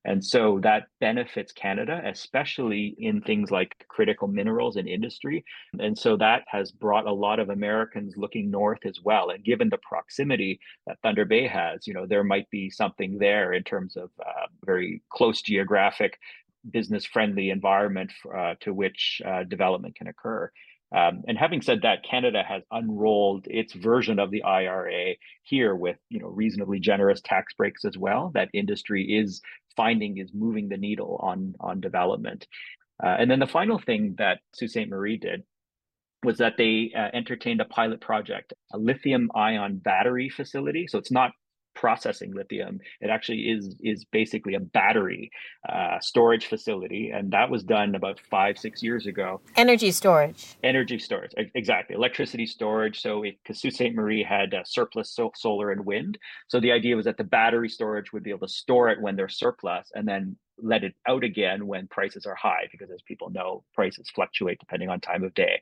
And 0.08 0.24
so 0.24 0.60
that 0.64 0.88
benefits 1.02 1.52
Canada, 1.52 2.02
especially 2.06 2.96
in 2.98 3.22
things 3.22 3.52
like 3.52 3.76
critical 3.90 4.30
minerals 4.30 4.78
and 4.78 4.88
industry. 4.88 5.44
And 5.80 5.98
so 5.98 6.16
that 6.16 6.44
has 6.48 6.72
brought 6.72 7.06
a 7.06 7.12
lot 7.12 7.40
of 7.40 7.50
Americans 7.50 8.16
looking 8.16 8.50
north 8.50 8.86
as 8.86 9.00
well. 9.04 9.32
And 9.32 9.44
given 9.44 9.68
the 9.68 9.80
proximity 9.80 10.62
that 10.88 10.98
Thunder 11.04 11.26
Bay 11.26 11.46
has, 11.46 11.86
you 11.86 11.94
know, 11.94 12.06
there 12.06 12.24
might 12.24 12.50
be 12.50 12.70
something 12.70 13.18
there 13.18 13.52
in 13.52 13.64
terms 13.64 13.98
of 13.98 14.10
uh, 14.26 14.48
very 14.66 15.02
close 15.10 15.42
geographic 15.42 16.18
business 16.72 17.06
friendly 17.06 17.50
environment 17.50 18.12
uh, 18.34 18.56
to 18.62 18.74
which 18.74 19.22
uh, 19.26 19.44
development 19.44 19.96
can 19.96 20.08
occur. 20.08 20.50
Um, 20.96 21.24
and 21.28 21.38
having 21.38 21.62
said 21.62 21.82
that, 21.82 22.04
Canada 22.04 22.44
has 22.48 22.64
unrolled 22.72 23.46
its 23.48 23.74
version 23.74 24.20
of 24.20 24.32
the 24.32 24.44
IRA 24.44 25.16
here 25.44 25.76
with 25.76 25.98
you 26.10 26.20
know 26.20 26.28
reasonably 26.28 26.80
generous 26.80 27.22
tax 27.22 27.54
breaks 27.56 27.84
as 27.84 27.98
well. 27.98 28.32
That 28.34 28.50
industry 28.54 29.04
is 29.04 29.42
finding 29.76 30.18
is 30.18 30.32
moving 30.34 30.70
the 30.70 30.78
needle 30.78 31.20
on 31.22 31.56
on 31.60 31.82
development. 31.82 32.48
Uh, 33.04 33.16
and 33.20 33.30
then 33.30 33.40
the 33.40 33.48
final 33.48 33.80
thing 33.80 34.16
that 34.18 34.40
Sault 34.54 34.72
Ste. 34.72 34.90
Marie 34.90 35.18
did 35.18 35.44
was 36.24 36.38
that 36.40 36.56
they 36.58 36.92
uh, 36.98 37.10
entertained 37.14 37.62
a 37.62 37.66
pilot 37.66 38.02
project, 38.02 38.54
a 38.74 38.78
lithium 38.78 39.30
ion 39.36 39.78
battery 39.78 40.30
facility. 40.30 40.88
So 40.88 40.98
it's 40.98 41.12
not 41.12 41.32
processing 41.78 42.34
lithium. 42.34 42.80
It 43.02 43.10
actually 43.10 43.42
is 43.54 43.76
is 43.80 44.04
basically 44.06 44.56
a 44.56 44.60
battery 44.60 45.32
uh, 45.70 46.00
storage 46.02 46.48
facility, 46.48 47.12
and 47.14 47.32
that 47.32 47.50
was 47.50 47.64
done 47.64 47.96
about 47.96 48.20
five 48.20 48.58
six 48.58 48.82
years 48.82 49.06
ago. 49.06 49.42
Energy 49.56 49.92
storage. 49.92 50.56
Energy 50.64 50.98
storage, 50.98 51.34
exactly. 51.56 51.96
Electricity 51.96 52.48
storage. 52.48 53.02
So 53.02 53.22
because 53.22 53.62
Sault 53.62 53.76
Ste. 53.76 53.94
Marie 53.94 54.24
had 54.24 54.54
uh, 54.54 54.64
surplus 54.66 55.12
so- 55.12 55.32
solar 55.36 55.72
and 55.72 55.86
wind, 55.86 56.18
so 56.48 56.60
the 56.60 56.72
idea 56.72 56.96
was 56.96 57.06
that 57.06 57.18
the 57.18 57.24
battery 57.24 57.70
storage 57.70 58.12
would 58.12 58.24
be 58.24 58.32
able 58.32 58.48
to 58.48 58.54
store 58.54 58.90
it 58.90 59.02
when 59.02 59.16
there's 59.16 59.38
surplus, 59.38 59.92
and 59.94 60.08
then 60.08 60.36
let 60.62 60.84
it 60.84 60.96
out 61.08 61.24
again 61.24 61.68
when 61.68 61.88
prices 61.88 62.26
are 62.26 62.36
high, 62.36 62.68
because 62.72 62.90
as 62.92 63.02
people 63.02 63.30
know, 63.30 63.64
prices 63.74 64.10
fluctuate 64.14 64.60
depending 64.60 64.90
on 64.90 65.00
time 65.00 65.24
of 65.24 65.34
day. 65.34 65.62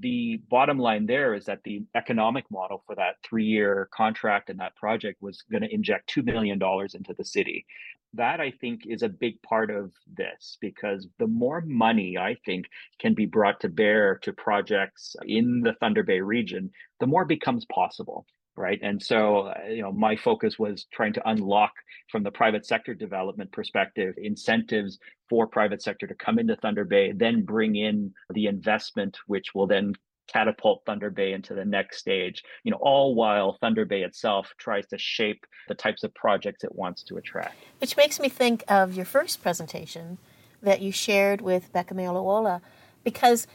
The 0.00 0.40
bottom 0.48 0.78
line 0.78 1.06
there 1.06 1.34
is 1.34 1.44
that 1.46 1.62
the 1.64 1.82
economic 1.94 2.44
model 2.50 2.82
for 2.86 2.94
that 2.96 3.16
three 3.24 3.44
year 3.44 3.88
contract 3.92 4.50
and 4.50 4.58
that 4.60 4.76
project 4.76 5.20
was 5.20 5.42
going 5.50 5.62
to 5.62 5.74
inject 5.74 6.14
$2 6.14 6.24
million 6.24 6.60
into 6.94 7.14
the 7.16 7.24
city. 7.24 7.66
That 8.14 8.40
I 8.40 8.50
think 8.50 8.82
is 8.86 9.02
a 9.02 9.08
big 9.08 9.40
part 9.42 9.70
of 9.70 9.92
this 10.16 10.58
because 10.60 11.06
the 11.18 11.26
more 11.26 11.62
money 11.62 12.18
I 12.18 12.36
think 12.44 12.66
can 12.98 13.14
be 13.14 13.24
brought 13.24 13.60
to 13.60 13.70
bear 13.70 14.18
to 14.22 14.32
projects 14.34 15.16
in 15.24 15.62
the 15.62 15.72
Thunder 15.80 16.02
Bay 16.02 16.20
region, 16.20 16.70
the 17.00 17.06
more 17.06 17.24
becomes 17.24 17.64
possible 17.66 18.26
right 18.56 18.80
and 18.82 19.02
so 19.02 19.48
uh, 19.48 19.54
you 19.68 19.82
know 19.82 19.92
my 19.92 20.16
focus 20.16 20.58
was 20.58 20.86
trying 20.92 21.12
to 21.12 21.28
unlock 21.28 21.72
from 22.10 22.22
the 22.22 22.30
private 22.30 22.66
sector 22.66 22.94
development 22.94 23.50
perspective 23.52 24.14
incentives 24.18 24.98
for 25.28 25.46
private 25.46 25.82
sector 25.82 26.06
to 26.06 26.14
come 26.14 26.38
into 26.38 26.56
thunder 26.56 26.84
bay 26.84 27.12
then 27.12 27.44
bring 27.44 27.76
in 27.76 28.12
the 28.30 28.46
investment 28.46 29.18
which 29.26 29.54
will 29.54 29.66
then 29.66 29.92
catapult 30.28 30.82
thunder 30.86 31.10
bay 31.10 31.32
into 31.32 31.54
the 31.54 31.64
next 31.64 31.98
stage 31.98 32.42
you 32.62 32.70
know 32.70 32.78
all 32.80 33.14
while 33.14 33.56
thunder 33.60 33.84
bay 33.84 34.02
itself 34.02 34.52
tries 34.58 34.86
to 34.86 34.98
shape 34.98 35.44
the 35.68 35.74
types 35.74 36.04
of 36.04 36.14
projects 36.14 36.62
it 36.62 36.74
wants 36.74 37.02
to 37.02 37.16
attract 37.16 37.56
which 37.80 37.96
makes 37.96 38.20
me 38.20 38.28
think 38.28 38.62
of 38.68 38.94
your 38.94 39.04
first 39.04 39.42
presentation 39.42 40.18
that 40.62 40.80
you 40.80 40.92
shared 40.92 41.40
with 41.40 41.72
becca 41.72 41.94
Mealawola 41.94 42.60
because 43.02 43.46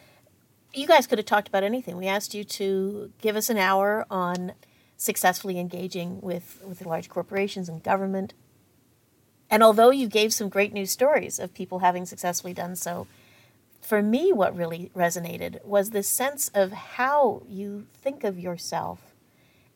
you 0.74 0.88
guys 0.88 1.08
could 1.08 1.18
have 1.18 1.26
talked 1.26 1.48
about 1.48 1.64
anything. 1.64 1.98
We 1.98 2.08
asked 2.08 2.34
you 2.34 2.44
to 2.44 3.12
give 3.22 3.36
us 3.36 3.50
an 3.50 3.58
hour 3.58 4.06
on 4.10 4.54
successfully 4.98 5.60
engaging 5.60 6.20
with, 6.22 6.62
with 6.68 6.86
large 6.86 7.08
corporations 7.08 7.70
and 7.70 7.84
government. 7.84 8.34
And 9.50 9.64
although 9.64 9.92
you 9.92 10.08
gave 10.08 10.34
some 10.34 10.50
great 10.50 10.74
news 10.74 10.92
stories 10.92 11.40
of 11.40 11.54
people 11.54 11.80
having 11.80 12.06
successfully 12.06 12.54
done 12.54 12.76
so, 12.76 13.08
for 13.80 14.02
me, 14.02 14.34
what 14.34 14.58
really 14.58 14.92
resonated 14.96 15.64
was 15.64 15.92
this 15.92 16.10
sense 16.10 16.50
of 16.54 16.74
how 16.74 17.44
you 17.48 17.86
think 17.94 18.26
of 18.26 18.38
yourself 18.38 19.14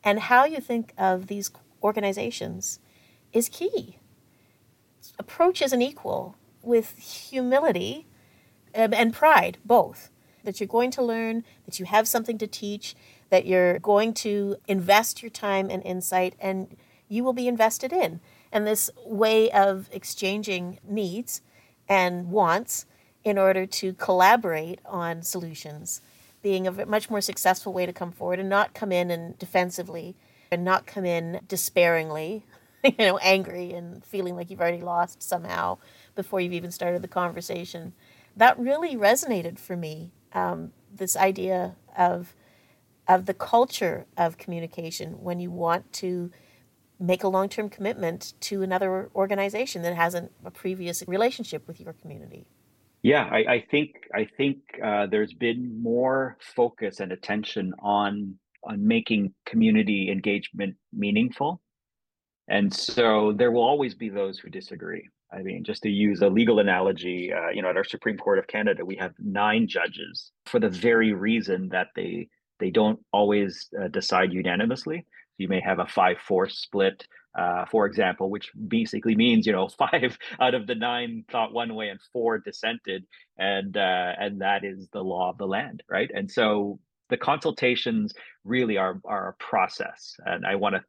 and 0.04 0.18
how 0.18 0.44
you 0.44 0.60
think 0.60 0.92
of 0.98 1.28
these 1.28 1.50
organizations 1.82 2.78
is 3.32 3.48
key. 3.48 3.96
Approach 5.18 5.62
as 5.62 5.72
an 5.72 5.80
equal 5.80 6.36
with 6.62 6.98
humility 6.98 8.06
um, 8.74 8.92
and 8.92 9.14
pride, 9.14 9.58
both. 9.64 10.10
That 10.44 10.60
you're 10.60 10.66
going 10.66 10.90
to 10.92 11.02
learn, 11.02 11.44
that 11.66 11.78
you 11.78 11.86
have 11.86 12.08
something 12.08 12.36
to 12.38 12.46
teach, 12.46 12.96
that 13.32 13.46
you're 13.46 13.78
going 13.78 14.12
to 14.12 14.56
invest 14.68 15.22
your 15.22 15.30
time 15.30 15.70
and 15.70 15.82
insight 15.84 16.34
and 16.38 16.76
you 17.08 17.24
will 17.24 17.32
be 17.32 17.48
invested 17.48 17.90
in. 17.90 18.20
And 18.52 18.66
this 18.66 18.90
way 19.06 19.50
of 19.50 19.88
exchanging 19.90 20.78
needs 20.86 21.40
and 21.88 22.30
wants 22.30 22.84
in 23.24 23.38
order 23.38 23.64
to 23.64 23.94
collaborate 23.94 24.80
on 24.84 25.22
solutions 25.22 26.02
being 26.42 26.66
a 26.66 26.84
much 26.84 27.08
more 27.08 27.22
successful 27.22 27.72
way 27.72 27.86
to 27.86 27.92
come 27.92 28.12
forward 28.12 28.38
and 28.38 28.50
not 28.50 28.74
come 28.74 28.92
in 28.92 29.10
and 29.10 29.38
defensively 29.38 30.14
and 30.50 30.62
not 30.62 30.84
come 30.84 31.06
in 31.06 31.40
despairingly, 31.48 32.44
you 32.84 32.92
know, 32.98 33.16
angry 33.22 33.72
and 33.72 34.04
feeling 34.04 34.36
like 34.36 34.50
you've 34.50 34.60
already 34.60 34.82
lost 34.82 35.22
somehow 35.22 35.78
before 36.14 36.38
you've 36.38 36.52
even 36.52 36.70
started 36.70 37.00
the 37.00 37.08
conversation. 37.08 37.94
That 38.36 38.58
really 38.58 38.94
resonated 38.94 39.58
for 39.58 39.74
me. 39.74 40.12
Um, 40.34 40.72
this 40.94 41.16
idea 41.16 41.76
of 41.96 42.34
of 43.08 43.26
the 43.26 43.34
culture 43.34 44.06
of 44.16 44.38
communication 44.38 45.22
when 45.22 45.40
you 45.40 45.50
want 45.50 45.92
to 45.92 46.30
make 47.00 47.24
a 47.24 47.28
long-term 47.28 47.68
commitment 47.68 48.34
to 48.40 48.62
another 48.62 49.10
organization 49.14 49.82
that 49.82 49.94
hasn't 49.94 50.30
a 50.44 50.50
previous 50.50 51.02
relationship 51.06 51.66
with 51.66 51.80
your 51.80 51.92
community? 51.94 52.46
Yeah 53.02 53.28
i, 53.32 53.54
I 53.54 53.64
think 53.70 54.08
i 54.14 54.24
think 54.36 54.58
uh, 54.82 55.06
there's 55.06 55.32
been 55.32 55.82
more 55.82 56.36
focus 56.40 57.00
and 57.00 57.10
attention 57.10 57.74
on 57.80 58.38
on 58.64 58.86
making 58.86 59.34
community 59.44 60.10
engagement 60.10 60.76
meaningful. 60.92 61.60
And 62.48 62.72
so 62.72 63.32
there 63.32 63.50
will 63.50 63.62
always 63.62 63.94
be 63.94 64.08
those 64.08 64.38
who 64.38 64.50
disagree. 64.50 65.08
I 65.32 65.42
mean 65.42 65.64
just 65.64 65.82
to 65.84 65.88
use 65.88 66.20
a 66.20 66.28
legal 66.28 66.58
analogy 66.58 67.32
uh, 67.32 67.48
you 67.48 67.62
know 67.62 67.70
at 67.70 67.76
our 67.78 67.84
supreme 67.84 68.18
court 68.18 68.38
of 68.38 68.46
canada 68.46 68.84
we 68.84 68.96
have 68.96 69.14
nine 69.18 69.66
judges 69.66 70.30
for 70.44 70.60
the 70.60 70.68
very 70.68 71.14
reason 71.14 71.70
that 71.70 71.88
they 71.96 72.28
they 72.62 72.70
don't 72.70 73.00
always 73.12 73.68
uh, 73.76 73.88
decide 73.88 74.32
unanimously. 74.32 75.04
You 75.36 75.48
may 75.48 75.60
have 75.60 75.80
a 75.80 75.86
5 75.86 76.18
4 76.18 76.48
split, 76.48 77.04
uh, 77.36 77.64
for 77.64 77.86
example, 77.86 78.30
which 78.30 78.52
basically 78.68 79.16
means, 79.16 79.48
you 79.48 79.52
know, 79.52 79.68
five 79.90 80.16
out 80.40 80.54
of 80.54 80.68
the 80.68 80.76
nine 80.76 81.24
thought 81.28 81.52
one 81.52 81.74
way 81.74 81.88
and 81.88 81.98
four 82.12 82.38
dissented. 82.38 83.04
And, 83.36 83.76
uh, 83.76 84.12
and 84.16 84.42
that 84.42 84.64
is 84.64 84.88
the 84.92 85.02
law 85.02 85.30
of 85.30 85.38
the 85.38 85.46
land, 85.46 85.82
right? 85.90 86.08
And 86.14 86.30
so 86.30 86.78
the 87.10 87.16
consultations 87.16 88.14
really 88.44 88.76
are, 88.76 89.00
are 89.04 89.30
a 89.30 89.42
process. 89.42 90.14
And 90.24 90.46
I 90.46 90.54
want 90.54 90.76
to 90.76 90.84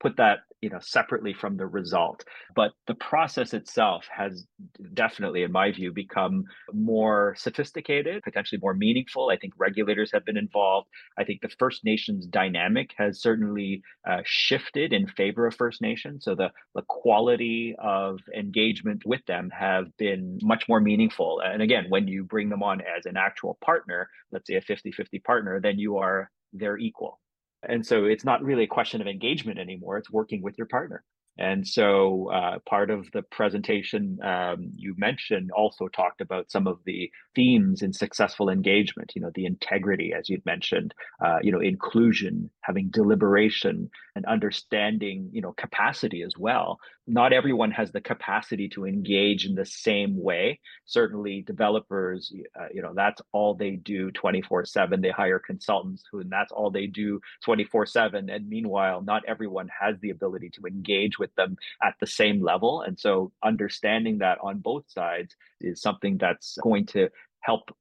put 0.00 0.16
that 0.16 0.38
you 0.60 0.70
know 0.70 0.78
separately 0.80 1.32
from 1.32 1.56
the 1.56 1.66
result. 1.66 2.24
But 2.54 2.72
the 2.86 2.94
process 2.94 3.54
itself 3.54 4.06
has 4.14 4.46
definitely 4.94 5.42
in 5.42 5.52
my 5.52 5.70
view 5.72 5.92
become 5.92 6.44
more 6.72 7.34
sophisticated 7.38 8.22
potentially 8.22 8.60
more 8.60 8.74
meaningful. 8.74 9.30
I 9.30 9.36
think 9.36 9.54
regulators 9.56 10.10
have 10.12 10.24
been 10.24 10.36
involved. 10.36 10.88
I 11.18 11.24
think 11.24 11.40
the 11.40 11.50
first 11.58 11.84
nations 11.84 12.26
dynamic 12.26 12.90
has 12.98 13.20
certainly 13.20 13.82
uh, 14.08 14.22
shifted 14.24 14.92
in 14.92 15.06
favor 15.06 15.46
of 15.46 15.54
first 15.54 15.80
nations. 15.80 16.24
So 16.24 16.34
the, 16.34 16.50
the 16.74 16.82
quality 16.88 17.74
of 17.78 18.18
engagement 18.36 19.02
with 19.04 19.24
them 19.26 19.50
have 19.50 19.84
been 19.96 20.38
much 20.42 20.68
more 20.68 20.80
meaningful. 20.80 21.40
And 21.44 21.62
again 21.62 21.86
when 21.88 22.08
you 22.08 22.24
bring 22.24 22.48
them 22.48 22.62
on 22.62 22.80
as 22.80 23.06
an 23.06 23.16
actual 23.16 23.58
partner 23.64 24.08
let's 24.32 24.46
say 24.46 24.54
a 24.54 24.60
50-50 24.60 25.22
partner 25.24 25.60
then 25.60 25.78
you 25.78 25.98
are 25.98 26.30
their 26.52 26.78
equal 26.78 27.20
and 27.62 27.84
so 27.84 28.04
it's 28.04 28.24
not 28.24 28.42
really 28.42 28.64
a 28.64 28.68
question 28.68 29.00
of 29.00 29.06
engagement 29.06 29.58
anymore, 29.58 29.98
it's 29.98 30.10
working 30.10 30.42
with 30.42 30.56
your 30.58 30.66
partner. 30.66 31.02
And 31.38 31.66
so 31.66 32.30
uh, 32.32 32.58
part 32.68 32.90
of 32.90 33.10
the 33.12 33.22
presentation 33.22 34.18
um, 34.22 34.72
you 34.74 34.94
mentioned 34.98 35.50
also 35.52 35.86
talked 35.88 36.20
about 36.20 36.50
some 36.50 36.66
of 36.66 36.78
the 36.84 37.10
themes 37.34 37.82
in 37.82 37.92
successful 37.92 38.50
engagement, 38.50 39.12
you 39.14 39.22
know, 39.22 39.30
the 39.34 39.46
integrity, 39.46 40.12
as 40.12 40.28
you'd 40.28 40.44
mentioned, 40.44 40.92
uh, 41.24 41.38
you 41.40 41.52
know, 41.52 41.60
inclusion, 41.60 42.50
having 42.62 42.88
deliberation 42.90 43.88
and 44.16 44.26
understanding, 44.26 45.30
you 45.32 45.40
know, 45.40 45.52
capacity 45.52 46.22
as 46.22 46.32
well. 46.36 46.80
Not 47.06 47.32
everyone 47.32 47.70
has 47.70 47.92
the 47.92 48.00
capacity 48.00 48.68
to 48.70 48.84
engage 48.84 49.46
in 49.46 49.54
the 49.54 49.64
same 49.64 50.20
way. 50.20 50.60
Certainly 50.86 51.44
developers, 51.46 52.32
uh, 52.60 52.66
you 52.74 52.82
know, 52.82 52.92
that's 52.94 53.22
all 53.32 53.54
they 53.54 53.76
do 53.76 54.10
24 54.10 54.64
seven. 54.64 55.00
They 55.00 55.10
hire 55.10 55.38
consultants 55.38 56.02
who, 56.10 56.20
and 56.20 56.30
that's 56.30 56.52
all 56.52 56.70
they 56.70 56.86
do 56.86 57.20
24 57.44 57.86
seven. 57.86 58.28
And 58.28 58.48
meanwhile, 58.48 59.02
not 59.02 59.22
everyone 59.26 59.68
has 59.80 59.96
the 60.00 60.10
ability 60.10 60.50
to 60.54 60.66
engage 60.66 61.18
with 61.18 61.27
with 61.28 61.34
them 61.36 61.56
at 61.82 61.94
the 62.00 62.06
same 62.06 62.42
level. 62.42 62.82
And 62.82 62.98
so 62.98 63.32
understanding 63.42 64.18
that 64.18 64.38
on 64.42 64.58
both 64.58 64.84
sides 64.88 65.34
is 65.60 65.80
something 65.80 66.18
that's 66.18 66.58
going 66.62 66.86
to 66.86 67.08
help 67.40 67.74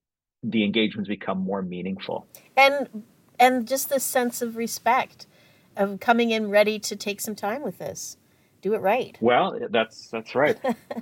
the 0.43 0.63
engagements 0.63 1.07
become 1.07 1.39
more 1.39 1.61
meaningful. 1.61 2.27
And 2.55 3.03
and 3.39 3.67
just 3.67 3.89
this 3.89 4.03
sense 4.03 4.41
of 4.41 4.55
respect 4.55 5.27
of 5.75 5.99
coming 5.99 6.31
in 6.31 6.49
ready 6.49 6.79
to 6.79 6.95
take 6.95 7.21
some 7.21 7.35
time 7.35 7.61
with 7.61 7.77
this 7.77 8.17
do 8.61 8.73
it 8.73 8.81
right. 8.81 9.17
Well, 9.21 9.59
that's 9.69 10.09
that's 10.09 10.35
right. 10.35 10.57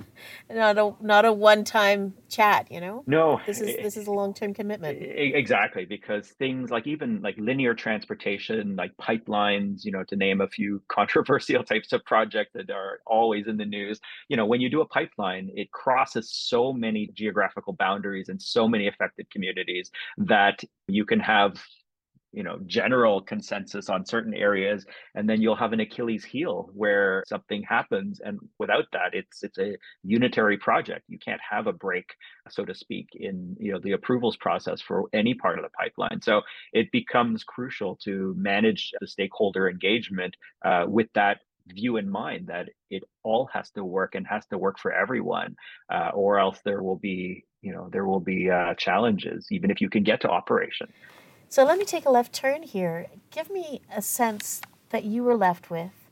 not 0.50 0.78
a 0.78 0.94
not 1.00 1.24
a 1.24 1.32
one 1.32 1.64
time 1.64 2.14
chat, 2.28 2.70
you 2.70 2.80
know. 2.80 3.02
No, 3.06 3.40
this 3.46 3.60
is 3.60 3.76
this 3.76 3.96
is 3.96 4.06
a 4.06 4.12
long 4.12 4.34
term 4.34 4.54
commitment. 4.54 4.98
Exactly, 5.00 5.84
because 5.84 6.28
things 6.28 6.70
like 6.70 6.86
even 6.86 7.22
like 7.22 7.36
linear 7.38 7.74
transportation, 7.74 8.76
like 8.76 8.96
pipelines, 8.96 9.84
you 9.84 9.92
know, 9.92 10.04
to 10.04 10.16
name 10.16 10.40
a 10.40 10.48
few 10.48 10.82
controversial 10.88 11.64
types 11.64 11.92
of 11.92 12.04
projects 12.04 12.52
that 12.54 12.70
are 12.70 13.00
always 13.06 13.46
in 13.46 13.56
the 13.56 13.64
news. 13.64 14.00
You 14.28 14.36
know, 14.36 14.46
when 14.46 14.60
you 14.60 14.68
do 14.68 14.80
a 14.80 14.86
pipeline, 14.86 15.50
it 15.54 15.70
crosses 15.72 16.30
so 16.30 16.72
many 16.72 17.10
geographical 17.14 17.72
boundaries 17.72 18.28
and 18.28 18.40
so 18.40 18.68
many 18.68 18.88
affected 18.88 19.30
communities 19.30 19.90
that 20.18 20.62
you 20.88 21.04
can 21.04 21.20
have 21.20 21.56
you 22.36 22.44
know 22.44 22.58
general 22.66 23.20
consensus 23.20 23.88
on 23.88 24.06
certain 24.06 24.34
areas 24.34 24.86
and 25.14 25.28
then 25.28 25.40
you'll 25.40 25.56
have 25.56 25.72
an 25.72 25.80
achilles 25.80 26.24
heel 26.24 26.70
where 26.74 27.24
something 27.26 27.62
happens 27.62 28.20
and 28.24 28.38
without 28.58 28.84
that 28.92 29.10
it's 29.12 29.42
it's 29.42 29.58
a 29.58 29.76
unitary 30.02 30.56
project. 30.56 31.04
You 31.08 31.18
can't 31.18 31.40
have 31.48 31.66
a 31.66 31.72
break 31.72 32.14
so 32.48 32.64
to 32.64 32.74
speak 32.74 33.08
in 33.14 33.56
you 33.58 33.72
know 33.72 33.80
the 33.80 33.92
approvals 33.92 34.36
process 34.36 34.80
for 34.80 35.04
any 35.12 35.34
part 35.34 35.58
of 35.58 35.64
the 35.64 35.70
pipeline. 35.70 36.20
So 36.22 36.42
it 36.72 36.90
becomes 36.92 37.44
crucial 37.44 37.96
to 38.04 38.34
manage 38.36 38.92
the 39.00 39.06
stakeholder 39.06 39.68
engagement 39.68 40.36
uh, 40.64 40.84
with 40.86 41.08
that 41.14 41.38
view 41.68 41.96
in 41.96 42.08
mind 42.08 42.46
that 42.46 42.68
it 42.90 43.02
all 43.24 43.48
has 43.52 43.70
to 43.72 43.84
work 43.84 44.14
and 44.14 44.24
has 44.26 44.46
to 44.46 44.58
work 44.58 44.78
for 44.78 44.92
everyone 44.92 45.56
uh, 45.92 46.10
or 46.14 46.38
else 46.38 46.60
there 46.64 46.80
will 46.80 46.96
be 46.96 47.44
you 47.60 47.72
know 47.72 47.88
there 47.90 48.06
will 48.06 48.20
be 48.20 48.48
uh, 48.48 48.72
challenges 48.74 49.48
even 49.50 49.68
if 49.72 49.80
you 49.80 49.90
can 49.90 50.04
get 50.04 50.20
to 50.20 50.28
operation 50.28 50.86
so 51.48 51.64
let 51.64 51.78
me 51.78 51.84
take 51.84 52.06
a 52.06 52.10
left 52.10 52.32
turn 52.32 52.62
here. 52.62 53.06
Give 53.30 53.50
me 53.50 53.80
a 53.94 54.02
sense 54.02 54.60
that 54.90 55.04
you 55.04 55.22
were 55.24 55.36
left 55.36 55.70
with 55.70 56.10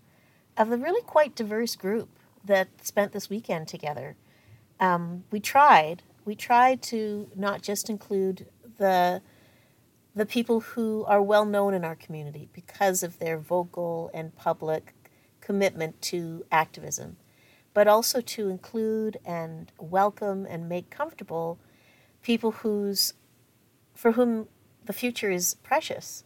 of 0.57 0.71
the 0.71 0.79
really 0.79 1.03
quite 1.03 1.35
diverse 1.35 1.77
group 1.77 2.09
that 2.45 2.69
spent 2.87 3.13
this 3.13 3.31
weekend 3.31 3.69
together. 3.69 4.17
um, 4.81 5.25
we 5.31 5.41
tried. 5.41 6.03
We 6.25 6.35
tried 6.35 6.83
to 6.85 7.29
not 7.37 7.63
just 7.63 7.91
include 7.91 8.47
the 8.79 9.23
the 10.15 10.27
people 10.27 10.61
who 10.61 11.05
are 11.07 11.23
well 11.23 11.45
known 11.45 11.75
in 11.75 11.85
our 11.85 11.97
community 11.97 12.49
because 12.53 13.03
of 13.03 13.19
their 13.19 13.39
vocal 13.39 14.11
and 14.15 14.35
public 14.37 14.95
commitment 15.41 16.01
to 16.03 16.45
activism, 16.53 17.17
but 17.75 17.89
also 17.89 18.21
to 18.21 18.49
include 18.49 19.19
and 19.25 19.73
welcome 19.79 20.47
and 20.47 20.69
make 20.69 20.91
comfortable 20.91 21.59
people 22.23 22.53
whose 22.53 23.15
for 23.95 24.13
whom 24.13 24.49
the 24.87 24.93
future 24.93 25.31
is 25.31 25.55
precious 25.63 26.25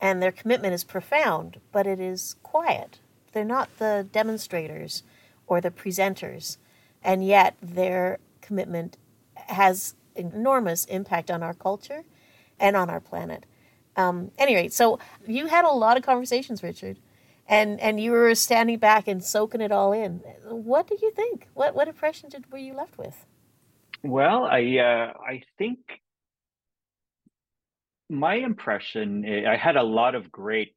and 0.00 0.22
their 0.22 0.32
commitment 0.32 0.74
is 0.74 0.84
profound, 0.84 1.60
but 1.72 1.86
it 1.86 2.00
is 2.00 2.36
quiet. 2.42 2.98
They're 3.32 3.44
not 3.44 3.78
the 3.78 4.06
demonstrators 4.10 5.02
or 5.46 5.60
the 5.60 5.70
presenters, 5.70 6.56
and 7.02 7.24
yet 7.24 7.56
their 7.62 8.18
commitment 8.40 8.96
has 9.34 9.94
enormous 10.14 10.84
impact 10.86 11.30
on 11.30 11.42
our 11.42 11.54
culture 11.54 12.04
and 12.58 12.76
on 12.76 12.90
our 12.90 13.00
planet. 13.00 13.46
Um, 13.96 14.30
anyway, 14.38 14.68
so 14.68 14.98
you 15.26 15.46
had 15.46 15.64
a 15.64 15.70
lot 15.70 15.96
of 15.96 16.02
conversations, 16.02 16.62
Richard, 16.62 16.98
and 17.48 17.80
and 17.80 18.00
you 18.00 18.12
were 18.12 18.34
standing 18.34 18.78
back 18.78 19.08
and 19.08 19.22
soaking 19.22 19.60
it 19.60 19.72
all 19.72 19.92
in. 19.92 20.18
What 20.44 20.86
did 20.86 21.02
you 21.02 21.10
think? 21.10 21.48
What 21.54 21.74
what 21.74 21.88
impression 21.88 22.28
did 22.28 22.50
were 22.50 22.58
you 22.58 22.74
left 22.74 22.96
with? 22.96 23.26
Well, 24.02 24.44
I 24.44 24.78
uh, 24.78 25.12
I 25.20 25.42
think 25.58 25.78
my 28.10 28.34
impression 28.34 29.24
eh, 29.24 29.48
I 29.48 29.56
had 29.56 29.76
a 29.76 29.82
lot 29.82 30.14
of 30.14 30.30
great 30.30 30.74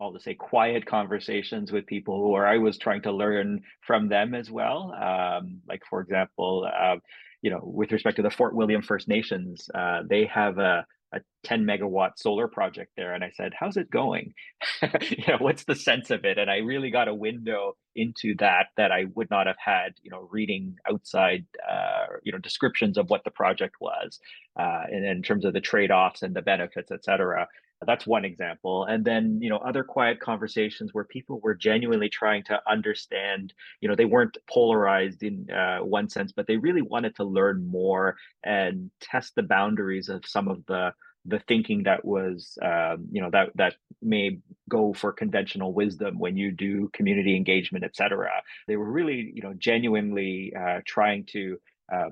I'll 0.00 0.12
just 0.12 0.24
say 0.24 0.34
quiet 0.34 0.86
conversations 0.86 1.72
with 1.72 1.86
people 1.86 2.18
who 2.18 2.34
are 2.34 2.46
I 2.46 2.58
was 2.58 2.78
trying 2.78 3.02
to 3.02 3.12
learn 3.12 3.62
from 3.86 4.08
them 4.08 4.34
as 4.34 4.50
well. 4.50 4.92
Um, 4.92 5.60
like 5.68 5.82
for 5.88 6.00
example, 6.00 6.68
uh, 6.68 6.96
you 7.42 7.50
know, 7.50 7.60
with 7.62 7.92
respect 7.92 8.16
to 8.16 8.22
the 8.22 8.30
Fort 8.30 8.54
William 8.54 8.82
First 8.82 9.06
Nations, 9.06 9.68
uh, 9.74 10.02
they 10.08 10.26
have 10.26 10.58
a 10.58 10.84
a 11.12 11.20
10 11.44 11.64
megawatt 11.64 12.12
solar 12.16 12.48
project 12.48 12.92
there 12.96 13.14
and 13.14 13.22
i 13.22 13.30
said 13.36 13.52
how's 13.58 13.76
it 13.76 13.90
going? 13.90 14.34
You 15.02 15.24
know 15.28 15.38
what's 15.38 15.64
the 15.64 15.74
sense 15.74 16.10
of 16.10 16.24
it? 16.24 16.38
And 16.38 16.50
i 16.50 16.58
really 16.58 16.90
got 16.90 17.08
a 17.08 17.14
window 17.14 17.76
into 17.96 18.34
that 18.38 18.66
that 18.76 18.90
i 18.90 19.04
would 19.14 19.30
not 19.30 19.46
have 19.46 19.56
had 19.64 19.94
you 20.02 20.10
know 20.10 20.28
reading 20.30 20.76
outside 20.90 21.46
uh, 21.68 22.06
you 22.24 22.32
know 22.32 22.38
descriptions 22.38 22.98
of 22.98 23.08
what 23.10 23.24
the 23.24 23.30
project 23.30 23.76
was 23.80 24.18
uh, 24.58 24.82
and 24.90 25.04
in 25.04 25.22
terms 25.22 25.44
of 25.44 25.52
the 25.52 25.60
trade-offs 25.60 26.22
and 26.22 26.34
the 26.34 26.42
benefits 26.42 26.90
et 26.90 27.04
cetera 27.04 27.46
that's 27.86 28.06
one 28.06 28.24
example. 28.24 28.84
And 28.84 29.04
then 29.04 29.40
you 29.40 29.50
know 29.50 29.58
other 29.58 29.84
quiet 29.84 30.20
conversations 30.20 30.92
where 30.92 31.04
people 31.04 31.40
were 31.40 31.54
genuinely 31.54 32.08
trying 32.08 32.44
to 32.44 32.60
understand 32.68 33.52
you 33.80 33.88
know 33.88 33.94
they 33.94 34.04
weren't 34.04 34.38
polarized 34.50 35.22
in 35.22 35.50
uh, 35.50 35.78
one 35.78 36.08
sense 36.08 36.32
but 36.32 36.46
they 36.46 36.56
really 36.56 36.82
wanted 36.82 37.14
to 37.16 37.24
learn 37.24 37.66
more 37.66 38.16
and 38.42 38.90
test 39.00 39.34
the 39.34 39.42
boundaries 39.42 40.08
of 40.08 40.24
some 40.26 40.48
of 40.48 40.64
the 40.66 40.92
the 41.26 41.38
thinking 41.48 41.84
that 41.84 42.04
was 42.04 42.58
um, 42.62 43.06
you 43.10 43.20
know 43.20 43.30
that 43.30 43.50
that 43.54 43.74
may 44.02 44.38
go 44.68 44.92
for 44.92 45.12
conventional 45.12 45.72
wisdom 45.72 46.18
when 46.18 46.36
you 46.36 46.50
do 46.50 46.90
community 46.92 47.36
engagement 47.36 47.84
etc 47.84 48.28
they 48.66 48.76
were 48.76 48.90
really 48.90 49.32
you 49.34 49.42
know 49.42 49.54
genuinely 49.54 50.52
uh, 50.58 50.80
trying 50.86 51.24
to 51.24 51.58
uh, 51.92 52.10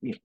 you 0.00 0.12
know, 0.12 0.18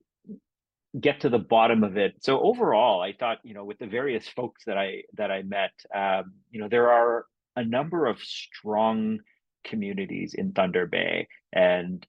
get 0.99 1.21
to 1.21 1.29
the 1.29 1.39
bottom 1.39 1.83
of 1.83 1.97
it. 1.97 2.15
So 2.21 2.39
overall, 2.39 3.01
I 3.01 3.13
thought, 3.13 3.39
you 3.43 3.53
know, 3.53 3.65
with 3.65 3.79
the 3.79 3.87
various 3.87 4.27
folks 4.27 4.65
that 4.65 4.77
I 4.77 5.03
that 5.13 5.31
I 5.31 5.41
met, 5.43 5.71
um, 5.93 6.33
you 6.51 6.59
know, 6.59 6.67
there 6.69 6.89
are 6.89 7.25
a 7.55 7.63
number 7.63 8.05
of 8.05 8.19
strong 8.19 9.19
communities 9.63 10.33
in 10.33 10.53
Thunder 10.53 10.85
Bay, 10.87 11.27
and 11.53 12.05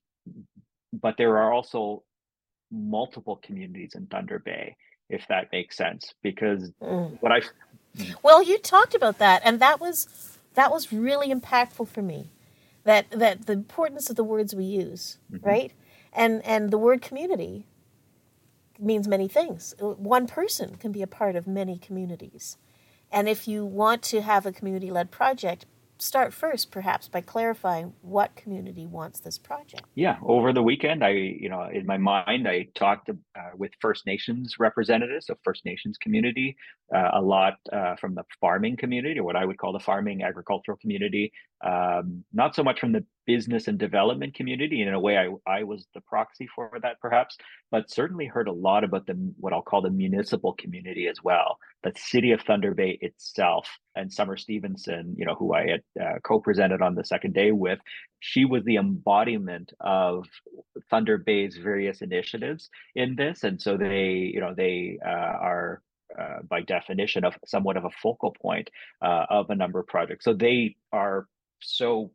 but 0.93 1.15
there 1.17 1.37
are 1.37 1.51
also 1.51 2.03
multiple 2.71 3.39
communities 3.43 3.93
in 3.95 4.05
Thunder 4.07 4.39
Bay, 4.39 4.75
if 5.09 5.25
that 5.27 5.51
makes 5.51 5.75
sense. 5.75 6.13
Because 6.23 6.71
mm. 6.81 7.17
what 7.21 7.31
I 7.31 7.41
well, 8.23 8.41
you 8.41 8.57
talked 8.57 8.95
about 8.95 9.17
that, 9.19 9.41
and 9.43 9.59
that 9.59 9.79
was 9.79 10.37
that 10.53 10.71
was 10.71 10.93
really 10.93 11.33
impactful 11.33 11.87
for 11.87 12.01
me. 12.01 12.29
That 12.85 13.09
that 13.11 13.45
the 13.45 13.53
importance 13.53 14.09
of 14.09 14.15
the 14.15 14.23
words 14.23 14.55
we 14.55 14.63
use, 14.63 15.17
mm-hmm. 15.31 15.45
right? 15.45 15.73
And 16.13 16.43
and 16.45 16.71
the 16.71 16.77
word 16.77 17.01
community 17.01 17.65
means 18.79 19.07
many 19.07 19.27
things. 19.27 19.75
One 19.79 20.27
person 20.27 20.75
can 20.75 20.91
be 20.91 21.01
a 21.01 21.07
part 21.07 21.35
of 21.35 21.47
many 21.47 21.77
communities. 21.77 22.57
And 23.11 23.27
if 23.27 23.47
you 23.47 23.65
want 23.65 24.01
to 24.03 24.21
have 24.21 24.45
a 24.45 24.51
community 24.51 24.91
led 24.91 25.11
project, 25.11 25.65
start 26.01 26.33
first 26.33 26.71
perhaps 26.71 27.09
by 27.09 27.19
clarifying 27.19 27.93
what 28.01 28.33
community 28.35 28.85
wants 28.85 29.19
this 29.19 29.37
project 29.37 29.83
yeah 29.95 30.17
over 30.23 30.53
the 30.53 30.63
weekend 30.63 31.03
i 31.03 31.09
you 31.09 31.49
know 31.49 31.63
in 31.63 31.85
my 31.85 31.97
mind 31.97 32.47
i 32.47 32.65
talked 32.73 33.09
uh, 33.09 33.13
with 33.57 33.71
first 33.81 34.05
nations 34.05 34.55
representatives 34.59 35.29
of 35.29 35.37
first 35.43 35.65
nations 35.65 35.97
community 35.97 36.55
uh, 36.95 37.09
a 37.13 37.21
lot 37.21 37.55
uh, 37.73 37.95
from 37.97 38.15
the 38.15 38.23
farming 38.39 38.77
community 38.77 39.19
or 39.19 39.23
what 39.23 39.35
i 39.35 39.43
would 39.43 39.57
call 39.57 39.73
the 39.73 39.79
farming 39.79 40.23
agricultural 40.23 40.77
community 40.77 41.31
um, 41.61 42.23
not 42.31 42.55
so 42.55 42.63
much 42.63 42.79
from 42.79 42.93
the 42.93 43.03
business 43.25 43.67
and 43.67 43.77
development 43.77 44.33
community. 44.33 44.81
and 44.81 44.89
In 44.89 44.95
a 44.95 44.99
way, 44.99 45.17
I, 45.17 45.29
I 45.59 45.63
was 45.63 45.85
the 45.93 46.01
proxy 46.01 46.47
for 46.55 46.79
that, 46.81 46.99
perhaps, 46.99 47.37
but 47.69 47.91
certainly 47.91 48.25
heard 48.25 48.47
a 48.47 48.51
lot 48.51 48.83
about 48.83 49.05
the 49.05 49.13
what 49.39 49.53
I'll 49.53 49.61
call 49.61 49.81
the 49.81 49.89
municipal 49.89 50.53
community 50.53 51.07
as 51.07 51.17
well. 51.23 51.59
The 51.83 51.91
city 51.95 52.31
of 52.31 52.41
Thunder 52.41 52.73
Bay 52.73 52.97
itself, 53.01 53.69
and 53.95 54.11
Summer 54.11 54.35
Stevenson, 54.35 55.15
you 55.17 55.25
know, 55.25 55.35
who 55.35 55.53
I 55.53 55.67
had 55.67 55.83
uh, 56.01 56.19
co-presented 56.23 56.81
on 56.81 56.95
the 56.95 57.03
second 57.03 57.33
day 57.33 57.51
with, 57.51 57.79
she 58.19 58.45
was 58.45 58.63
the 58.63 58.77
embodiment 58.77 59.73
of 59.79 60.25
Thunder 60.89 61.17
Bay's 61.17 61.55
various 61.55 62.01
initiatives 62.01 62.69
in 62.95 63.15
this, 63.15 63.43
and 63.43 63.61
so 63.61 63.77
they, 63.77 64.31
you 64.33 64.39
know, 64.39 64.53
they 64.55 64.97
uh, 65.05 65.09
are 65.09 65.81
uh, 66.19 66.39
by 66.49 66.61
definition 66.61 67.23
of 67.23 67.37
somewhat 67.45 67.77
of 67.77 67.85
a 67.85 67.91
focal 68.01 68.31
point 68.31 68.69
uh, 69.01 69.25
of 69.29 69.49
a 69.51 69.55
number 69.55 69.79
of 69.79 69.85
projects. 69.85 70.25
So 70.25 70.33
they 70.33 70.75
are 70.91 71.27
so 71.61 72.11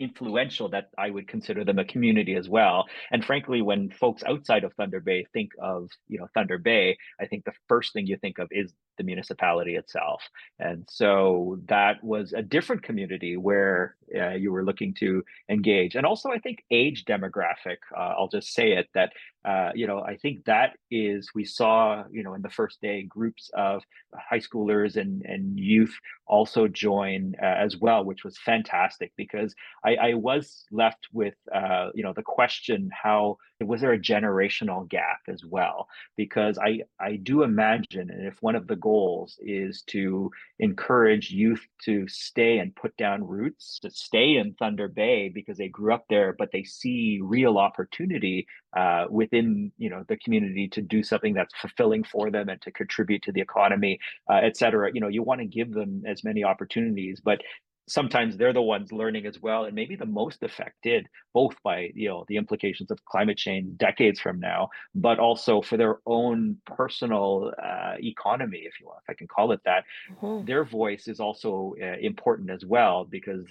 influential 0.00 0.68
that 0.68 0.90
I 0.96 1.10
would 1.10 1.26
consider 1.26 1.64
them 1.64 1.78
a 1.78 1.84
community 1.84 2.36
as 2.36 2.48
well. 2.48 2.86
And 3.10 3.24
frankly, 3.24 3.62
when 3.62 3.90
folks 3.90 4.22
outside 4.24 4.64
of 4.64 4.72
Thunder 4.74 5.00
Bay 5.00 5.26
think 5.32 5.52
of 5.60 5.90
you 6.06 6.18
know 6.18 6.28
Thunder 6.34 6.58
Bay, 6.58 6.96
I 7.20 7.26
think 7.26 7.44
the 7.44 7.52
first 7.68 7.92
thing 7.92 8.06
you 8.06 8.16
think 8.16 8.38
of 8.38 8.48
is 8.50 8.72
the 8.98 9.04
municipality 9.04 9.76
itself. 9.76 10.22
And 10.58 10.84
so 10.88 11.58
that 11.66 12.02
was 12.04 12.32
a 12.32 12.42
different 12.42 12.82
community 12.82 13.36
where 13.36 13.96
uh, 14.14 14.30
you 14.30 14.52
were 14.52 14.64
looking 14.64 14.94
to 14.94 15.22
engage. 15.48 15.94
And 15.94 16.04
also, 16.06 16.30
I 16.30 16.38
think 16.38 16.64
age 16.70 17.04
demographic. 17.04 17.78
Uh, 17.96 18.14
I'll 18.18 18.28
just 18.28 18.52
say 18.52 18.72
it 18.72 18.88
that 18.94 19.12
uh, 19.44 19.70
you 19.74 19.86
know 19.86 20.00
I 20.00 20.16
think 20.16 20.44
that 20.44 20.76
is 20.90 21.30
we 21.34 21.44
saw 21.44 22.04
you 22.10 22.22
know 22.22 22.34
in 22.34 22.42
the 22.42 22.50
first 22.50 22.80
day 22.80 23.02
groups 23.02 23.50
of 23.54 23.82
high 24.14 24.40
schoolers 24.40 24.96
and 24.96 25.22
and 25.22 25.58
youth 25.58 25.94
also 26.26 26.68
join 26.68 27.34
uh, 27.42 27.46
as 27.46 27.76
well, 27.76 28.04
which 28.04 28.24
was 28.24 28.36
fantastic 28.38 29.12
because 29.16 29.54
I, 29.84 29.94
I 29.94 30.14
was 30.14 30.64
left 30.70 31.06
with 31.12 31.34
uh, 31.54 31.88
you 31.94 32.02
know 32.02 32.12
the 32.14 32.22
question 32.22 32.90
how 32.92 33.38
was 33.60 33.80
there 33.80 33.92
a 33.92 33.98
generational 33.98 34.88
gap 34.88 35.20
as 35.26 35.44
well? 35.44 35.88
Because 36.16 36.58
I 36.58 36.82
I 37.00 37.16
do 37.16 37.42
imagine 37.42 38.10
and 38.10 38.26
if 38.26 38.40
one 38.40 38.54
of 38.54 38.66
the 38.66 38.76
goals 38.76 39.38
is 39.40 39.82
to 39.88 40.30
encourage 40.60 41.30
youth 41.30 41.66
to 41.84 42.06
stay 42.08 42.58
and 42.58 42.74
put 42.74 42.96
down 42.96 43.26
roots 43.26 43.78
to 43.80 43.90
stay 43.90 44.36
in 44.36 44.54
Thunder 44.54 44.88
Bay 44.88 45.28
because 45.28 45.58
they 45.58 45.68
grew 45.68 45.92
up 45.92 46.04
there 46.08 46.34
but 46.38 46.50
they 46.52 46.62
see 46.62 47.20
real 47.22 47.58
opportunity 47.58 48.46
uh, 48.76 49.06
within 49.10 49.72
you 49.76 49.90
know 49.90 50.04
the 50.08 50.16
community 50.18 50.68
to 50.68 50.80
do 50.82 51.02
something 51.02 51.34
that's 51.34 51.54
fulfilling 51.56 52.04
for 52.04 52.30
them 52.30 52.48
and 52.48 52.62
to 52.62 52.70
contribute 52.70 53.22
to 53.22 53.32
the 53.32 53.40
economy 53.40 53.98
uh, 54.30 54.40
et 54.42 54.56
cetera. 54.56 54.90
You 54.94 55.00
know 55.00 55.08
you 55.08 55.22
want 55.22 55.40
to 55.40 55.46
give 55.46 55.72
them 55.72 56.02
as 56.06 56.22
many 56.22 56.44
opportunities 56.44 57.20
but 57.24 57.40
sometimes 57.88 58.36
they're 58.36 58.52
the 58.52 58.62
ones 58.62 58.92
learning 58.92 59.26
as 59.26 59.40
well 59.40 59.64
and 59.64 59.74
maybe 59.74 59.96
the 59.96 60.06
most 60.06 60.42
affected 60.42 61.08
both 61.32 61.54
by 61.62 61.90
you 61.94 62.08
know 62.08 62.24
the 62.28 62.36
implications 62.36 62.90
of 62.90 63.04
climate 63.04 63.36
change 63.36 63.76
decades 63.78 64.20
from 64.20 64.38
now 64.38 64.68
but 64.94 65.18
also 65.18 65.60
for 65.60 65.76
their 65.76 65.98
own 66.06 66.56
personal 66.66 67.52
uh, 67.62 67.94
economy 68.00 68.58
if 68.64 68.74
you 68.80 68.86
want 68.86 68.98
if 69.06 69.10
i 69.10 69.14
can 69.14 69.26
call 69.26 69.52
it 69.52 69.60
that 69.64 69.84
mm-hmm. 70.10 70.44
their 70.44 70.64
voice 70.64 71.08
is 71.08 71.20
also 71.20 71.74
uh, 71.82 71.96
important 72.00 72.50
as 72.50 72.64
well 72.64 73.04
because 73.04 73.44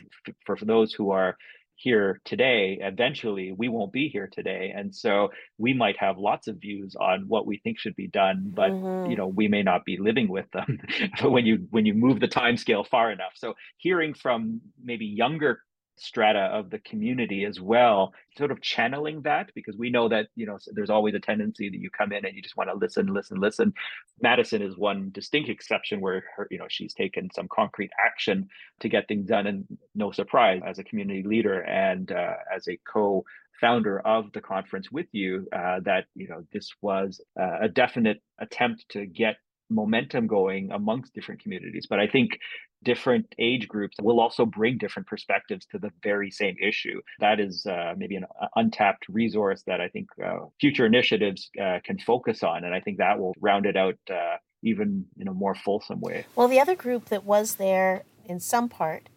for, 0.45 0.55
for 0.55 0.65
those 0.65 0.93
who 0.93 1.11
are 1.11 1.37
here 1.77 2.19
today 2.25 2.79
eventually 2.81 3.53
we 3.55 3.69
won't 3.69 3.93
be 3.93 4.09
here 4.09 4.27
today 4.31 4.73
and 4.75 4.95
so 4.95 5.29
we 5.59 5.73
might 5.73 5.95
have 5.97 6.17
lots 6.17 6.47
of 6.47 6.57
views 6.57 6.95
on 6.99 7.25
what 7.27 7.45
we 7.45 7.59
think 7.59 7.77
should 7.77 7.95
be 7.95 8.07
done 8.07 8.51
but 8.53 8.71
mm-hmm. 8.71 9.11
you 9.11 9.15
know 9.15 9.27
we 9.27 9.47
may 9.47 9.61
not 9.61 9.85
be 9.85 9.97
living 9.99 10.27
with 10.27 10.49
them 10.51 10.79
when 11.21 11.45
you 11.45 11.67
when 11.69 11.85
you 11.85 11.93
move 11.93 12.19
the 12.19 12.27
time 12.27 12.57
scale 12.57 12.83
far 12.83 13.11
enough 13.11 13.33
so 13.35 13.53
hearing 13.77 14.15
from 14.15 14.59
maybe 14.83 15.05
younger 15.05 15.61
strata 15.97 16.39
of 16.39 16.69
the 16.69 16.79
community 16.79 17.45
as 17.45 17.59
well 17.59 18.13
sort 18.37 18.51
of 18.51 18.61
channeling 18.61 19.21
that 19.23 19.51
because 19.55 19.75
we 19.77 19.89
know 19.89 20.07
that 20.07 20.27
you 20.35 20.45
know 20.45 20.57
there's 20.73 20.89
always 20.89 21.15
a 21.15 21.19
tendency 21.19 21.69
that 21.69 21.79
you 21.79 21.89
come 21.89 22.11
in 22.11 22.25
and 22.25 22.35
you 22.35 22.41
just 22.41 22.55
want 22.55 22.69
to 22.69 22.75
listen 22.75 23.07
listen 23.07 23.39
listen. 23.39 23.73
Madison 24.21 24.61
is 24.61 24.77
one 24.77 25.09
distinct 25.11 25.49
exception 25.49 25.99
where 25.99 26.23
her 26.35 26.47
you 26.51 26.57
know 26.57 26.67
she's 26.69 26.93
taken 26.93 27.29
some 27.33 27.47
concrete 27.47 27.91
action 28.03 28.47
to 28.79 28.89
get 28.89 29.07
things 29.07 29.27
done 29.27 29.47
and 29.47 29.65
no 29.95 30.11
surprise 30.11 30.61
as 30.65 30.79
a 30.79 30.83
community 30.83 31.23
leader 31.23 31.61
and 31.61 32.11
uh, 32.11 32.35
as 32.55 32.67
a 32.67 32.79
co 32.87 33.25
founder 33.59 33.99
of 33.99 34.31
the 34.33 34.41
conference 34.41 34.91
with 34.91 35.07
you 35.11 35.47
uh, 35.51 35.79
that 35.83 36.05
you 36.15 36.27
know 36.27 36.43
this 36.53 36.71
was 36.81 37.21
uh, 37.39 37.57
a 37.61 37.69
definite 37.69 38.21
attempt 38.39 38.85
to 38.89 39.05
get 39.05 39.37
momentum 39.69 40.27
going 40.27 40.71
amongst 40.71 41.13
different 41.13 41.41
communities. 41.41 41.87
But 41.89 41.99
I 41.99 42.07
think 42.07 42.39
different 42.83 43.33
age 43.39 43.67
groups 43.67 43.97
will 44.01 44.19
also 44.19 44.45
bring 44.45 44.77
different 44.77 45.07
perspectives 45.07 45.65
to 45.67 45.79
the 45.79 45.91
very 46.03 46.31
same 46.31 46.55
issue. 46.61 47.01
That 47.19 47.39
is 47.39 47.65
uh, 47.65 47.93
maybe 47.97 48.15
an 48.15 48.25
uh, 48.41 48.47
untapped 48.55 49.05
resource 49.09 49.63
that 49.67 49.81
I 49.81 49.89
think 49.89 50.07
uh, 50.23 50.45
future 50.59 50.85
initiatives 50.85 51.49
uh, 51.61 51.79
can 51.83 51.97
focus 51.99 52.43
on. 52.43 52.63
And 52.63 52.73
I 52.73 52.79
think 52.79 52.97
that 52.99 53.19
will 53.19 53.33
round 53.39 53.65
it 53.65 53.75
out 53.75 53.97
uh, 54.09 54.37
even 54.63 55.05
in 55.17 55.27
a 55.27 55.33
more 55.33 55.55
fulsome 55.55 55.99
way. 56.01 56.25
Well, 56.35 56.47
the 56.47 56.59
other 56.59 56.75
group 56.75 57.05
that 57.05 57.23
was 57.23 57.55
there 57.55 58.03
in 58.25 58.39
some 58.39 58.69
part, 58.69 59.09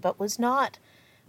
but 0.00 0.18
was 0.18 0.38
not 0.38 0.78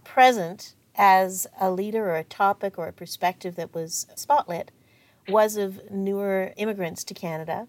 present 0.04 0.74
as 0.96 1.46
a 1.60 1.70
leader 1.70 2.10
or 2.10 2.16
a 2.16 2.24
topic 2.24 2.78
or 2.78 2.88
a 2.88 2.92
perspective 2.92 3.56
that 3.56 3.74
was 3.74 4.06
spotlit 4.16 4.68
was 5.28 5.56
of 5.56 5.90
newer 5.90 6.52
immigrants 6.56 7.04
to 7.04 7.14
Canada 7.14 7.68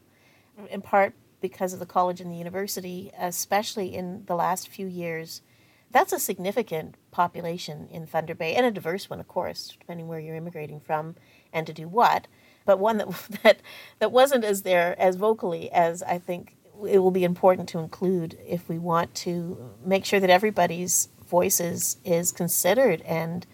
in 0.70 0.82
part 0.82 1.14
because 1.42 1.74
of 1.74 1.80
the 1.80 1.86
college 1.86 2.22
and 2.22 2.32
the 2.32 2.38
university, 2.38 3.12
especially 3.18 3.96
in 3.96 4.24
the 4.26 4.36
last 4.36 4.68
few 4.68 4.88
years. 4.88 5.42
That's 5.90 6.14
a 6.14 6.20
significant 6.20 6.96
population 7.10 7.88
in 7.92 8.06
Thunder 8.06 8.36
Bay, 8.36 8.56
and 8.56 8.66
a 8.66 8.72
diverse 8.72 9.10
one, 9.10 9.20
of 9.20 9.28
course, 9.28 9.76
depending 9.80 10.08
where 10.08 10.20
you're 10.20 10.36
immigrating 10.36 10.80
from 10.80 11.16
and 11.52 11.68
to 11.68 11.74
do 11.74 11.88
what. 11.88 12.28
But 12.66 12.80
one 12.80 12.98
that 12.98 13.10
that 13.44 13.62
that 14.00 14.12
wasn't 14.12 14.46
as 14.46 14.62
there 14.62 14.96
as 15.00 15.16
vocally 15.16 15.72
as 15.72 16.04
I 16.04 16.18
think 16.20 16.56
it 16.88 17.00
will 17.00 17.12
be 17.12 17.24
important 17.24 17.70
to 17.70 17.80
include 17.80 18.38
if 18.48 18.68
we 18.68 18.78
want 18.78 19.14
to 19.14 19.72
make 19.84 20.06
sure 20.06 20.20
that 20.20 20.30
everybody's 20.30 21.10
voices 21.28 21.98
is 22.04 22.32
considered 22.32 23.02
and 23.02 23.46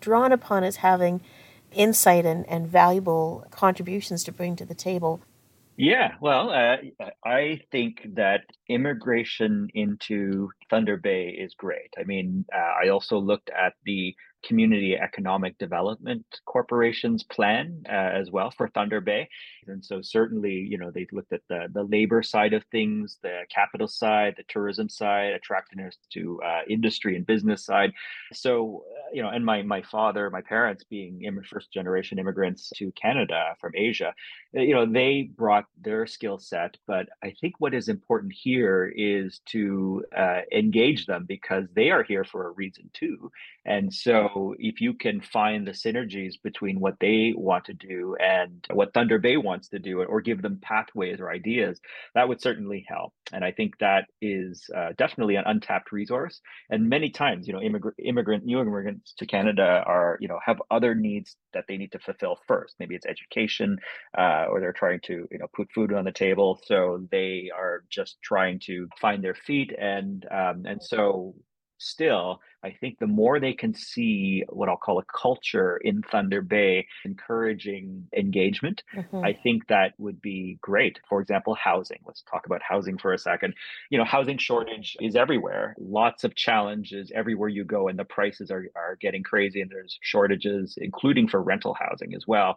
drawn 0.00 0.32
upon 0.32 0.64
as 0.64 0.76
having 0.76 1.20
insight 1.72 2.24
and, 2.24 2.48
and 2.48 2.66
valuable 2.66 3.46
contributions 3.50 4.24
to 4.24 4.32
bring 4.32 4.56
to 4.56 4.64
the 4.64 4.74
table. 4.74 5.20
Yeah, 5.78 6.14
well, 6.22 6.50
uh, 6.50 6.76
I 7.24 7.60
think 7.70 8.06
that 8.14 8.42
immigration 8.68 9.68
into 9.74 10.50
Thunder 10.70 10.96
Bay 10.96 11.28
is 11.28 11.54
great. 11.54 11.92
I 11.98 12.04
mean, 12.04 12.46
uh, 12.54 12.72
I 12.84 12.88
also 12.88 13.18
looked 13.18 13.50
at 13.50 13.74
the 13.84 14.14
Community 14.46 14.96
Economic 14.96 15.58
Development 15.58 16.24
Corporation's 16.44 17.24
plan 17.24 17.82
uh, 17.88 17.92
as 17.92 18.30
well 18.30 18.50
for 18.50 18.68
Thunder 18.68 19.00
Bay. 19.00 19.28
And 19.66 19.84
so 19.84 20.00
certainly, 20.00 20.54
you 20.54 20.78
know, 20.78 20.92
they've 20.92 21.12
looked 21.12 21.32
at 21.32 21.42
the, 21.48 21.66
the 21.72 21.82
labor 21.82 22.22
side 22.22 22.52
of 22.52 22.62
things, 22.70 23.18
the 23.22 23.40
capital 23.52 23.88
side, 23.88 24.34
the 24.36 24.44
tourism 24.48 24.88
side, 24.88 25.32
attractiveness 25.32 25.96
to 26.12 26.40
uh, 26.42 26.60
industry 26.68 27.16
and 27.16 27.26
business 27.26 27.64
side. 27.64 27.92
So, 28.32 28.84
uh, 28.88 29.10
you 29.12 29.22
know, 29.22 29.30
and 29.30 29.44
my 29.44 29.62
my 29.62 29.82
father, 29.82 30.30
my 30.30 30.42
parents 30.42 30.84
being 30.84 31.22
first 31.50 31.72
generation 31.72 32.18
immigrants 32.18 32.70
to 32.76 32.92
Canada 32.92 33.56
from 33.60 33.72
Asia, 33.74 34.14
uh, 34.56 34.60
you 34.60 34.74
know, 34.74 34.86
they 34.86 35.30
brought 35.36 35.64
their 35.80 36.06
skill 36.06 36.38
set. 36.38 36.76
But 36.86 37.08
I 37.22 37.34
think 37.40 37.54
what 37.58 37.74
is 37.74 37.88
important 37.88 38.32
here 38.32 38.92
is 38.96 39.40
to 39.46 40.04
uh, 40.16 40.40
engage 40.52 41.06
them 41.06 41.24
because 41.26 41.64
they 41.74 41.90
are 41.90 42.02
here 42.02 42.24
for 42.24 42.46
a 42.46 42.52
reason 42.52 42.90
too. 42.92 43.30
And 43.64 43.92
so 43.92 44.35
if 44.58 44.80
you 44.80 44.92
can 44.94 45.20
find 45.20 45.60
the 45.66 45.78
synergies 45.84 46.34
between 46.42 46.80
what 46.80 46.96
they 47.00 47.34
want 47.36 47.64
to 47.66 47.74
do 47.74 48.16
and 48.20 48.64
what 48.72 48.92
Thunder 48.92 49.18
Bay 49.18 49.36
wants 49.36 49.68
to 49.68 49.78
do, 49.78 50.02
or 50.02 50.20
give 50.20 50.40
them 50.42 50.58
pathways 50.62 51.20
or 51.20 51.30
ideas, 51.30 51.80
that 52.14 52.28
would 52.28 52.40
certainly 52.40 52.84
help. 52.88 53.12
And 53.32 53.44
I 53.44 53.52
think 53.52 53.70
that 53.78 54.04
is 54.20 54.68
uh, 54.78 54.90
definitely 54.96 55.36
an 55.36 55.44
untapped 55.46 55.90
resource. 55.92 56.40
And 56.70 56.88
many 56.88 57.10
times, 57.10 57.46
you 57.46 57.52
know, 57.54 57.62
immigrant, 57.68 57.96
immigrant, 57.98 58.44
new 58.44 58.60
immigrants 58.60 59.14
to 59.18 59.26
Canada 59.26 59.82
are, 59.86 60.16
you 60.20 60.28
know, 60.28 60.40
have 60.44 60.60
other 60.70 60.94
needs 60.94 61.36
that 61.54 61.64
they 61.68 61.76
need 61.76 61.92
to 61.92 61.98
fulfill 61.98 62.38
first. 62.46 62.76
Maybe 62.78 62.94
it's 62.94 63.06
education, 63.06 63.78
uh, 64.16 64.44
or 64.50 64.60
they're 64.60 64.72
trying 64.72 65.00
to, 65.08 65.14
you 65.30 65.38
know, 65.38 65.48
put 65.54 65.72
food 65.74 65.92
on 65.92 66.04
the 66.04 66.12
table. 66.12 66.60
So 66.64 67.06
they 67.10 67.50
are 67.56 67.84
just 67.90 68.16
trying 68.22 68.60
to 68.66 68.88
find 69.00 69.22
their 69.22 69.38
feet. 69.48 69.70
And 69.78 70.24
um, 70.30 70.64
and 70.66 70.80
so 70.82 71.34
still, 71.78 72.40
I 72.62 72.70
think 72.80 72.98
the 72.98 73.06
more 73.06 73.38
they 73.38 73.52
can 73.52 73.74
see 73.74 74.44
what 74.48 74.68
I'll 74.68 74.76
call 74.76 74.98
a 74.98 75.04
culture 75.04 75.76
in 75.78 76.02
Thunder 76.02 76.42
Bay 76.42 76.86
encouraging 77.04 78.08
engagement, 78.16 78.82
mm-hmm. 78.94 79.24
I 79.24 79.32
think 79.32 79.68
that 79.68 79.92
would 79.98 80.20
be 80.20 80.58
great. 80.60 80.98
For 81.08 81.20
example, 81.20 81.54
housing. 81.54 81.98
Let's 82.04 82.22
talk 82.22 82.46
about 82.46 82.62
housing 82.62 82.98
for 82.98 83.12
a 83.12 83.18
second. 83.18 83.54
You 83.90 83.98
know, 83.98 84.04
housing 84.04 84.38
shortage 84.38 84.96
is 85.00 85.16
everywhere. 85.16 85.76
Lots 85.78 86.24
of 86.24 86.34
challenges 86.34 87.12
everywhere 87.14 87.48
you 87.48 87.64
go, 87.64 87.88
and 87.88 87.98
the 87.98 88.04
prices 88.04 88.50
are, 88.50 88.66
are 88.74 88.96
getting 89.00 89.22
crazy, 89.22 89.60
and 89.60 89.70
there's 89.70 89.98
shortages, 90.02 90.78
including 90.80 91.28
for 91.28 91.42
rental 91.42 91.74
housing 91.74 92.14
as 92.14 92.26
well. 92.26 92.56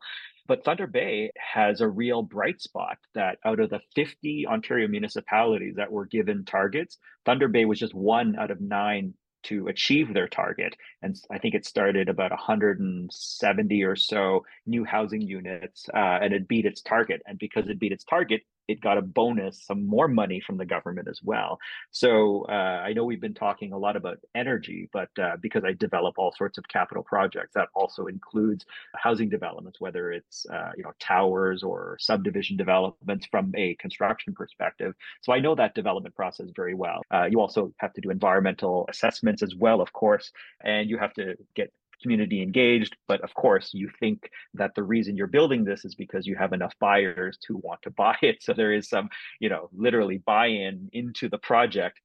But 0.50 0.66
Thunder 0.66 0.88
Bay 0.88 1.30
has 1.38 1.80
a 1.80 1.88
real 1.88 2.24
bright 2.24 2.60
spot 2.60 2.98
that 3.14 3.38
out 3.46 3.60
of 3.60 3.70
the 3.70 3.82
50 3.94 4.48
Ontario 4.48 4.88
municipalities 4.88 5.76
that 5.76 5.92
were 5.92 6.08
given 6.08 6.44
targets, 6.44 6.98
Thunder 7.24 7.48
Bay 7.48 7.66
was 7.66 7.78
just 7.78 7.94
one 7.94 8.36
out 8.36 8.50
of 8.50 8.60
nine 8.60 9.14
to 9.44 9.68
achieve 9.68 10.12
their 10.12 10.28
target. 10.28 10.76
And 11.04 11.16
I 11.30 11.38
think 11.38 11.54
it 11.54 11.68
started 11.68 12.10
about 12.10 12.32
170 12.32 13.84
or 13.84 13.96
so 13.96 14.44
new 14.66 14.84
housing 14.84 15.22
units, 15.22 15.86
uh, 15.94 16.18
and 16.20 16.34
it 16.34 16.48
beat 16.48 16.66
its 16.66 16.82
target. 16.82 17.22
And 17.28 17.38
because 17.38 17.70
it 17.70 17.80
beat 17.80 17.92
its 17.92 18.04
target, 18.04 18.42
it 18.70 18.82
got 18.82 19.00
a 19.00 19.02
bonus, 19.02 19.66
some 19.66 19.88
more 19.88 20.08
money 20.08 20.40
from 20.40 20.58
the 20.58 20.66
government 20.66 21.08
as 21.08 21.20
well. 21.24 21.58
So 21.90 22.46
uh, 22.48 22.52
I 22.88 22.94
know 22.94 23.04
we've 23.04 23.20
been 23.20 23.34
talking 23.34 23.74
a 23.74 23.78
lot 23.78 23.96
about 23.96 24.20
energy, 24.36 24.88
but 24.94 25.10
uh, 25.20 25.38
because 25.42 25.64
I 25.66 25.74
develop 25.74 26.20
all 26.20 26.32
sorts 26.38 26.60
of 26.60 26.68
capital 26.68 27.04
projects, 27.04 27.56
that 27.56 27.70
also 27.74 28.06
includes 28.06 28.66
housing 28.96 29.28
developments, 29.28 29.82
whether 29.82 30.12
it's 30.12 30.46
uh, 30.54 30.72
you 30.78 30.84
know 30.84 30.92
towers 31.00 31.64
or 31.64 31.98
subdivision 32.00 32.58
developments 32.58 33.26
from 33.32 33.52
a 33.58 33.74
construction 33.76 34.36
perspective. 34.36 34.94
So 35.22 35.34
I 35.34 35.40
know 35.40 35.56
that 35.56 35.74
development 35.74 36.16
process 36.16 36.50
very 36.56 36.76
well. 36.76 37.02
Uh, 37.12 37.26
you 37.26 37.42
also 37.42 37.74
have 37.78 37.94
to 37.94 38.02
do 38.02 38.12
environmental 38.12 38.86
assessments 38.88 39.42
as 39.42 39.56
well, 39.56 39.82
of 39.82 39.92
course, 39.94 40.32
and 40.64 40.88
you 40.88 41.00
have 41.00 41.14
to 41.16 41.36
get 41.56 41.74
community 42.02 42.42
engaged. 42.42 42.96
But 43.08 43.22
of 43.22 43.34
course, 43.34 43.72
you 43.74 43.90
think 44.00 44.30
that 44.54 44.72
the 44.76 44.84
reason 44.84 45.16
you're 45.16 45.28
building 45.28 45.64
this 45.64 45.86
is 45.86 45.96
because 45.96 46.28
you 46.28 46.36
have 46.36 46.54
enough 46.54 46.74
buyers 46.80 47.38
to 47.48 47.58
want 47.58 47.82
to 47.84 47.92
buy 47.98 48.16
it. 48.22 48.38
So 48.42 48.54
there 48.54 48.74
is 48.74 48.90
some, 48.90 49.10
you 49.40 49.50
know, 49.50 49.70
literally 49.74 50.18
buy 50.18 50.48
in 50.48 50.90
into 50.94 51.30
the 51.30 51.38
project. 51.38 52.00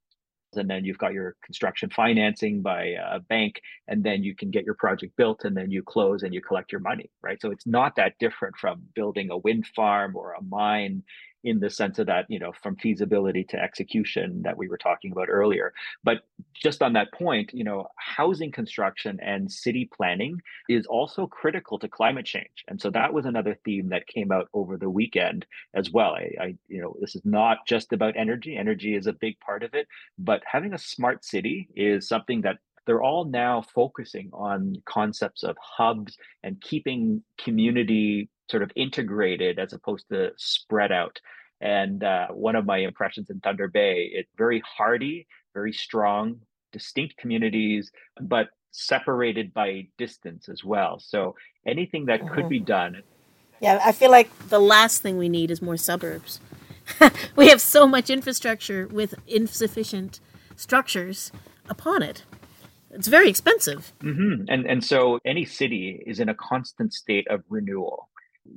And 0.56 0.70
then 0.70 0.84
you've 0.84 0.98
got 0.98 1.12
your 1.12 1.34
construction 1.44 1.90
financing 1.90 2.62
by 2.62 2.94
a 3.10 3.18
bank, 3.18 3.60
and 3.88 4.04
then 4.04 4.22
you 4.22 4.36
can 4.36 4.52
get 4.52 4.64
your 4.64 4.76
project 4.76 5.16
built, 5.16 5.44
and 5.44 5.56
then 5.56 5.72
you 5.72 5.82
close 5.82 6.22
and 6.22 6.32
you 6.32 6.40
collect 6.40 6.70
your 6.70 6.80
money, 6.80 7.10
right? 7.22 7.42
So 7.42 7.50
it's 7.50 7.66
not 7.66 7.96
that 7.96 8.14
different 8.20 8.56
from 8.56 8.82
building 8.94 9.30
a 9.32 9.38
wind 9.38 9.66
farm 9.74 10.14
or 10.14 10.34
a 10.34 10.42
mine 10.44 11.02
in 11.44 11.60
the 11.60 11.70
sense 11.70 11.98
of 11.98 12.06
that, 12.06 12.24
you 12.28 12.38
know, 12.38 12.52
from 12.62 12.76
feasibility 12.76 13.44
to 13.44 13.60
execution 13.60 14.42
that 14.42 14.56
we 14.56 14.68
were 14.68 14.78
talking 14.78 15.12
about 15.12 15.28
earlier. 15.28 15.72
But 16.02 16.22
just 16.54 16.82
on 16.82 16.94
that 16.94 17.12
point, 17.12 17.52
you 17.52 17.64
know, 17.64 17.86
housing 17.96 18.50
construction 18.50 19.18
and 19.22 19.50
city 19.50 19.88
planning 19.94 20.40
is 20.68 20.86
also 20.86 21.26
critical 21.26 21.78
to 21.78 21.88
climate 21.88 22.24
change. 22.24 22.64
And 22.68 22.80
so 22.80 22.90
that 22.90 23.12
was 23.12 23.26
another 23.26 23.58
theme 23.64 23.90
that 23.90 24.06
came 24.06 24.32
out 24.32 24.48
over 24.54 24.76
the 24.76 24.90
weekend 24.90 25.46
as 25.74 25.90
well. 25.90 26.14
I, 26.14 26.30
I 26.40 26.54
you 26.68 26.80
know, 26.80 26.96
this 27.00 27.14
is 27.14 27.22
not 27.24 27.58
just 27.66 27.92
about 27.92 28.16
energy. 28.16 28.56
Energy 28.56 28.96
is 28.96 29.06
a 29.06 29.12
big 29.12 29.38
part 29.40 29.62
of 29.62 29.74
it, 29.74 29.86
but 30.18 30.42
having 30.50 30.72
a 30.72 30.78
smart 30.78 31.24
city 31.24 31.68
is 31.76 32.08
something 32.08 32.40
that 32.42 32.58
they're 32.86 33.02
all 33.02 33.24
now 33.24 33.62
focusing 33.62 34.30
on 34.32 34.76
concepts 34.84 35.42
of 35.42 35.56
hubs 35.60 36.16
and 36.42 36.60
keeping 36.60 37.22
community 37.38 38.28
sort 38.50 38.62
of 38.62 38.70
integrated 38.76 39.58
as 39.58 39.72
opposed 39.72 40.08
to 40.10 40.30
spread 40.36 40.92
out. 40.92 41.18
And 41.60 42.02
uh, 42.04 42.28
one 42.28 42.56
of 42.56 42.66
my 42.66 42.78
impressions 42.78 43.30
in 43.30 43.40
Thunder 43.40 43.68
Bay, 43.68 44.10
it's 44.12 44.30
very 44.36 44.62
hardy, 44.66 45.26
very 45.54 45.72
strong, 45.72 46.40
distinct 46.72 47.16
communities, 47.16 47.90
but 48.20 48.48
separated 48.70 49.54
by 49.54 49.86
distance 49.96 50.48
as 50.48 50.64
well. 50.64 50.98
So 50.98 51.36
anything 51.66 52.06
that 52.06 52.20
mm-hmm. 52.20 52.34
could 52.34 52.48
be 52.48 52.58
done. 52.58 53.02
Yeah, 53.60 53.80
I 53.82 53.92
feel 53.92 54.10
like 54.10 54.30
the 54.48 54.58
last 54.58 55.00
thing 55.00 55.16
we 55.16 55.28
need 55.28 55.50
is 55.50 55.62
more 55.62 55.76
suburbs. 55.76 56.40
we 57.36 57.48
have 57.48 57.60
so 57.60 57.86
much 57.86 58.10
infrastructure 58.10 58.86
with 58.88 59.14
insufficient 59.26 60.20
structures 60.56 61.32
upon 61.68 62.02
it. 62.02 62.24
It's 62.90 63.08
very 63.08 63.28
expensive. 63.28 63.92
Mm-hmm. 64.02 64.44
And 64.48 64.66
and 64.66 64.84
so 64.84 65.18
any 65.24 65.44
city 65.44 66.02
is 66.06 66.20
in 66.20 66.28
a 66.28 66.34
constant 66.34 66.92
state 66.92 67.26
of 67.28 67.42
renewal 67.48 68.08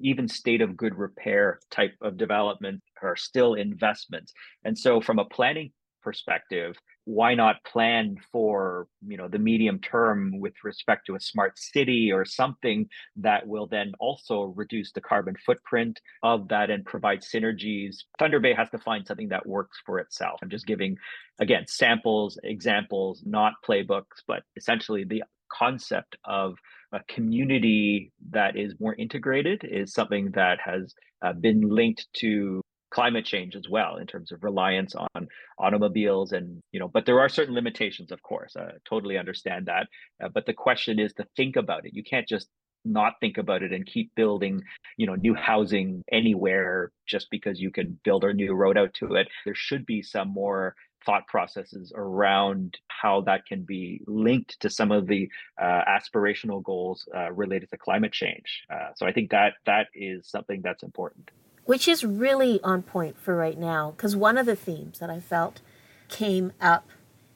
even 0.02 0.28
state 0.28 0.62
of 0.62 0.78
good 0.78 0.96
repair 0.96 1.60
type 1.72 1.96
of 2.02 2.18
development 2.18 2.82
are 3.02 3.16
still 3.16 3.54
investments. 3.54 4.34
And 4.64 4.78
so, 4.78 5.02
from 5.02 5.20
a 5.20 5.26
planning 5.26 5.72
perspective, 6.04 6.76
why 7.08 7.34
not 7.34 7.64
plan 7.64 8.18
for 8.34 8.86
you 9.08 9.16
know 9.16 9.30
the 9.30 9.40
medium 9.40 9.80
term 9.80 10.42
with 10.42 10.54
respect 10.66 11.06
to 11.06 11.16
a 11.16 11.20
smart 11.22 11.58
city 11.58 12.12
or 12.12 12.26
something 12.26 12.86
that 13.16 13.48
will 13.48 13.66
then 13.66 13.94
also 13.98 14.54
reduce 14.58 14.92
the 14.92 15.00
carbon 15.00 15.34
footprint 15.46 16.02
of 16.22 16.50
that 16.50 16.70
and 16.70 16.84
provide 16.84 17.22
synergies 17.22 17.96
thunder 18.20 18.42
bay 18.42 18.54
has 18.54 18.70
to 18.70 18.78
find 18.78 19.08
something 19.08 19.30
that 19.30 19.48
works 19.48 19.80
for 19.86 20.00
itself 20.00 20.38
i'm 20.44 20.50
just 20.50 20.68
giving 20.68 20.98
again 21.40 21.64
samples 21.66 22.38
examples 22.44 23.24
not 23.26 23.54
playbooks 23.66 24.20
but 24.28 24.44
essentially 24.58 25.06
the 25.06 25.24
concept 25.52 26.16
of 26.26 26.56
a 26.94 27.00
community 27.08 28.12
that 28.32 28.56
is 28.56 28.76
more 28.80 28.96
integrated 28.96 29.64
is 29.64 29.94
something 29.94 30.32
that 30.32 30.60
has 30.64 30.94
uh, 31.24 31.34
been 31.34 31.62
linked 31.62 32.08
to 32.14 32.62
climate 32.90 33.26
change 33.26 33.56
as 33.56 33.68
well 33.70 33.98
in 33.98 34.08
terms 34.08 34.32
of 34.32 34.44
reliance 34.44 34.96
on 34.96 35.28
automobiles 35.60 36.32
and 36.32 36.62
you 36.72 36.80
know 36.80 36.88
but 36.88 37.06
there 37.06 37.20
are 37.20 37.30
certain 37.30 37.54
limitations 37.54 38.12
of 38.12 38.22
course. 38.22 38.56
I 38.56 38.72
totally 38.88 39.18
understand 39.18 39.66
that. 39.66 39.88
Uh, 40.24 40.30
but 40.30 40.46
the 40.46 40.54
question 40.54 41.00
is 41.00 41.14
to 41.14 41.26
think 41.36 41.58
about 41.58 41.86
it. 41.86 41.94
You 41.94 42.04
can't 42.04 42.28
just 42.28 42.48
not 42.86 43.14
think 43.20 43.38
about 43.38 43.64
it 43.64 43.74
and 43.74 43.86
keep 43.86 44.12
building 44.16 44.62
you 44.96 45.06
know 45.06 45.16
new 45.16 45.36
housing 45.36 46.04
anywhere 46.12 46.92
just 47.06 47.28
because 47.30 47.60
you 47.60 47.72
can 47.72 48.00
build 48.06 48.24
a 48.24 48.34
new 48.34 48.54
road 48.54 48.78
out 48.78 48.94
to 48.96 49.16
it. 49.16 49.28
There 49.44 49.56
should 49.56 49.86
be 49.86 50.02
some 50.02 50.30
more 50.30 50.76
thought 51.08 51.26
processes 51.28 51.92
around 51.96 52.78
how 52.90 53.22
that 53.22 53.46
can 53.46 53.62
be 53.64 54.02
linked 54.08 54.60
to 54.60 54.70
some 54.70 54.92
of 54.92 55.08
the 55.08 55.30
uh, 55.60 55.82
aspirational 55.98 56.62
goals 56.62 57.08
uh, 57.16 57.32
related 57.32 57.68
to 57.72 57.78
climate 57.78 58.12
change 58.12 58.50
uh, 58.70 58.90
so 58.96 59.08
i 59.08 59.12
think 59.12 59.32
that 59.32 59.54
that 59.66 59.88
is 59.96 60.28
something 60.28 60.62
that's 60.62 60.84
important 60.84 61.32
which 61.68 61.88
is 61.90 62.06
really 62.06 62.62
on 62.64 62.82
point 62.82 63.20
for 63.20 63.36
right 63.36 63.58
now. 63.58 63.92
Because 63.92 64.16
one 64.16 64.38
of 64.38 64.46
the 64.46 64.56
themes 64.56 65.00
that 65.00 65.10
I 65.10 65.20
felt 65.20 65.60
came 66.08 66.54
up 66.62 66.88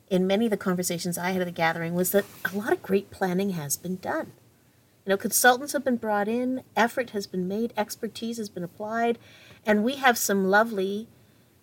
in 0.09 0.25
many 0.25 0.45
of 0.45 0.51
the 0.51 0.57
conversations 0.57 1.17
I 1.17 1.31
had 1.31 1.41
at 1.41 1.45
the 1.45 1.51
gathering 1.51 1.93
was 1.93 2.11
that 2.11 2.25
a 2.51 2.57
lot 2.57 2.71
of 2.71 2.81
great 2.81 3.11
planning 3.11 3.51
has 3.51 3.75
been 3.75 3.97
done. 3.97 4.31
You 5.05 5.09
know, 5.09 5.17
consultants 5.17 5.73
have 5.73 5.83
been 5.83 5.97
brought 5.97 6.29
in, 6.29 6.63
effort 6.77 7.09
has 7.09 7.27
been 7.27 7.45
made, 7.45 7.73
expertise 7.75 8.37
has 8.37 8.47
been 8.47 8.63
applied, 8.63 9.19
and 9.65 9.83
we 9.83 9.95
have 9.95 10.17
some 10.17 10.49
lovely 10.49 11.09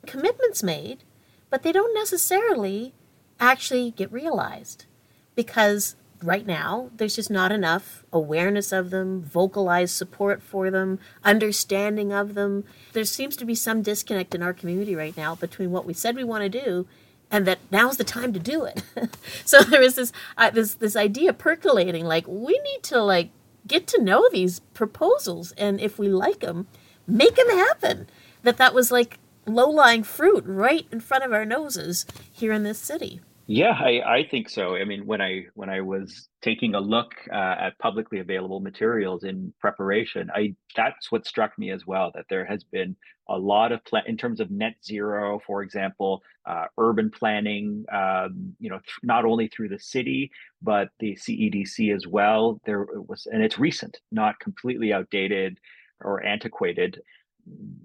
commitments 0.07 0.63
made, 0.63 1.05
but 1.51 1.63
they 1.63 1.73
don't 1.73 1.95
necessarily 1.95 2.95
actually 3.41 3.93
get 3.93 4.13
realized 4.13 4.87
because 5.35 5.97
right 6.23 6.47
now 6.47 6.91
there's 6.97 7.17
just 7.17 7.31
not 7.31 7.53
enough 7.53 8.05
awareness 8.13 8.73
of 8.73 8.91
them, 8.91 9.23
vocalized 9.23 9.95
support 9.95 10.43
for 10.43 10.71
them, 10.71 10.99
understanding 11.25 12.13
of 12.13 12.35
them. 12.35 12.65
There 12.93 13.05
seems 13.05 13.37
to 13.37 13.45
be 13.45 13.55
some 13.55 13.83
disconnect 13.83 14.35
in 14.35 14.43
our 14.43 14.53
community 14.53 14.97
right 14.97 15.17
now 15.17 15.35
between 15.35 15.71
what 15.71 15.87
we 15.87 15.95
said 15.95 16.17
we 16.17 16.25
want 16.25 16.43
to 16.43 16.49
do 16.65 16.87
and 17.31 17.47
that 17.47 17.59
now's 17.71 17.97
the 17.97 18.05
time 18.05 18.33
to 18.33 18.39
do 18.39 18.65
it. 18.65 18.83
so 19.45 19.63
there 19.63 19.83
is 19.83 19.95
this 19.95 20.13
uh, 20.37 20.51
this 20.51 20.75
this 20.75 20.97
idea 20.97 21.33
percolating 21.33 22.05
like 22.05 22.27
we 22.27 22.59
need 22.59 22.83
to 22.85 23.03
like 23.03 23.31
get 23.67 23.87
to 23.87 24.03
know 24.03 24.29
these 24.33 24.61
proposals 24.75 25.53
and 25.53 25.81
if 25.81 25.99
we 25.99 26.09
like 26.09 26.41
them, 26.41 26.67
make 27.07 27.37
them 27.37 27.51
happen. 27.51 28.09
That 28.43 28.57
that 28.57 28.75
was 28.75 28.91
like 28.91 29.19
low-lying 29.49 30.03
fruit 30.03 30.45
right 30.47 30.87
in 30.91 31.01
front 31.01 31.25
of 31.25 31.33
our 31.33 31.45
noses 31.45 32.07
here 32.33 32.53
in 32.53 32.63
this 32.63 32.79
city. 32.79 33.21
Yeah, 33.51 33.71
I, 33.71 34.03
I 34.05 34.29
think 34.31 34.51
so. 34.51 34.77
I 34.77 34.85
mean, 34.85 35.07
when 35.07 35.23
I 35.23 35.47
when 35.55 35.71
I 35.71 35.81
was 35.81 36.29
taking 36.43 36.75
a 36.75 36.81
look 36.81 37.13
uh, 37.33 37.55
at 37.59 37.79
publicly 37.79 38.19
available 38.19 38.61
materials 38.61 39.25
in 39.25 39.55
preparation, 39.59 40.31
I 40.35 40.55
that's 40.77 41.11
what 41.11 41.27
struck 41.27 41.59
me 41.59 41.71
as 41.71 41.87
well. 41.87 42.11
That 42.15 42.27
there 42.29 42.45
has 42.45 42.63
been 42.63 42.95
a 43.27 43.39
lot 43.39 43.73
of 43.73 43.83
plan 43.87 44.05
in 44.07 44.19
terms 44.19 44.41
of 44.41 44.51
net 44.51 44.75
zero, 44.85 45.41
for 45.47 45.63
example, 45.63 46.23
uh, 46.45 46.67
urban 46.77 47.11
planning. 47.11 47.87
Um, 47.91 48.55
you 48.61 48.69
know, 48.69 48.81
th- 48.81 48.99
not 49.03 49.25
only 49.25 49.49
through 49.49 49.71
the 49.71 49.79
city 49.79 50.31
but 50.63 50.89
the 50.99 51.15
CEDC 51.15 51.95
as 51.95 52.07
well. 52.07 52.61
There 52.65 52.87
was, 53.07 53.27
and 53.31 53.43
it's 53.43 53.59
recent, 53.59 53.99
not 54.11 54.41
completely 54.41 54.93
outdated 54.93 55.59
or 56.03 56.25
antiquated. 56.25 57.01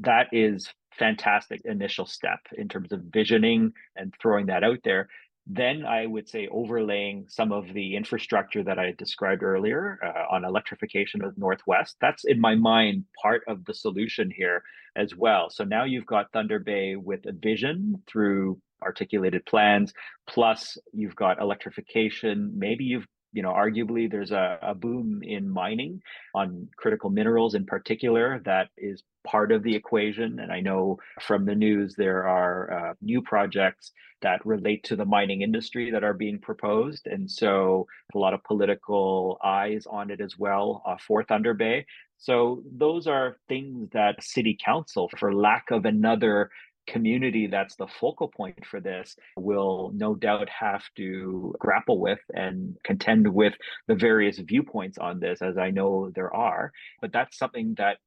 That 0.01 0.27
is 0.31 0.67
fantastic 0.97 1.61
initial 1.65 2.05
step 2.05 2.39
in 2.57 2.67
terms 2.67 2.91
of 2.91 3.01
visioning 3.01 3.73
and 3.95 4.13
throwing 4.21 4.47
that 4.47 4.63
out 4.63 4.79
there 4.83 5.07
then 5.45 5.85
I 5.85 6.05
would 6.05 6.29
say 6.29 6.47
overlaying 6.47 7.25
some 7.27 7.51
of 7.51 7.73
the 7.73 7.95
infrastructure 7.95 8.63
that 8.63 8.79
I 8.79 8.93
described 8.97 9.43
earlier 9.43 9.99
uh, 10.01 10.33
on 10.33 10.45
electrification 10.45 11.23
of 11.23 11.37
Northwest. 11.37 11.97
That's 11.99 12.23
in 12.23 12.39
my 12.39 12.55
mind 12.55 13.05
part 13.21 13.43
of 13.47 13.65
the 13.65 13.73
solution 13.73 14.31
here 14.31 14.63
as 14.95 15.15
well. 15.15 15.49
So 15.49 15.63
now 15.63 15.83
you've 15.83 16.05
got 16.05 16.31
Thunder 16.31 16.59
Bay 16.59 16.95
with 16.95 17.25
a 17.25 17.33
vision 17.33 18.01
through 18.07 18.59
articulated 18.81 19.45
plans, 19.45 19.93
plus 20.27 20.77
you've 20.93 21.15
got 21.15 21.41
electrification. 21.41 22.53
Maybe 22.55 22.85
you've 22.85 23.07
you 23.33 23.41
know, 23.41 23.51
arguably 23.51 24.09
there's 24.09 24.31
a, 24.31 24.59
a 24.61 24.75
boom 24.75 25.21
in 25.23 25.49
mining 25.49 26.01
on 26.33 26.69
critical 26.77 27.09
minerals 27.09 27.55
in 27.55 27.65
particular 27.65 28.41
that 28.45 28.69
is 28.77 29.03
part 29.25 29.51
of 29.51 29.63
the 29.63 29.75
equation. 29.75 30.39
And 30.39 30.51
I 30.51 30.59
know 30.59 30.99
from 31.21 31.45
the 31.45 31.55
news 31.55 31.95
there 31.95 32.27
are 32.27 32.91
uh, 32.91 32.93
new 33.01 33.21
projects 33.21 33.91
that 34.21 34.45
relate 34.45 34.83
to 34.85 34.95
the 34.95 35.05
mining 35.05 35.41
industry 35.41 35.91
that 35.91 36.03
are 36.03 36.13
being 36.13 36.39
proposed. 36.39 37.07
And 37.07 37.29
so 37.29 37.87
a 38.13 38.17
lot 38.17 38.33
of 38.33 38.43
political 38.43 39.37
eyes 39.43 39.85
on 39.89 40.11
it 40.11 40.21
as 40.21 40.37
well 40.37 40.81
uh, 40.85 40.95
for 41.05 41.23
Thunder 41.23 41.53
Bay. 41.53 41.85
So 42.17 42.63
those 42.71 43.05
are 43.05 43.37
things 43.49 43.89
that 43.91 44.23
city 44.23 44.57
council, 44.63 45.09
for 45.17 45.33
lack 45.33 45.71
of 45.71 45.83
another 45.85 46.49
community 46.87 47.47
that's 47.47 47.75
the 47.75 47.87
focal 47.87 48.27
point 48.27 48.65
for 48.65 48.79
this 48.79 49.15
will 49.37 49.91
no 49.95 50.15
doubt 50.15 50.49
have 50.49 50.83
to 50.95 51.55
grapple 51.59 51.99
with 51.99 52.19
and 52.33 52.75
contend 52.83 53.27
with 53.27 53.53
the 53.87 53.95
various 53.95 54.37
viewpoints 54.39 54.97
on 54.97 55.19
this 55.19 55.41
as 55.41 55.57
i 55.57 55.69
know 55.69 56.11
there 56.15 56.33
are. 56.33 56.71
But 57.01 57.11
that's 57.11 57.37
something 57.37 57.75
that 57.77 57.97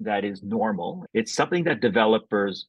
that 0.00 0.24
is 0.24 0.42
normal. 0.42 1.06
It's 1.14 1.32
something 1.32 1.64
that 1.64 1.80
developers 1.80 2.66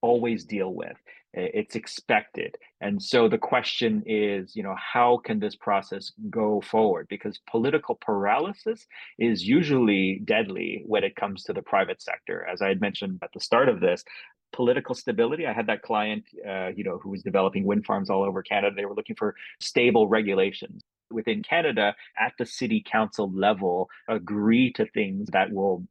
always 0.00 0.44
deal 0.44 0.72
with 0.72 0.96
it's 1.34 1.76
expected. 1.76 2.56
And 2.80 3.02
so 3.02 3.28
the 3.28 3.38
question 3.38 4.02
is 4.06 4.56
you 4.56 4.62
know 4.62 4.76
how 4.76 5.18
can 5.18 5.40
this 5.40 5.56
process 5.56 6.12
go 6.30 6.60
forward? 6.60 7.06
Because 7.08 7.40
political 7.50 7.96
paralysis 7.96 8.86
is 9.18 9.46
usually 9.46 10.20
deadly 10.24 10.82
when 10.86 11.04
it 11.04 11.16
comes 11.16 11.44
to 11.44 11.52
the 11.52 11.62
private 11.62 12.00
sector. 12.02 12.46
As 12.50 12.62
i 12.62 12.68
had 12.68 12.80
mentioned 12.80 13.18
at 13.22 13.30
the 13.32 13.40
start 13.40 13.68
of 13.68 13.80
this 13.80 14.04
political 14.50 14.94
stability 14.94 15.46
i 15.46 15.52
had 15.52 15.66
that 15.66 15.82
client 15.82 16.24
uh, 16.48 16.68
you 16.68 16.82
know 16.82 16.98
who 17.02 17.10
was 17.10 17.22
developing 17.22 17.64
wind 17.64 17.84
farms 17.84 18.08
all 18.10 18.22
over 18.22 18.42
canada. 18.42 18.74
They 18.74 18.86
were 18.86 18.94
looking 18.94 19.16
for 19.16 19.34
stable 19.60 20.08
regulations. 20.08 20.82
Within 21.10 21.42
canada 21.42 21.94
at 22.18 22.32
the 22.38 22.46
city 22.46 22.82
council 22.84 23.30
level 23.32 23.88
agree 24.08 24.72
to 24.74 24.86
things 24.86 25.28
that 25.32 25.52
will 25.52 25.86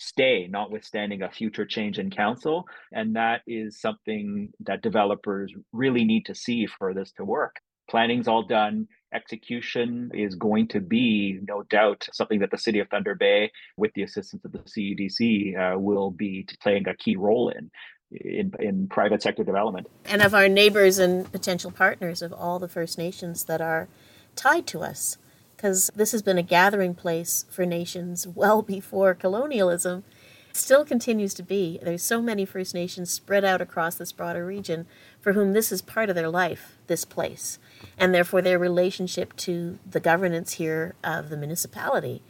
stay, 0.00 0.48
notwithstanding 0.50 1.22
a 1.22 1.30
future 1.30 1.66
change 1.66 1.98
in 1.98 2.10
council. 2.10 2.66
And 2.90 3.14
that 3.16 3.42
is 3.46 3.80
something 3.80 4.52
that 4.60 4.82
developers 4.82 5.52
really 5.72 6.04
need 6.04 6.26
to 6.26 6.34
see 6.34 6.66
for 6.66 6.94
this 6.94 7.12
to 7.12 7.24
work. 7.24 7.56
Planning's 7.88 8.26
all 8.26 8.42
done. 8.42 8.88
Execution 9.12 10.10
is 10.14 10.36
going 10.36 10.68
to 10.68 10.80
be, 10.80 11.40
no 11.46 11.64
doubt, 11.64 12.08
something 12.12 12.38
that 12.38 12.50
the 12.50 12.58
city 12.58 12.78
of 12.78 12.88
Thunder 12.88 13.14
Bay, 13.14 13.50
with 13.76 13.92
the 13.94 14.02
assistance 14.02 14.44
of 14.44 14.52
the 14.52 14.58
CEDC, 14.60 15.74
uh, 15.74 15.78
will 15.78 16.10
be 16.10 16.46
playing 16.62 16.88
a 16.88 16.96
key 16.96 17.16
role 17.16 17.50
in. 17.50 17.70
In, 18.12 18.52
in 18.58 18.88
private 18.88 19.22
sector 19.22 19.44
development. 19.44 19.86
And 20.04 20.20
of 20.20 20.34
our 20.34 20.48
neighbors 20.48 20.98
and 20.98 21.30
potential 21.30 21.70
partners 21.70 22.22
of 22.22 22.32
all 22.32 22.58
the 22.58 22.66
First 22.66 22.98
Nations 22.98 23.44
that 23.44 23.60
are 23.60 23.86
tied 24.34 24.66
to 24.66 24.80
us 24.80 25.16
because 25.60 25.90
this 25.94 26.12
has 26.12 26.22
been 26.22 26.38
a 26.38 26.42
gathering 26.42 26.94
place 26.94 27.44
for 27.50 27.66
nations 27.66 28.26
well 28.34 28.62
before 28.62 29.14
colonialism. 29.14 30.04
Still 30.52 30.86
continues 30.86 31.34
to 31.34 31.42
be. 31.42 31.78
There's 31.82 32.02
so 32.02 32.22
many 32.22 32.46
First 32.46 32.74
Nations 32.74 33.10
spread 33.10 33.44
out 33.44 33.60
across 33.60 33.94
this 33.94 34.10
broader 34.10 34.44
region 34.44 34.86
for 35.20 35.34
whom 35.34 35.52
this 35.52 35.70
is 35.70 35.82
part 35.82 36.08
of 36.08 36.16
their 36.16 36.30
life, 36.30 36.78
this 36.86 37.04
place, 37.04 37.58
and 37.98 38.12
therefore 38.14 38.40
their 38.40 38.58
relationship 38.58 39.36
to 39.36 39.78
the 39.88 40.00
governance 40.00 40.54
here 40.54 40.94
of 41.04 41.28
the 41.28 41.36
municipality 41.36 42.22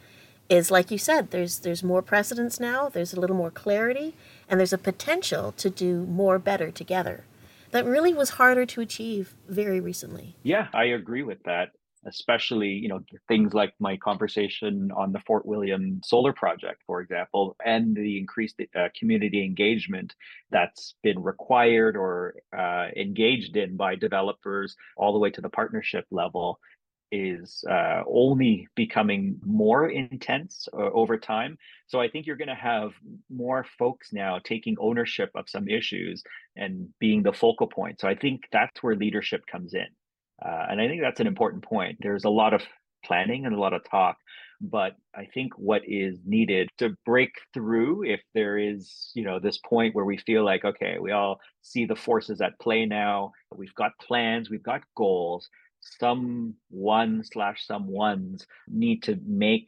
is 0.49 0.69
like 0.69 0.91
you 0.91 0.97
said 0.97 1.31
there's 1.31 1.59
there's 1.59 1.81
more 1.81 2.01
precedence 2.01 2.59
now 2.59 2.89
there's 2.89 3.13
a 3.13 3.19
little 3.19 3.37
more 3.37 3.51
clarity 3.51 4.13
and 4.49 4.59
there's 4.59 4.73
a 4.73 4.77
potential 4.77 5.53
to 5.53 5.69
do 5.69 6.05
more 6.07 6.37
better 6.37 6.69
together 6.69 7.23
that 7.69 7.85
really 7.85 8.13
was 8.13 8.31
harder 8.31 8.65
to 8.65 8.81
achieve 8.81 9.33
very 9.47 9.79
recently 9.79 10.35
yeah 10.43 10.67
i 10.73 10.83
agree 10.83 11.23
with 11.23 11.41
that 11.43 11.69
especially 12.05 12.69
you 12.69 12.87
know 12.87 13.01
things 13.27 13.53
like 13.53 13.73
my 13.79 13.97
conversation 13.97 14.91
on 14.95 15.11
the 15.11 15.19
Fort 15.19 15.45
William 15.45 16.01
solar 16.03 16.33
project 16.33 16.81
for 16.85 17.01
example 17.01 17.55
and 17.63 17.95
the 17.95 18.17
increased 18.17 18.59
uh, 18.75 18.87
community 18.97 19.43
engagement 19.43 20.15
that's 20.49 20.95
been 21.03 21.21
required 21.21 21.95
or 21.95 22.35
uh, 22.57 22.87
engaged 22.95 23.55
in 23.55 23.77
by 23.77 23.95
developers 23.95 24.75
all 24.97 25.13
the 25.13 25.19
way 25.19 25.29
to 25.29 25.41
the 25.41 25.49
partnership 25.49 26.05
level 26.11 26.59
is 27.11 27.63
uh, 27.69 28.03
only 28.07 28.67
becoming 28.75 29.37
more 29.45 29.89
intense 29.89 30.67
uh, 30.73 30.77
over 30.77 31.17
time. 31.17 31.57
So 31.87 31.99
I 31.99 32.07
think 32.09 32.25
you're 32.25 32.37
going 32.37 32.47
to 32.47 32.55
have 32.55 32.93
more 33.29 33.65
folks 33.77 34.13
now 34.13 34.39
taking 34.41 34.77
ownership 34.79 35.29
of 35.35 35.49
some 35.49 35.67
issues 35.67 36.23
and 36.55 36.87
being 36.99 37.21
the 37.21 37.33
focal 37.33 37.67
point. 37.67 37.99
So 37.99 38.07
I 38.07 38.15
think 38.15 38.43
that's 38.51 38.81
where 38.81 38.95
leadership 38.95 39.45
comes 39.45 39.73
in. 39.73 39.87
Uh, 40.43 40.65
and 40.69 40.81
I 40.81 40.87
think 40.87 41.01
that's 41.01 41.19
an 41.19 41.27
important 41.27 41.63
point. 41.63 41.97
There's 41.99 42.25
a 42.25 42.29
lot 42.29 42.53
of 42.53 42.61
planning 43.05 43.45
and 43.45 43.55
a 43.55 43.59
lot 43.59 43.73
of 43.73 43.87
talk, 43.89 44.17
but 44.59 44.95
I 45.15 45.25
think 45.33 45.57
what 45.57 45.81
is 45.87 46.19
needed 46.25 46.69
to 46.77 46.95
break 47.05 47.31
through, 47.53 48.05
if 48.05 48.21
there 48.33 48.57
is, 48.57 49.11
you 49.15 49.23
know, 49.23 49.39
this 49.39 49.57
point 49.57 49.95
where 49.95 50.05
we 50.05 50.17
feel 50.17 50.43
like, 50.43 50.63
okay, 50.65 50.97
we 50.99 51.11
all 51.11 51.39
see 51.61 51.85
the 51.85 51.95
forces 51.95 52.41
at 52.41 52.59
play 52.59 52.85
now, 52.85 53.31
we've 53.55 53.75
got 53.75 53.91
plans, 53.99 54.49
we've 54.49 54.63
got 54.63 54.81
goals, 54.95 55.49
some 55.99 56.55
one 56.69 57.23
slash 57.23 57.65
some 57.65 57.87
ones 57.87 58.45
need 58.67 59.03
to 59.03 59.19
make 59.25 59.67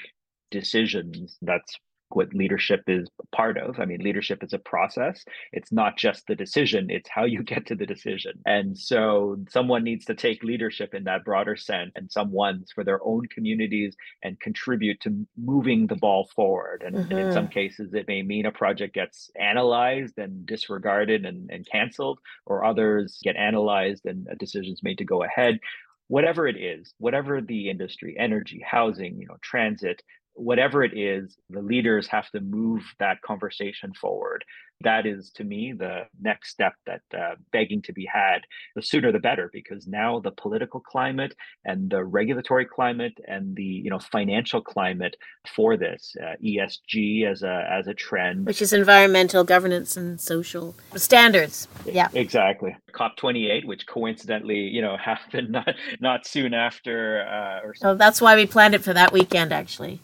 decisions 0.52 1.38
that's 1.42 1.76
what 2.16 2.34
leadership 2.34 2.84
is 2.88 3.08
part 3.32 3.58
of. 3.58 3.80
I 3.80 3.86
mean, 3.86 4.02
leadership 4.02 4.44
is 4.44 4.54
a 4.54 4.60
process. 4.60 5.24
It's 5.52 5.72
not 5.72 5.98
just 5.98 6.28
the 6.28 6.36
decision, 6.36 6.90
it's 6.90 7.10
how 7.10 7.26
you 7.26 7.44
get 7.54 7.66
to 7.68 7.76
the 7.76 7.86
decision. 7.86 8.34
And 8.46 8.78
so 8.78 9.38
someone 9.50 9.84
needs 9.84 10.06
to 10.06 10.16
take 10.16 10.44
leadership 10.44 10.94
in 10.94 11.04
that 11.06 11.24
broader 11.24 11.56
sense 11.56 11.92
and 11.96 12.12
someone's 12.12 12.72
for 12.72 12.84
their 12.84 13.00
own 13.04 13.28
communities 13.28 13.96
and 14.24 14.40
contribute 14.40 15.00
to 15.02 15.26
moving 15.38 15.88
the 15.88 15.96
ball 15.96 16.30
forward. 16.36 16.84
And, 16.86 16.96
mm-hmm. 16.96 17.12
and, 17.12 17.20
in 17.20 17.32
some 17.34 17.46
mm-hmm. 17.46 17.54
cases, 17.54 17.94
it 17.94 18.08
may 18.08 18.22
mean 18.22 18.46
a 18.46 18.52
project 18.52 18.94
gets 18.94 19.30
analyzed 19.40 20.18
and 20.18 20.46
disregarded 20.46 21.26
and, 21.26 21.50
and 21.50 21.68
canceled, 21.70 22.20
or 22.46 22.64
others 22.64 23.20
get 23.24 23.36
analyzed 23.36 24.06
and 24.06 24.28
a 24.30 24.36
decision's 24.36 24.84
made 24.84 24.98
to 24.98 25.06
go 25.06 25.24
ahead 25.24 25.60
whatever 26.08 26.48
it 26.48 26.58
is, 26.58 26.94
whatever 26.98 27.42
the 27.42 27.70
industry, 27.70 28.16
energy, 28.20 28.64
housing, 28.64 29.20
you 29.20 29.28
know, 29.28 29.38
transit, 29.42 30.02
whatever 30.36 30.84
it 30.84 30.98
is, 30.98 31.38
the 31.50 31.62
leaders 31.62 32.08
have 32.08 32.30
to 32.32 32.40
move 32.40 32.84
that 33.00 33.22
conversation 33.22 33.94
forward. 33.94 34.44
That 34.82 35.06
is, 35.06 35.32
to 35.36 35.44
me, 35.44 35.74
the 35.78 36.08
next 36.22 36.50
step 36.50 36.74
that 36.86 37.02
uh, 37.18 37.36
begging 37.54 37.82
to 37.84 37.94
be 37.94 38.06
had. 38.12 38.40
The 38.76 38.82
sooner 38.82 39.12
the 39.14 39.20
better, 39.20 39.50
because 39.54 39.88
now 39.88 40.20
the 40.20 40.32
political 40.32 40.82
climate 40.82 41.36
and 41.64 41.90
the 41.90 42.04
regulatory 42.04 42.66
climate 42.66 43.14
and 43.26 43.56
the 43.56 43.64
you 43.64 43.90
know 43.90 44.00
financial 44.00 44.62
climate 44.62 45.16
for 45.56 45.78
this 45.78 46.16
uh, 46.22 46.36
ESG 46.44 47.26
as 47.32 47.44
a 47.44 47.68
as 47.72 47.88
a 47.88 47.94
trend, 47.94 48.46
which 48.46 48.62
is 48.62 48.74
environmental 48.74 49.46
governance 49.46 49.96
and 49.96 50.20
social 50.20 50.76
standards. 50.96 51.68
Yeah, 51.86 52.10
exactly. 52.14 52.76
COP 52.92 53.16
28, 53.16 53.66
which 53.66 53.88
coincidentally 53.88 54.60
you 54.60 54.82
know 54.82 54.98
happened 55.06 55.50
not 55.50 55.76
not 56.02 56.28
soon 56.28 56.54
after. 56.54 57.26
Uh, 57.26 57.68
or... 57.68 57.76
Oh, 57.84 57.96
that's 57.96 58.20
why 58.20 58.36
we 58.36 58.46
planned 58.46 58.76
it 58.76 58.84
for 58.84 58.94
that 58.94 59.14
weekend, 59.14 59.54
actually 59.54 60.02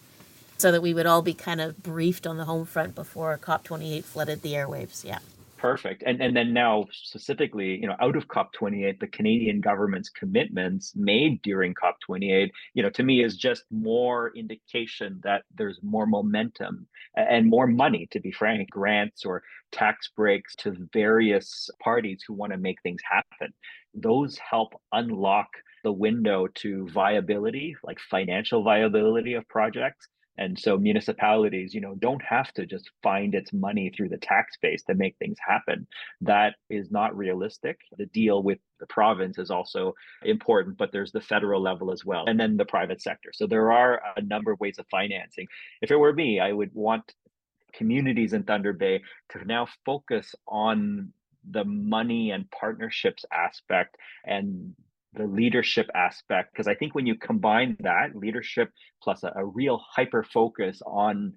so 0.60 0.72
that 0.72 0.82
we 0.82 0.94
would 0.94 1.06
all 1.06 1.22
be 1.22 1.34
kind 1.34 1.62
of 1.62 1.82
briefed 1.82 2.28
on 2.28 2.38
the 2.38 2.46
home 2.46 2.66
front 2.66 2.94
before 2.94 3.38
COP28 3.38 4.04
flooded 4.04 4.42
the 4.42 4.54
airwaves. 4.54 5.04
Yeah. 5.06 5.20
Perfect. 5.58 6.04
And 6.06 6.22
and 6.22 6.36
then 6.36 6.54
now 6.54 6.86
specifically, 6.92 7.78
you 7.82 7.88
know, 7.88 7.96
out 8.00 8.16
of 8.16 8.30
COP28, 8.30 9.00
the 9.00 9.08
Canadian 9.08 9.60
government's 9.60 10.10
commitments 10.10 10.94
made 10.96 11.42
during 11.42 11.74
COP28, 11.74 12.50
you 12.74 12.84
know, 12.84 12.90
to 12.92 13.04
me 13.04 13.24
is 13.24 13.36
just 13.36 13.66
more 13.70 14.32
indication 14.38 15.20
that 15.24 15.44
there's 15.54 15.80
more 15.84 16.06
momentum 16.06 16.88
and 17.16 17.50
more 17.50 17.68
money, 17.68 18.08
to 18.12 18.22
be 18.22 18.32
frank, 18.32 18.70
grants 18.70 19.26
or 19.26 19.44
tax 19.74 20.10
breaks 20.16 20.56
to 20.56 20.88
various 20.94 21.70
parties 21.84 22.24
who 22.26 22.34
want 22.34 22.54
to 22.54 22.58
make 22.58 22.82
things 22.82 23.02
happen. 23.10 23.54
Those 23.94 24.38
help 24.38 24.74
unlock 24.94 25.50
the 25.84 25.92
window 25.92 26.48
to 26.56 26.88
viability, 26.88 27.76
like 27.84 28.00
financial 28.00 28.64
viability 28.64 29.34
of 29.34 29.46
projects 29.50 30.08
and 30.40 30.58
so 30.58 30.78
municipalities, 30.78 31.74
you 31.74 31.82
know, 31.82 31.96
don't 31.96 32.24
have 32.24 32.52
to 32.54 32.66
just 32.66 32.90
find 33.04 33.36
its 33.36 33.52
money 33.52 33.92
through 33.96 34.08
the 34.08 34.18
tax 34.18 34.56
base 34.62 34.82
to 34.84 34.96
make 34.96 35.18
things 35.18 35.38
happen. 35.46 35.86
That 36.22 36.56
is 36.70 36.90
not 36.90 37.16
realistic. 37.16 37.78
The 37.98 38.06
deal 38.06 38.42
with 38.42 38.58
the 38.80 38.88
province 38.88 39.38
is 39.38 39.52
also 39.52 39.96
important, 40.24 40.78
but 40.78 40.94
there's 40.94 41.12
the 41.12 41.20
federal 41.20 41.62
level 41.62 41.92
as 41.92 42.06
well, 42.06 42.24
and 42.26 42.40
then 42.40 42.56
the 42.56 42.64
private 42.64 43.02
sector. 43.02 43.32
So 43.34 43.48
there 43.48 43.74
are 43.74 44.02
a 44.16 44.22
number 44.22 44.54
of 44.54 44.62
ways 44.62 44.80
of 44.80 44.86
financing. 44.90 45.48
If 45.82 45.92
it 45.92 45.98
were 45.98 46.14
me, 46.14 46.40
I 46.40 46.54
would 46.54 46.74
want 46.74 47.14
communities 47.74 48.32
in 48.32 48.44
Thunder 48.44 48.72
Bay 48.72 49.02
to 49.32 49.44
now 49.44 49.68
focus 49.86 50.34
on 50.48 51.12
the 51.52 51.66
money 51.66 52.32
and 52.32 52.50
partnerships 52.50 53.26
aspect 53.32 53.98
and 54.26 54.74
the 55.14 55.26
leadership 55.26 55.90
aspect 55.96 56.52
because 56.54 56.68
i 56.68 56.76
think 56.76 56.94
when 56.94 57.06
you 57.06 57.16
combine 57.16 57.76
that 57.80 58.16
leadership 58.16 58.72
plus 59.02 59.24
a, 59.24 59.32
a 59.36 59.46
real 59.46 59.82
hyper 59.96 60.24
focus 60.24 60.82
on 60.86 61.34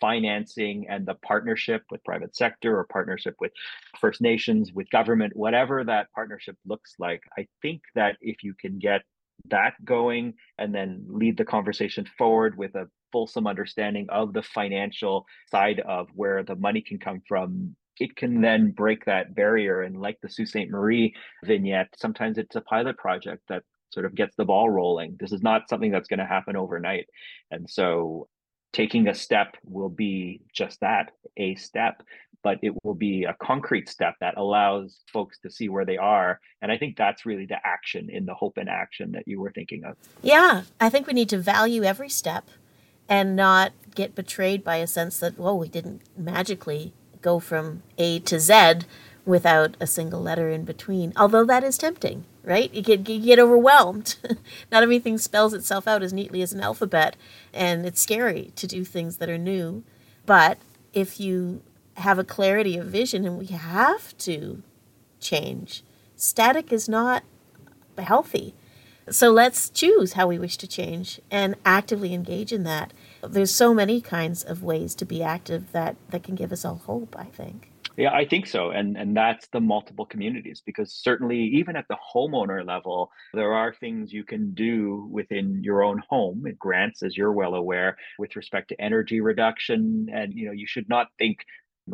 financing 0.00 0.86
and 0.88 1.06
the 1.06 1.14
partnership 1.14 1.82
with 1.90 2.02
private 2.04 2.34
sector 2.36 2.76
or 2.76 2.84
partnership 2.84 3.34
with 3.40 3.52
first 4.00 4.20
nations 4.20 4.72
with 4.72 4.88
government 4.90 5.34
whatever 5.36 5.84
that 5.84 6.10
partnership 6.12 6.56
looks 6.66 6.94
like 6.98 7.20
i 7.38 7.46
think 7.62 7.82
that 7.94 8.16
if 8.20 8.42
you 8.42 8.54
can 8.54 8.78
get 8.78 9.02
that 9.48 9.74
going 9.84 10.34
and 10.58 10.74
then 10.74 11.04
lead 11.08 11.36
the 11.36 11.44
conversation 11.44 12.06
forward 12.18 12.56
with 12.56 12.74
a 12.74 12.88
fulsome 13.12 13.46
understanding 13.46 14.06
of 14.08 14.32
the 14.32 14.42
financial 14.42 15.26
side 15.50 15.80
of 15.80 16.08
where 16.14 16.42
the 16.42 16.56
money 16.56 16.80
can 16.80 16.98
come 16.98 17.22
from 17.28 17.76
it 17.98 18.16
can 18.16 18.40
then 18.40 18.70
break 18.70 19.04
that 19.04 19.34
barrier. 19.34 19.82
And 19.82 20.00
like 20.00 20.18
the 20.20 20.28
Sault 20.28 20.48
Ste. 20.48 20.70
Marie 20.70 21.14
vignette, 21.44 21.88
sometimes 21.96 22.38
it's 22.38 22.56
a 22.56 22.60
pilot 22.60 22.96
project 22.96 23.42
that 23.48 23.62
sort 23.90 24.06
of 24.06 24.14
gets 24.14 24.34
the 24.36 24.44
ball 24.44 24.68
rolling. 24.68 25.16
This 25.18 25.32
is 25.32 25.42
not 25.42 25.68
something 25.68 25.90
that's 25.90 26.08
going 26.08 26.18
to 26.18 26.26
happen 26.26 26.56
overnight. 26.56 27.06
And 27.50 27.68
so 27.68 28.28
taking 28.72 29.08
a 29.08 29.14
step 29.14 29.56
will 29.64 29.88
be 29.88 30.40
just 30.52 30.80
that 30.80 31.12
a 31.36 31.54
step 31.54 32.02
but 32.42 32.58
it 32.62 32.72
will 32.84 32.94
be 32.94 33.24
a 33.24 33.34
concrete 33.42 33.88
step 33.88 34.14
that 34.20 34.36
allows 34.36 35.00
folks 35.12 35.38
to 35.38 35.50
see 35.50 35.68
where 35.68 35.84
they 35.86 35.96
are 35.96 36.40
and 36.60 36.70
i 36.70 36.76
think 36.76 36.96
that's 36.96 37.24
really 37.24 37.46
the 37.46 37.56
action 37.64 38.10
in 38.10 38.26
the 38.26 38.34
hope 38.34 38.58
and 38.58 38.68
action 38.68 39.12
that 39.12 39.26
you 39.26 39.40
were 39.40 39.52
thinking 39.52 39.84
of 39.84 39.96
yeah 40.20 40.62
i 40.78 40.90
think 40.90 41.06
we 41.06 41.14
need 41.14 41.28
to 41.28 41.38
value 41.38 41.84
every 41.84 42.08
step 42.08 42.50
and 43.08 43.36
not 43.36 43.72
get 43.94 44.14
betrayed 44.14 44.64
by 44.64 44.76
a 44.76 44.86
sense 44.86 45.18
that 45.20 45.38
well, 45.38 45.58
we 45.58 45.68
didn't 45.68 46.02
magically 46.16 46.92
go 47.26 47.40
from 47.40 47.82
A 47.98 48.20
to 48.20 48.38
Z 48.38 48.86
without 49.24 49.76
a 49.80 49.86
single 49.86 50.22
letter 50.22 50.48
in 50.48 50.64
between. 50.64 51.12
Although 51.16 51.44
that 51.46 51.64
is 51.64 51.76
tempting, 51.76 52.24
right? 52.44 52.72
You 52.72 52.82
get, 52.82 53.08
you 53.08 53.18
get 53.18 53.40
overwhelmed. 53.40 54.14
Not 54.72 54.84
everything 54.84 55.18
spells 55.18 55.52
itself 55.52 55.88
out 55.88 56.04
as 56.04 56.12
neatly 56.12 56.40
as 56.40 56.52
an 56.52 56.60
alphabet, 56.60 57.16
and 57.52 57.84
it's 57.84 58.00
scary 58.00 58.52
to 58.54 58.68
do 58.68 58.84
things 58.84 59.16
that 59.16 59.28
are 59.28 59.38
new. 59.38 59.82
But 60.24 60.58
if 60.92 61.18
you 61.18 61.62
have 61.94 62.20
a 62.20 62.24
clarity 62.24 62.76
of 62.76 62.86
vision, 62.86 63.24
and 63.26 63.36
we 63.36 63.46
have 63.46 64.16
to 64.18 64.62
change, 65.18 65.82
static 66.14 66.72
is 66.72 66.88
not 66.88 67.24
healthy. 67.98 68.54
So 69.10 69.30
let's 69.30 69.68
choose 69.68 70.12
how 70.12 70.28
we 70.28 70.38
wish 70.38 70.56
to 70.58 70.68
change 70.68 71.20
and 71.28 71.56
actively 71.64 72.14
engage 72.14 72.52
in 72.52 72.62
that 72.64 72.92
there's 73.22 73.54
so 73.54 73.74
many 73.74 74.00
kinds 74.00 74.42
of 74.42 74.62
ways 74.62 74.94
to 74.96 75.04
be 75.04 75.22
active 75.22 75.72
that 75.72 75.96
that 76.10 76.22
can 76.22 76.34
give 76.34 76.52
us 76.52 76.64
all 76.64 76.82
hope 76.86 77.14
i 77.18 77.24
think. 77.24 77.70
Yeah 77.96 78.12
i 78.12 78.24
think 78.24 78.46
so 78.46 78.70
and 78.70 78.96
and 78.96 79.16
that's 79.16 79.48
the 79.48 79.60
multiple 79.60 80.06
communities 80.06 80.62
because 80.64 80.92
certainly 80.92 81.38
even 81.38 81.76
at 81.76 81.86
the 81.88 81.96
homeowner 82.14 82.66
level 82.66 83.10
there 83.32 83.52
are 83.54 83.72
things 83.74 84.12
you 84.12 84.24
can 84.24 84.52
do 84.54 85.08
within 85.10 85.62
your 85.62 85.82
own 85.82 86.02
home. 86.08 86.44
Grants 86.58 87.02
as 87.02 87.16
you're 87.16 87.32
well 87.32 87.54
aware 87.54 87.96
with 88.18 88.36
respect 88.36 88.68
to 88.68 88.80
energy 88.80 89.20
reduction 89.20 90.08
and 90.12 90.34
you 90.34 90.46
know 90.46 90.52
you 90.52 90.66
should 90.66 90.88
not 90.88 91.08
think 91.18 91.44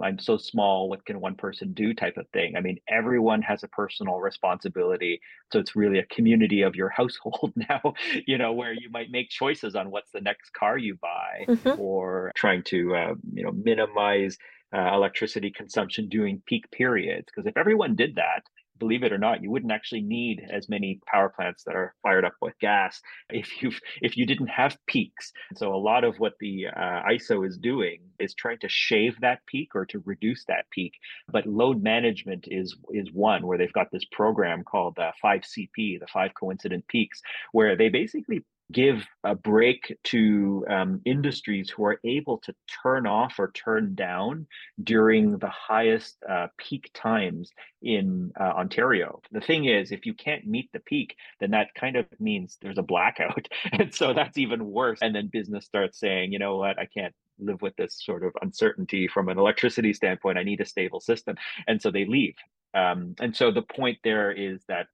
I'm 0.03 0.19
so 0.19 0.37
small, 0.37 0.89
what 0.89 1.05
can 1.05 1.21
one 1.21 1.35
person 1.35 1.73
do 1.73 1.93
type 1.93 2.17
of 2.17 2.29
thing. 2.29 2.57
I 2.57 2.61
mean, 2.61 2.79
everyone 2.89 3.43
has 3.43 3.63
a 3.63 3.69
personal 3.69 4.21
responsibility. 4.21 5.21
So 5.53 5.59
it's 5.59 5.77
really 5.77 5.99
a 5.99 6.07
community 6.07 6.63
of 6.63 6.75
your 6.75 6.89
household 6.97 7.53
now, 7.57 7.95
you 8.27 8.39
know, 8.39 8.53
where 8.53 8.73
you 8.73 8.91
might 8.91 9.11
make 9.11 9.29
choices 9.29 9.75
on 9.75 9.91
what's 9.91 10.11
the 10.13 10.21
next 10.21 10.53
car 10.55 10.79
you 10.79 10.97
buy 10.97 11.45
mm-hmm. 11.49 11.81
or 11.81 12.33
trying 12.35 12.63
to, 12.65 12.95
uh, 12.95 13.15
you 13.33 13.45
know, 13.45 13.53
minimize 13.53 14.39
uh, 14.75 14.95
electricity 14.95 15.51
consumption 15.51 16.09
during 16.09 16.43
peak 16.47 16.71
periods. 16.71 17.27
Because 17.27 17.47
if 17.47 17.57
everyone 17.57 17.95
did 17.95 18.15
that, 18.15 18.43
believe 18.79 19.03
it 19.03 19.13
or 19.13 19.19
not, 19.19 19.43
you 19.43 19.51
wouldn't 19.51 19.73
actually 19.73 20.03
need 20.03 20.43
as 20.51 20.69
many 20.69 21.01
power 21.07 21.29
plants 21.29 21.65
that 21.65 21.77
are 21.77 21.95
fired 22.03 22.25
up 22.25 22.35
with 22.41 22.59
gas 22.61 23.01
if 23.31 23.63
you 23.63 23.71
if 24.01 24.17
you 24.17 24.27
didn't 24.27 24.49
have 24.49 24.77
peaks. 24.87 25.33
So 25.55 25.75
a 25.75 25.77
lot 25.77 26.05
of 26.05 26.19
what 26.19 26.35
the 26.41 26.67
uh, 26.69 27.03
ISO 27.11 27.47
is 27.47 27.57
doing 27.57 28.01
is 28.19 28.35
trying 28.35 28.59
to 28.59 28.69
shave 28.69 29.21
that 29.21 29.45
peak 29.47 29.75
or 29.75 29.87
to 29.87 30.03
reduce 30.05 30.45
that 30.47 30.69
peak. 30.71 30.95
But 31.31 31.47
load 31.47 31.83
management 31.83 32.47
is 32.49 32.77
is 32.91 33.13
one 33.13 33.47
where 33.47 33.59
they've 33.59 33.73
got 33.73 33.91
this 33.91 34.05
program 34.11 34.65
called 34.65 34.99
uh, 34.99 35.13
5CP, 35.25 36.01
the 36.01 36.07
five 36.13 36.33
coincident 36.35 36.87
peaks, 36.89 37.23
where 37.53 37.77
they 37.77 37.89
basically 37.89 38.45
give 38.73 39.07
a 39.25 39.35
break 39.35 39.97
to 40.05 40.65
um, 40.69 41.01
industries 41.05 41.71
who 41.71 41.85
are 41.85 42.01
able 42.05 42.39
to 42.39 42.55
turn 42.83 43.07
off 43.07 43.39
or 43.39 43.53
turn 43.53 43.95
down 43.95 44.47
during 44.83 45.39
the 45.39 45.49
highest 45.49 46.17
uh, 46.29 46.49
peak 46.59 46.91
times 46.95 47.51
in 47.83 48.33
uh, 48.41 48.45
Ontario. 48.45 49.21
The 49.31 49.41
thing 49.41 49.67
is, 49.67 49.93
if 49.93 50.07
you 50.07 50.15
can't 50.15 50.47
meet 50.47 50.71
the 50.73 50.81
peak, 50.81 51.17
then 51.41 51.51
that 51.51 51.75
kind 51.75 51.97
of 51.97 52.07
means 52.19 52.59
there's 52.61 52.79
a 52.79 52.83
blackout. 52.83 53.47
and 53.73 53.95
so 53.95 54.13
that's 54.13 54.39
even 54.39 54.65
worse. 54.65 54.99
And 55.03 55.15
then 55.15 55.29
business 55.33 55.65
starts 55.65 56.01
saying, 56.01 56.33
you 56.33 56.39
know 56.39 56.57
what, 56.57 56.79
I 56.79 56.87
can't 56.87 57.15
live 57.39 57.63
with 57.63 57.77
this 57.77 58.01
sort 58.03 58.25
of 58.25 58.33
uncertainty 58.41 59.09
from 59.09 59.29
an 59.29 59.39
electricity 59.39 59.93
standpoint. 59.93 60.39
I 60.39 60.43
need 60.43 60.61
a 60.61 60.67
stable 60.67 61.01
system. 61.01 61.37
And 61.67 61.81
so 61.81 61.91
they 61.91 62.05
leave. 62.05 62.35
Um, 62.75 63.15
and 63.21 63.37
so 63.37 63.51
the 63.51 63.63
point 63.63 63.99
there 64.03 64.33
is 64.33 64.63
that 64.69 64.87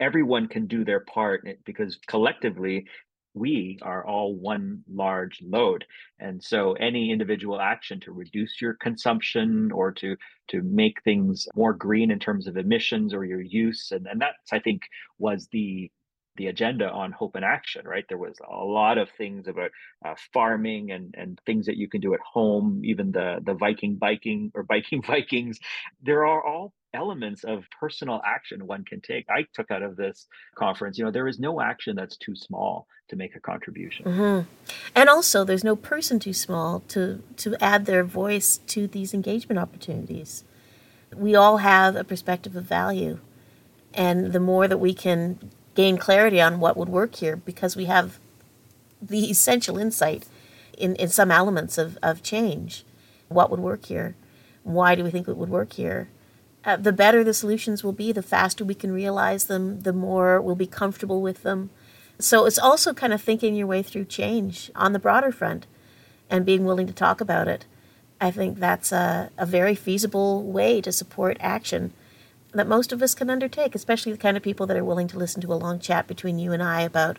everyone 0.00 0.48
can 0.48 0.66
do 0.66 0.84
their 0.84 1.00
part 1.00 1.46
because 1.64 1.98
collectively 2.06 2.86
we 3.34 3.78
are 3.82 4.06
all 4.06 4.34
one 4.34 4.82
large 4.88 5.40
load. 5.42 5.84
And 6.20 6.42
so 6.42 6.74
any 6.74 7.10
individual 7.10 7.60
action 7.60 7.98
to 8.00 8.12
reduce 8.12 8.60
your 8.60 8.74
consumption 8.74 9.72
or 9.72 9.90
to 9.92 10.16
to 10.48 10.62
make 10.62 11.02
things 11.02 11.48
more 11.54 11.72
green 11.72 12.10
in 12.10 12.18
terms 12.18 12.46
of 12.46 12.56
emissions 12.56 13.12
or 13.12 13.24
your 13.24 13.40
use 13.40 13.92
and, 13.92 14.06
and 14.06 14.20
that's 14.20 14.52
i 14.52 14.58
think 14.58 14.82
was 15.18 15.48
the 15.52 15.90
the 16.36 16.48
agenda 16.48 16.90
on 16.90 17.12
hope 17.12 17.34
and 17.36 17.44
action 17.44 17.86
right? 17.86 18.04
There 18.08 18.18
was 18.18 18.36
a 18.48 18.64
lot 18.64 18.98
of 18.98 19.08
things 19.10 19.46
about 19.46 19.70
uh, 20.04 20.14
farming 20.32 20.90
and 20.90 21.14
and 21.16 21.40
things 21.46 21.66
that 21.66 21.76
you 21.76 21.88
can 21.88 22.00
do 22.00 22.14
at 22.14 22.20
home 22.20 22.82
even 22.84 23.12
the 23.12 23.40
the 23.42 23.54
viking 23.54 23.96
biking 23.96 24.52
or 24.54 24.62
biking 24.62 25.02
vikings. 25.06 25.58
There 26.02 26.26
are 26.26 26.44
all 26.44 26.72
elements 26.92 27.42
of 27.44 27.64
personal 27.80 28.20
action 28.24 28.66
one 28.66 28.84
can 28.84 29.00
take. 29.00 29.26
I 29.28 29.46
took 29.52 29.70
out 29.70 29.82
of 29.82 29.96
this 29.96 30.26
conference 30.54 30.98
you 30.98 31.04
know 31.04 31.10
there 31.10 31.28
is 31.28 31.38
no 31.38 31.60
action 31.60 31.96
that's 31.96 32.16
too 32.16 32.34
small 32.34 32.86
to 33.08 33.16
make 33.16 33.36
a 33.36 33.40
contribution. 33.40 34.06
Mm-hmm. 34.06 34.48
and 34.94 35.08
also 35.08 35.44
there's 35.44 35.64
no 35.64 35.76
person 35.76 36.18
too 36.18 36.32
small 36.32 36.80
to 36.88 37.22
to 37.36 37.56
add 37.62 37.86
their 37.86 38.04
voice 38.04 38.58
to 38.68 38.86
these 38.86 39.14
engagement 39.14 39.58
opportunities. 39.58 40.44
We 41.14 41.36
all 41.36 41.58
have 41.58 41.94
a 41.94 42.02
perspective 42.02 42.56
of 42.56 42.64
value 42.64 43.20
and 43.92 44.32
the 44.32 44.40
more 44.40 44.66
that 44.66 44.78
we 44.78 44.92
can 44.92 45.38
gain 45.74 45.98
clarity 45.98 46.40
on 46.40 46.60
what 46.60 46.76
would 46.76 46.88
work 46.88 47.16
here 47.16 47.36
because 47.36 47.76
we 47.76 47.86
have 47.86 48.18
the 49.00 49.30
essential 49.30 49.78
insight 49.78 50.26
in, 50.76 50.96
in 50.96 51.08
some 51.08 51.30
elements 51.30 51.78
of, 51.78 51.98
of 52.02 52.22
change. 52.22 52.84
What 53.28 53.50
would 53.50 53.60
work 53.60 53.86
here? 53.86 54.16
Why 54.62 54.94
do 54.94 55.04
we 55.04 55.10
think 55.10 55.28
it 55.28 55.36
would 55.36 55.48
work 55.50 55.74
here? 55.74 56.08
Uh, 56.64 56.76
the 56.76 56.92
better 56.92 57.22
the 57.22 57.34
solutions 57.34 57.84
will 57.84 57.92
be, 57.92 58.10
the 58.12 58.22
faster 58.22 58.64
we 58.64 58.74
can 58.74 58.92
realize 58.92 59.44
them, 59.44 59.80
the 59.80 59.92
more 59.92 60.40
we'll 60.40 60.54
be 60.54 60.66
comfortable 60.66 61.20
with 61.20 61.42
them. 61.42 61.70
So 62.18 62.46
it's 62.46 62.58
also 62.58 62.94
kind 62.94 63.12
of 63.12 63.20
thinking 63.20 63.54
your 63.54 63.66
way 63.66 63.82
through 63.82 64.06
change 64.06 64.70
on 64.74 64.92
the 64.92 64.98
broader 64.98 65.32
front 65.32 65.66
and 66.30 66.46
being 66.46 66.64
willing 66.64 66.86
to 66.86 66.92
talk 66.92 67.20
about 67.20 67.48
it. 67.48 67.66
I 68.20 68.30
think 68.30 68.58
that's 68.58 68.92
a, 68.92 69.30
a 69.36 69.44
very 69.44 69.74
feasible 69.74 70.42
way 70.42 70.80
to 70.80 70.92
support 70.92 71.36
action 71.40 71.92
that 72.58 72.68
most 72.68 72.92
of 72.92 73.02
us 73.02 73.14
can 73.14 73.30
undertake, 73.30 73.74
especially 73.74 74.12
the 74.12 74.18
kind 74.18 74.36
of 74.36 74.42
people 74.42 74.66
that 74.66 74.76
are 74.76 74.84
willing 74.84 75.08
to 75.08 75.18
listen 75.18 75.40
to 75.42 75.52
a 75.52 75.54
long 75.54 75.78
chat 75.78 76.06
between 76.06 76.38
you 76.38 76.52
and 76.52 76.62
I 76.62 76.82
about 76.82 77.18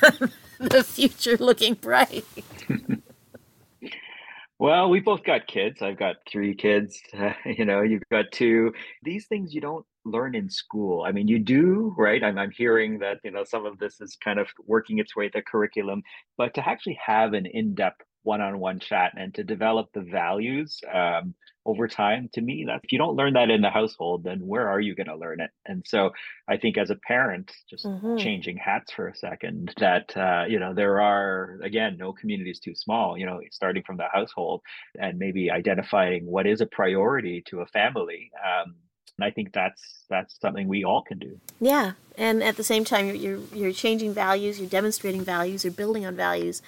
the 0.58 0.84
future 0.84 1.36
looking 1.36 1.74
bright. 1.74 2.24
well, 4.58 4.88
we 4.88 5.00
both 5.00 5.24
got 5.24 5.46
kids. 5.46 5.82
I've 5.82 5.98
got 5.98 6.16
three 6.30 6.54
kids. 6.54 7.00
Uh, 7.16 7.32
you 7.46 7.64
know, 7.64 7.82
you've 7.82 8.08
got 8.10 8.26
two. 8.32 8.72
These 9.02 9.26
things 9.26 9.54
you 9.54 9.60
don't 9.60 9.86
learn 10.04 10.34
in 10.34 10.48
school. 10.48 11.02
I 11.02 11.12
mean, 11.12 11.28
you 11.28 11.38
do, 11.38 11.94
right? 11.98 12.22
I'm, 12.22 12.38
I'm 12.38 12.52
hearing 12.52 13.00
that, 13.00 13.18
you 13.24 13.30
know, 13.30 13.44
some 13.44 13.66
of 13.66 13.78
this 13.78 14.00
is 14.00 14.16
kind 14.22 14.38
of 14.38 14.48
working 14.64 14.98
its 14.98 15.16
way 15.16 15.28
the 15.32 15.42
curriculum, 15.42 16.02
but 16.36 16.54
to 16.54 16.68
actually 16.68 16.98
have 17.04 17.32
an 17.32 17.46
in 17.46 17.74
depth 17.74 18.02
one-on-one 18.26 18.80
chat 18.80 19.12
and 19.16 19.34
to 19.34 19.44
develop 19.44 19.88
the 19.92 20.00
values 20.00 20.80
um, 20.92 21.34
over 21.64 21.86
time 21.86 22.28
to 22.32 22.40
me 22.40 22.64
that 22.66 22.80
if 22.82 22.92
you 22.92 22.98
don't 22.98 23.16
learn 23.16 23.34
that 23.34 23.50
in 23.50 23.60
the 23.60 23.70
household 23.70 24.24
then 24.24 24.40
where 24.40 24.68
are 24.68 24.80
you 24.80 24.94
going 24.94 25.06
to 25.06 25.16
learn 25.16 25.40
it 25.40 25.50
and 25.64 25.84
so 25.86 26.10
i 26.48 26.56
think 26.56 26.76
as 26.76 26.90
a 26.90 26.96
parent 26.96 27.52
just 27.70 27.84
mm-hmm. 27.84 28.16
changing 28.16 28.56
hats 28.56 28.92
for 28.92 29.08
a 29.08 29.16
second 29.16 29.72
that 29.78 30.16
uh, 30.16 30.44
you 30.48 30.58
know 30.58 30.74
there 30.74 31.00
are 31.00 31.58
again 31.62 31.96
no 31.98 32.12
community 32.12 32.50
is 32.50 32.58
too 32.58 32.74
small 32.74 33.16
you 33.16 33.26
know 33.26 33.40
starting 33.52 33.82
from 33.84 33.96
the 33.96 34.08
household 34.12 34.60
and 34.98 35.18
maybe 35.18 35.50
identifying 35.50 36.26
what 36.26 36.46
is 36.46 36.60
a 36.60 36.66
priority 36.66 37.42
to 37.46 37.60
a 37.60 37.66
family 37.66 38.30
um, 38.44 38.74
and 39.18 39.24
I 39.24 39.30
think 39.30 39.52
that's 39.52 40.04
that's 40.10 40.38
something 40.40 40.68
we 40.68 40.84
all 40.84 41.02
can 41.02 41.18
do. 41.18 41.40
Yeah, 41.58 41.92
and 42.18 42.42
at 42.42 42.56
the 42.56 42.64
same 42.64 42.84
time, 42.84 43.06
you're 43.06 43.14
you're, 43.14 43.40
you're 43.54 43.72
changing 43.72 44.12
values, 44.12 44.60
you're 44.60 44.68
demonstrating 44.68 45.22
values, 45.22 45.64
you're 45.64 45.72
building 45.72 46.04
on 46.04 46.16
values, 46.16 46.60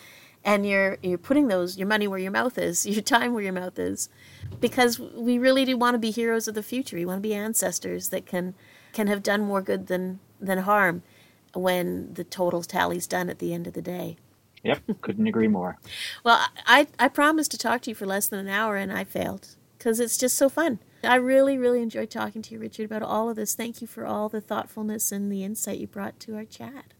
and 0.48 0.64
you're 0.64 0.96
you're 1.02 1.18
putting 1.18 1.48
those 1.48 1.76
your 1.76 1.86
money 1.86 2.08
where 2.08 2.18
your 2.18 2.30
mouth 2.30 2.56
is, 2.56 2.86
your 2.96 3.02
time 3.02 3.34
where 3.34 3.42
your 3.42 3.52
mouth 3.52 3.78
is, 3.78 4.08
because 4.60 4.98
we 4.98 5.38
really 5.38 5.66
do 5.66 5.76
want 5.76 5.94
to 5.94 5.98
be 5.98 6.10
heroes 6.10 6.48
of 6.48 6.54
the 6.54 6.62
future. 6.62 6.96
We 6.96 7.04
want 7.04 7.18
to 7.18 7.28
be 7.28 7.34
ancestors 7.34 8.08
that 8.08 8.24
can 8.24 8.54
can 8.94 9.06
have 9.08 9.22
done 9.22 9.42
more 9.42 9.60
good 9.60 9.88
than 9.88 10.20
than 10.40 10.58
harm 10.58 11.02
when 11.54 12.14
the 12.14 12.24
total 12.24 12.62
tally's 12.62 13.06
done 13.06 13.28
at 13.28 13.40
the 13.40 13.52
end 13.52 13.66
of 13.66 13.74
the 13.74 13.82
day. 13.82 14.16
Yep, 14.64 14.82
couldn't 15.02 15.26
agree 15.26 15.48
more. 15.48 15.76
well, 16.24 16.46
I 16.66 16.86
I 16.98 17.08
promised 17.08 17.50
to 17.50 17.58
talk 17.58 17.82
to 17.82 17.90
you 17.90 17.94
for 17.94 18.06
less 18.06 18.26
than 18.26 18.40
an 18.40 18.48
hour, 18.48 18.76
and 18.76 18.90
I 18.90 19.04
failed 19.04 19.56
because 19.76 20.00
it's 20.00 20.16
just 20.16 20.36
so 20.36 20.48
fun. 20.48 20.78
I 21.04 21.16
really, 21.16 21.58
really 21.58 21.80
enjoyed 21.82 22.10
talking 22.10 22.42
to 22.42 22.54
you, 22.54 22.58
Richard, 22.58 22.86
about 22.86 23.02
all 23.02 23.28
of 23.28 23.36
this. 23.36 23.54
Thank 23.54 23.80
you 23.80 23.86
for 23.86 24.04
all 24.04 24.28
the 24.28 24.40
thoughtfulness 24.40 25.12
and 25.12 25.30
the 25.30 25.44
insight 25.44 25.78
you 25.78 25.86
brought 25.86 26.18
to 26.20 26.34
our 26.34 26.44
chat 26.44 26.94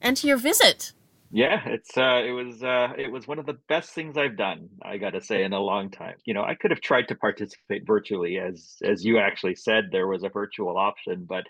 and 0.00 0.16
to 0.16 0.26
your 0.28 0.38
visit. 0.38 0.92
Yeah, 1.30 1.60
it's 1.66 1.96
uh 1.96 2.22
it 2.24 2.32
was 2.32 2.62
uh 2.62 2.92
it 2.96 3.12
was 3.12 3.28
one 3.28 3.38
of 3.38 3.44
the 3.46 3.58
best 3.68 3.90
things 3.90 4.16
I've 4.16 4.36
done, 4.36 4.68
I 4.82 4.96
got 4.96 5.10
to 5.10 5.20
say 5.20 5.44
in 5.44 5.52
a 5.52 5.60
long 5.60 5.90
time. 5.90 6.14
You 6.24 6.32
know, 6.34 6.42
I 6.42 6.54
could 6.54 6.70
have 6.70 6.80
tried 6.80 7.08
to 7.08 7.14
participate 7.16 7.86
virtually 7.86 8.38
as 8.38 8.76
as 8.82 9.04
you 9.04 9.18
actually 9.18 9.56
said 9.56 9.86
there 9.92 10.06
was 10.06 10.24
a 10.24 10.30
virtual 10.30 10.78
option, 10.78 11.26
but 11.28 11.44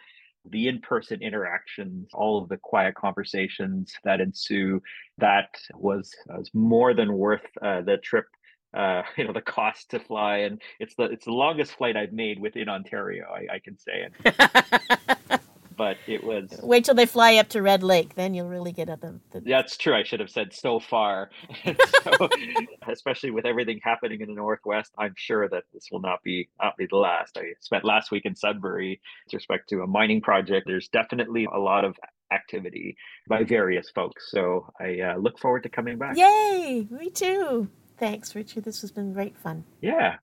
the 0.50 0.66
in-person 0.68 1.22
interactions, 1.22 2.08
all 2.14 2.42
of 2.42 2.48
the 2.48 2.56
quiet 2.56 2.94
conversations 2.96 3.92
that 4.04 4.20
ensue, 4.20 4.80
that 5.18 5.50
was 5.74 6.10
was 6.26 6.50
more 6.54 6.92
than 6.94 7.12
worth 7.12 7.46
uh, 7.62 7.82
the 7.82 7.98
trip 7.98 8.26
uh, 8.74 9.02
you 9.16 9.24
know 9.24 9.32
the 9.32 9.40
cost 9.42 9.90
to 9.90 10.00
fly 10.00 10.38
and 10.38 10.60
it's 10.80 10.94
the 10.96 11.04
it's 11.04 11.26
the 11.26 11.32
longest 11.32 11.72
flight 11.72 11.96
I've 11.96 12.12
made 12.12 12.40
within 12.40 12.68
Ontario 12.68 13.26
I, 13.32 13.54
I 13.54 13.58
can 13.60 13.78
say 13.78 14.08
it 14.24 15.40
but 15.78 15.96
it 16.08 16.24
was. 16.24 16.50
Wait 16.62 16.84
till 16.84 16.94
they 16.94 17.06
fly 17.06 17.36
up 17.36 17.48
to 17.50 17.62
Red 17.62 17.82
Lake, 17.82 18.16
then 18.16 18.34
you'll 18.34 18.48
really 18.48 18.72
get 18.72 18.90
at 18.90 19.00
them. 19.00 19.22
The... 19.30 19.40
That's 19.40 19.76
true. 19.76 19.94
I 19.94 20.02
should 20.02 20.20
have 20.20 20.28
said 20.28 20.52
so 20.52 20.80
far. 20.80 21.30
so, 21.64 22.28
especially 22.88 23.30
with 23.30 23.46
everything 23.46 23.80
happening 23.82 24.20
in 24.20 24.28
the 24.28 24.34
Northwest, 24.34 24.92
I'm 24.98 25.14
sure 25.16 25.48
that 25.48 25.64
this 25.72 25.88
will 25.90 26.00
not 26.00 26.22
be 26.24 26.48
not 26.60 26.76
be 26.76 26.86
the 26.90 26.96
last. 26.96 27.38
I 27.38 27.54
spent 27.60 27.84
last 27.84 28.10
week 28.10 28.26
in 28.26 28.34
Sudbury 28.34 29.00
with 29.24 29.34
respect 29.34 29.68
to 29.70 29.82
a 29.82 29.86
mining 29.86 30.20
project. 30.20 30.66
There's 30.66 30.88
definitely 30.88 31.46
a 31.46 31.58
lot 31.58 31.84
of 31.84 31.96
activity 32.32 32.96
by 33.28 33.44
various 33.44 33.88
folks. 33.88 34.30
So 34.30 34.66
I 34.80 35.00
uh, 35.00 35.16
look 35.16 35.38
forward 35.38 35.62
to 35.62 35.68
coming 35.68 35.96
back. 35.96 36.16
Yay! 36.16 36.86
Me 36.90 37.08
too. 37.08 37.68
Thanks, 37.98 38.34
Richard. 38.34 38.64
This 38.64 38.80
has 38.80 38.90
been 38.90 39.12
great 39.12 39.38
fun. 39.38 39.64
Yeah. 39.80 40.16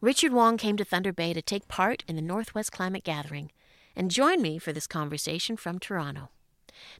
Richard 0.00 0.32
Wong 0.32 0.56
came 0.56 0.76
to 0.76 0.84
Thunder 0.84 1.12
Bay 1.12 1.32
to 1.32 1.42
take 1.42 1.68
part 1.68 2.02
in 2.08 2.16
the 2.16 2.22
Northwest 2.22 2.72
Climate 2.72 3.04
Gathering 3.04 3.50
and 3.94 4.10
join 4.10 4.40
me 4.40 4.58
for 4.58 4.72
this 4.72 4.86
conversation 4.86 5.56
from 5.56 5.78
Toronto. 5.78 6.30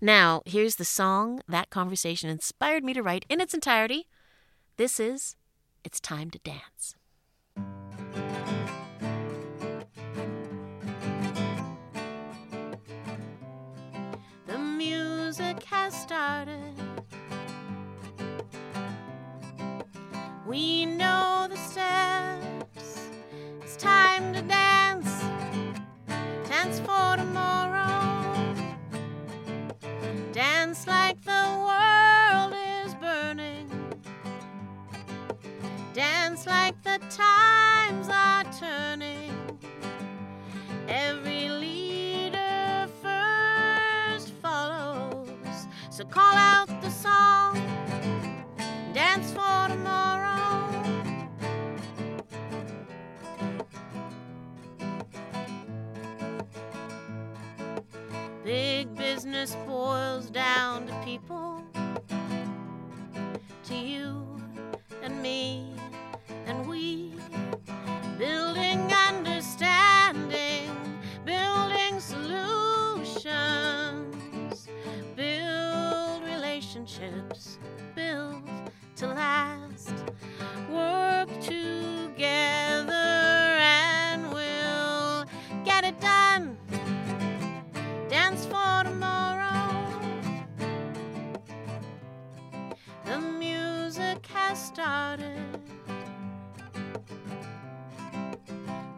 Now, 0.01 0.43
here's 0.47 0.77
the 0.77 0.85
song 0.85 1.41
that 1.49 1.71
conversation 1.71 2.29
inspired 2.29 2.85
me 2.85 2.93
to 2.95 3.03
write 3.03 3.25
in 3.29 3.41
its 3.41 3.55
entirety. 3.55 4.09
This 4.77 5.01
is 5.01 5.37
It's 5.85 6.01
Time 6.01 6.31
to 6.31 6.39
Dance. 6.39 6.95
The 14.47 14.59
music 14.59 15.63
has 15.65 15.95
started. 15.95 16.75
We 20.47 20.85
know 20.87 21.32
Like 30.87 31.23
the 31.23 31.45
world 31.69 32.55
is 32.85 32.95
burning. 32.97 33.71
Dance 35.95 36.47
like 36.47 36.81
the 36.83 36.99
times 37.09 38.09
are 38.09 38.45
turning. 38.59 39.33
Every 40.89 41.49
leader 41.49 42.89
first 43.01 44.33
follows. 44.43 45.29
So 45.91 46.05
call 46.05 46.35
out 46.35 46.69
the 46.83 46.91
song. 46.91 47.62
just 59.43 59.67
boils 59.67 60.31
down 60.31 60.87
to 60.87 60.95
people, 61.05 61.65
to 63.65 63.75
you. 63.75 64.22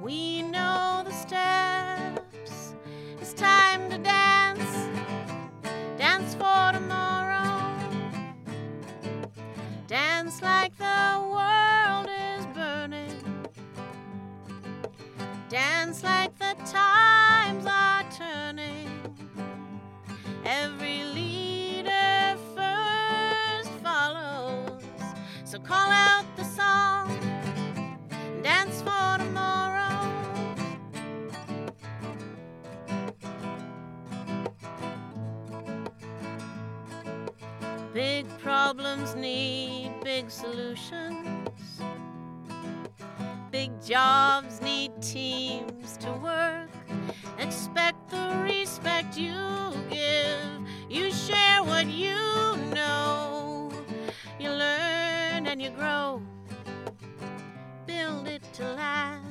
We 0.05 0.43
know 0.43 1.03
the 1.03 1.13
steps. 1.13 2.75
It's 3.23 3.33
time 3.33 3.89
to 3.89 3.97
dance. 3.97 4.61
Dance 5.97 6.35
for 6.35 6.73
tomorrow. 6.75 7.75
Dance 9.87 10.43
like 10.43 10.77
the 10.77 11.27
world 11.33 12.11
is 12.37 12.45
burning. 12.49 13.49
Dance 15.49 16.05
like 16.05 16.39
the 16.39 16.55
times 16.71 17.65
are 17.65 18.05
turning. 18.13 18.91
Every 20.45 21.05
leader 21.05 22.37
first 22.55 23.71
follows. 23.83 24.83
So 25.45 25.59
call 25.61 25.91
out 25.91 26.14
problems 38.95 39.17
need 39.17 39.91
big 40.05 40.31
solutions. 40.31 41.49
Big 43.51 43.71
jobs 43.83 44.61
need 44.61 44.93
teams 45.03 45.97
to 45.97 46.13
work. 46.23 46.71
Expect 47.39 48.09
the 48.11 48.41
respect 48.43 49.17
you 49.17 49.35
give. 49.91 50.61
You 50.89 51.13
share 51.13 51.65
what 51.65 51.87
you 51.87 52.15
know. 52.73 53.73
You 54.39 54.51
learn 54.51 55.47
and 55.47 55.61
you 55.61 55.71
grow. 55.71 56.23
Build 57.87 58.29
it 58.29 58.45
to 58.55 58.63
last. 58.63 59.24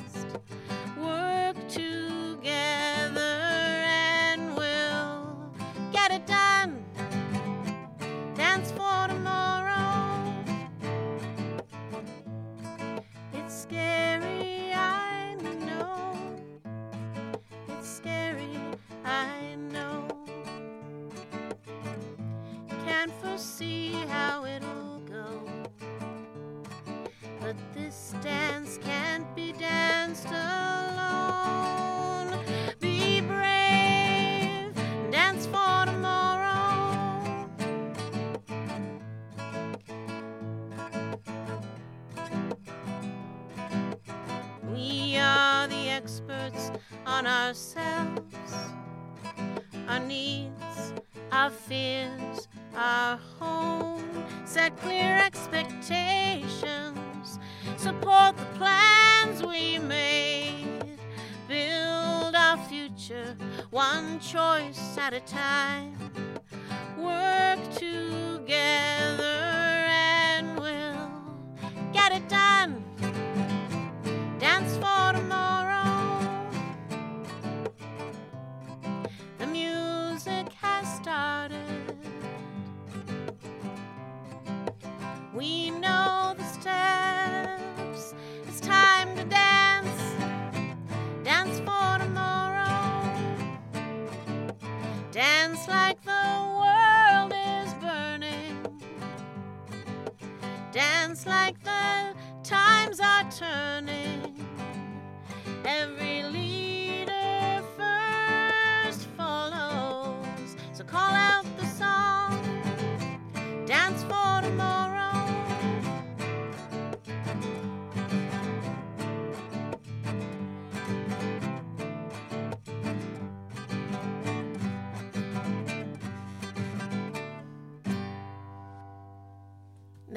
Can't 23.34 24.10
how 24.10 24.43
at 65.04 65.14
a 65.14 65.20
time. 65.20 65.53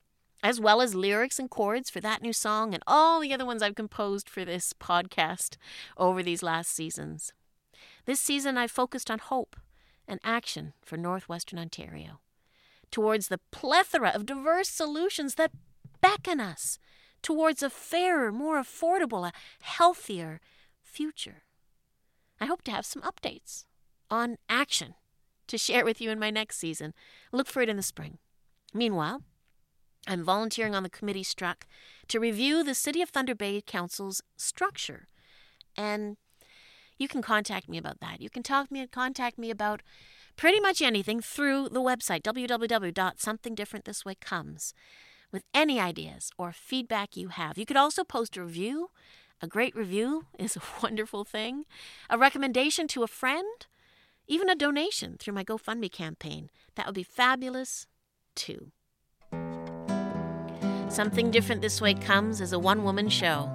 as 0.43 0.59
well 0.59 0.81
as 0.81 0.95
lyrics 0.95 1.39
and 1.39 1.51
chords 1.51 1.91
for 1.91 2.01
that 2.01 2.23
new 2.23 2.33
song 2.33 2.73
and 2.73 2.83
all 2.87 3.21
the 3.21 3.35
other 3.35 3.45
ones 3.45 3.63
I've 3.63 3.75
composed 3.75 4.31
for 4.31 4.47
this 4.47 4.73
podcast 4.73 5.59
over 5.99 6.23
these 6.23 6.43
last 6.43 6.75
seasons. 6.75 7.35
This 8.07 8.21
season, 8.21 8.57
I 8.57 8.67
focused 8.67 9.11
on 9.11 9.19
hope 9.19 9.57
and 10.09 10.19
action 10.25 10.73
for 10.83 10.97
Northwestern 10.97 11.59
Ontario, 11.59 12.21
towards 12.91 13.29
the 13.29 13.41
plethora 13.51 14.09
of 14.09 14.25
diverse 14.25 14.71
solutions 14.71 15.35
that 15.35 15.53
beckon 16.01 16.41
us 16.41 16.79
towards 17.23 17.63
a 17.63 17.71
fairer, 17.71 18.33
more 18.33 18.61
affordable, 18.61 19.27
a 19.27 19.33
healthier 19.61 20.41
future. 20.83 21.45
I 22.41 22.47
hope 22.47 22.63
to 22.63 22.73
have 22.73 22.85
some 22.85 23.03
updates 23.03 23.65
on 24.11 24.37
action 24.49 24.95
to 25.47 25.59
share 25.59 25.85
with 25.85 26.01
you 26.01 26.11
in 26.11 26.19
my 26.19 26.31
next 26.31 26.59
season. 26.59 26.93
Look 27.31 27.47
for 27.47 27.63
it 27.63 27.69
in 27.69 27.77
the 27.77 27.83
spring. 27.83 28.19
Meanwhile, 28.75 29.23
I'm 30.07 30.25
volunteering 30.25 30.75
on 30.75 30.83
the 30.83 30.91
committee 30.91 31.23
struck 31.23 31.67
to 32.09 32.19
review 32.19 32.65
the 32.65 32.75
City 32.75 33.03
of 33.03 33.11
Thunder 33.11 33.35
Bay 33.35 33.63
Council's 33.65 34.23
structure. 34.37 35.09
And 35.77 36.17
you 36.99 37.09
can 37.09 37.23
contact 37.23 37.69
me 37.69 37.79
about 37.79 38.01
that. 38.01 38.21
You 38.21 38.31
can 38.31 38.43
talk 38.43 38.71
me 38.71 38.81
and 38.81 38.91
contact 38.91 39.39
me 39.39 39.51
about 39.51 39.83
pretty 40.37 40.61
much 40.61 40.83
anything 40.83 41.21
through 41.21 41.69
the 41.69 41.81
website 41.81 42.23
www.somethingdifferentthiswaycomes 42.23 44.73
with 45.33 45.45
any 45.55 45.81
ideas 45.81 46.31
or 46.37 46.53
feedback 46.53 47.17
you 47.17 47.29
have. 47.29 47.57
You 47.59 47.67
could 47.67 47.77
also 47.77 48.05
post 48.05 48.37
a 48.37 48.43
review. 48.43 48.91
A 49.41 49.47
great 49.47 49.75
review 49.75 50.27
is 50.39 50.57
a 50.57 50.63
wonderful 50.83 51.25
thing. 51.25 51.65
A 52.11 52.19
recommendation 52.19 52.87
to 52.89 53.03
a 53.03 53.09
friend, 53.09 53.67
even 54.29 54.49
a 54.49 54.55
donation 54.55 55.17
through 55.19 55.35
my 55.35 55.45
GoFundMe 55.45 55.91
campaign. 55.91 56.51
That 56.77 56.87
would 56.87 56.95
be 56.95 57.03
fabulous 57.03 57.87
too. 58.35 58.71
Something 60.89 61.31
Different 61.31 61.63
This 61.63 61.81
Way 61.81 61.95
comes 61.95 62.43
as 62.43 62.53
a 62.53 62.59
one 62.59 62.85
woman 62.85 63.09
show. 63.09 63.51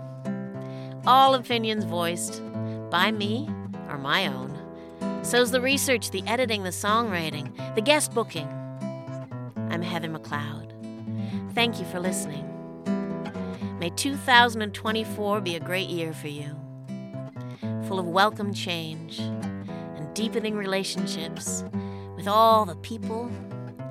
All 1.05 1.35
opinions 1.35 1.83
voiced 1.83 2.41
by 2.89 3.11
me 3.11 3.47
are 3.87 3.99
my 3.99 4.27
own. 4.27 4.57
So's 5.23 5.51
the 5.51 5.61
research, 5.61 6.09
the 6.09 6.23
editing, 6.25 6.63
the 6.63 6.69
songwriting, 6.69 7.53
the 7.75 7.81
guest 7.81 8.13
booking. 8.13 8.47
I'm 9.69 9.81
Heather 9.81 10.09
McLeod. 10.09 10.76
Thank 11.57 11.79
you 11.79 11.85
for 11.85 11.99
listening. 11.99 12.45
May 13.79 13.89
2024 13.89 15.41
be 15.41 15.55
a 15.55 15.59
great 15.59 15.89
year 15.89 16.13
for 16.13 16.27
you, 16.27 16.55
full 17.87 17.97
of 17.97 18.05
welcome 18.05 18.53
change 18.53 19.17
and 19.17 20.13
deepening 20.13 20.55
relationships 20.55 21.63
with 22.15 22.27
all 22.27 22.63
the 22.65 22.75
people 22.75 23.31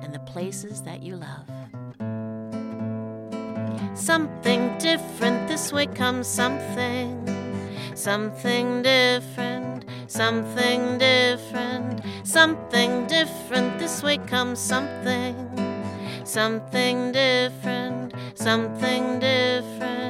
and 0.01 0.13
the 0.13 0.19
places 0.19 0.81
that 0.83 1.03
you 1.03 1.17
love. 1.17 1.45
Something 3.99 4.77
different, 4.77 5.49
this 5.49 5.73
way 5.73 5.87
comes 5.87 6.25
something. 6.25 7.21
Something 7.95 8.81
different, 8.81 9.83
something 10.07 10.97
different, 10.99 12.01
something 12.23 13.07
different, 13.07 13.77
this 13.77 14.01
way 14.01 14.19
comes 14.19 14.57
something. 14.57 15.46
Something 16.37 17.13
different, 17.13 18.13
something 18.35 19.17
different. 19.19 20.06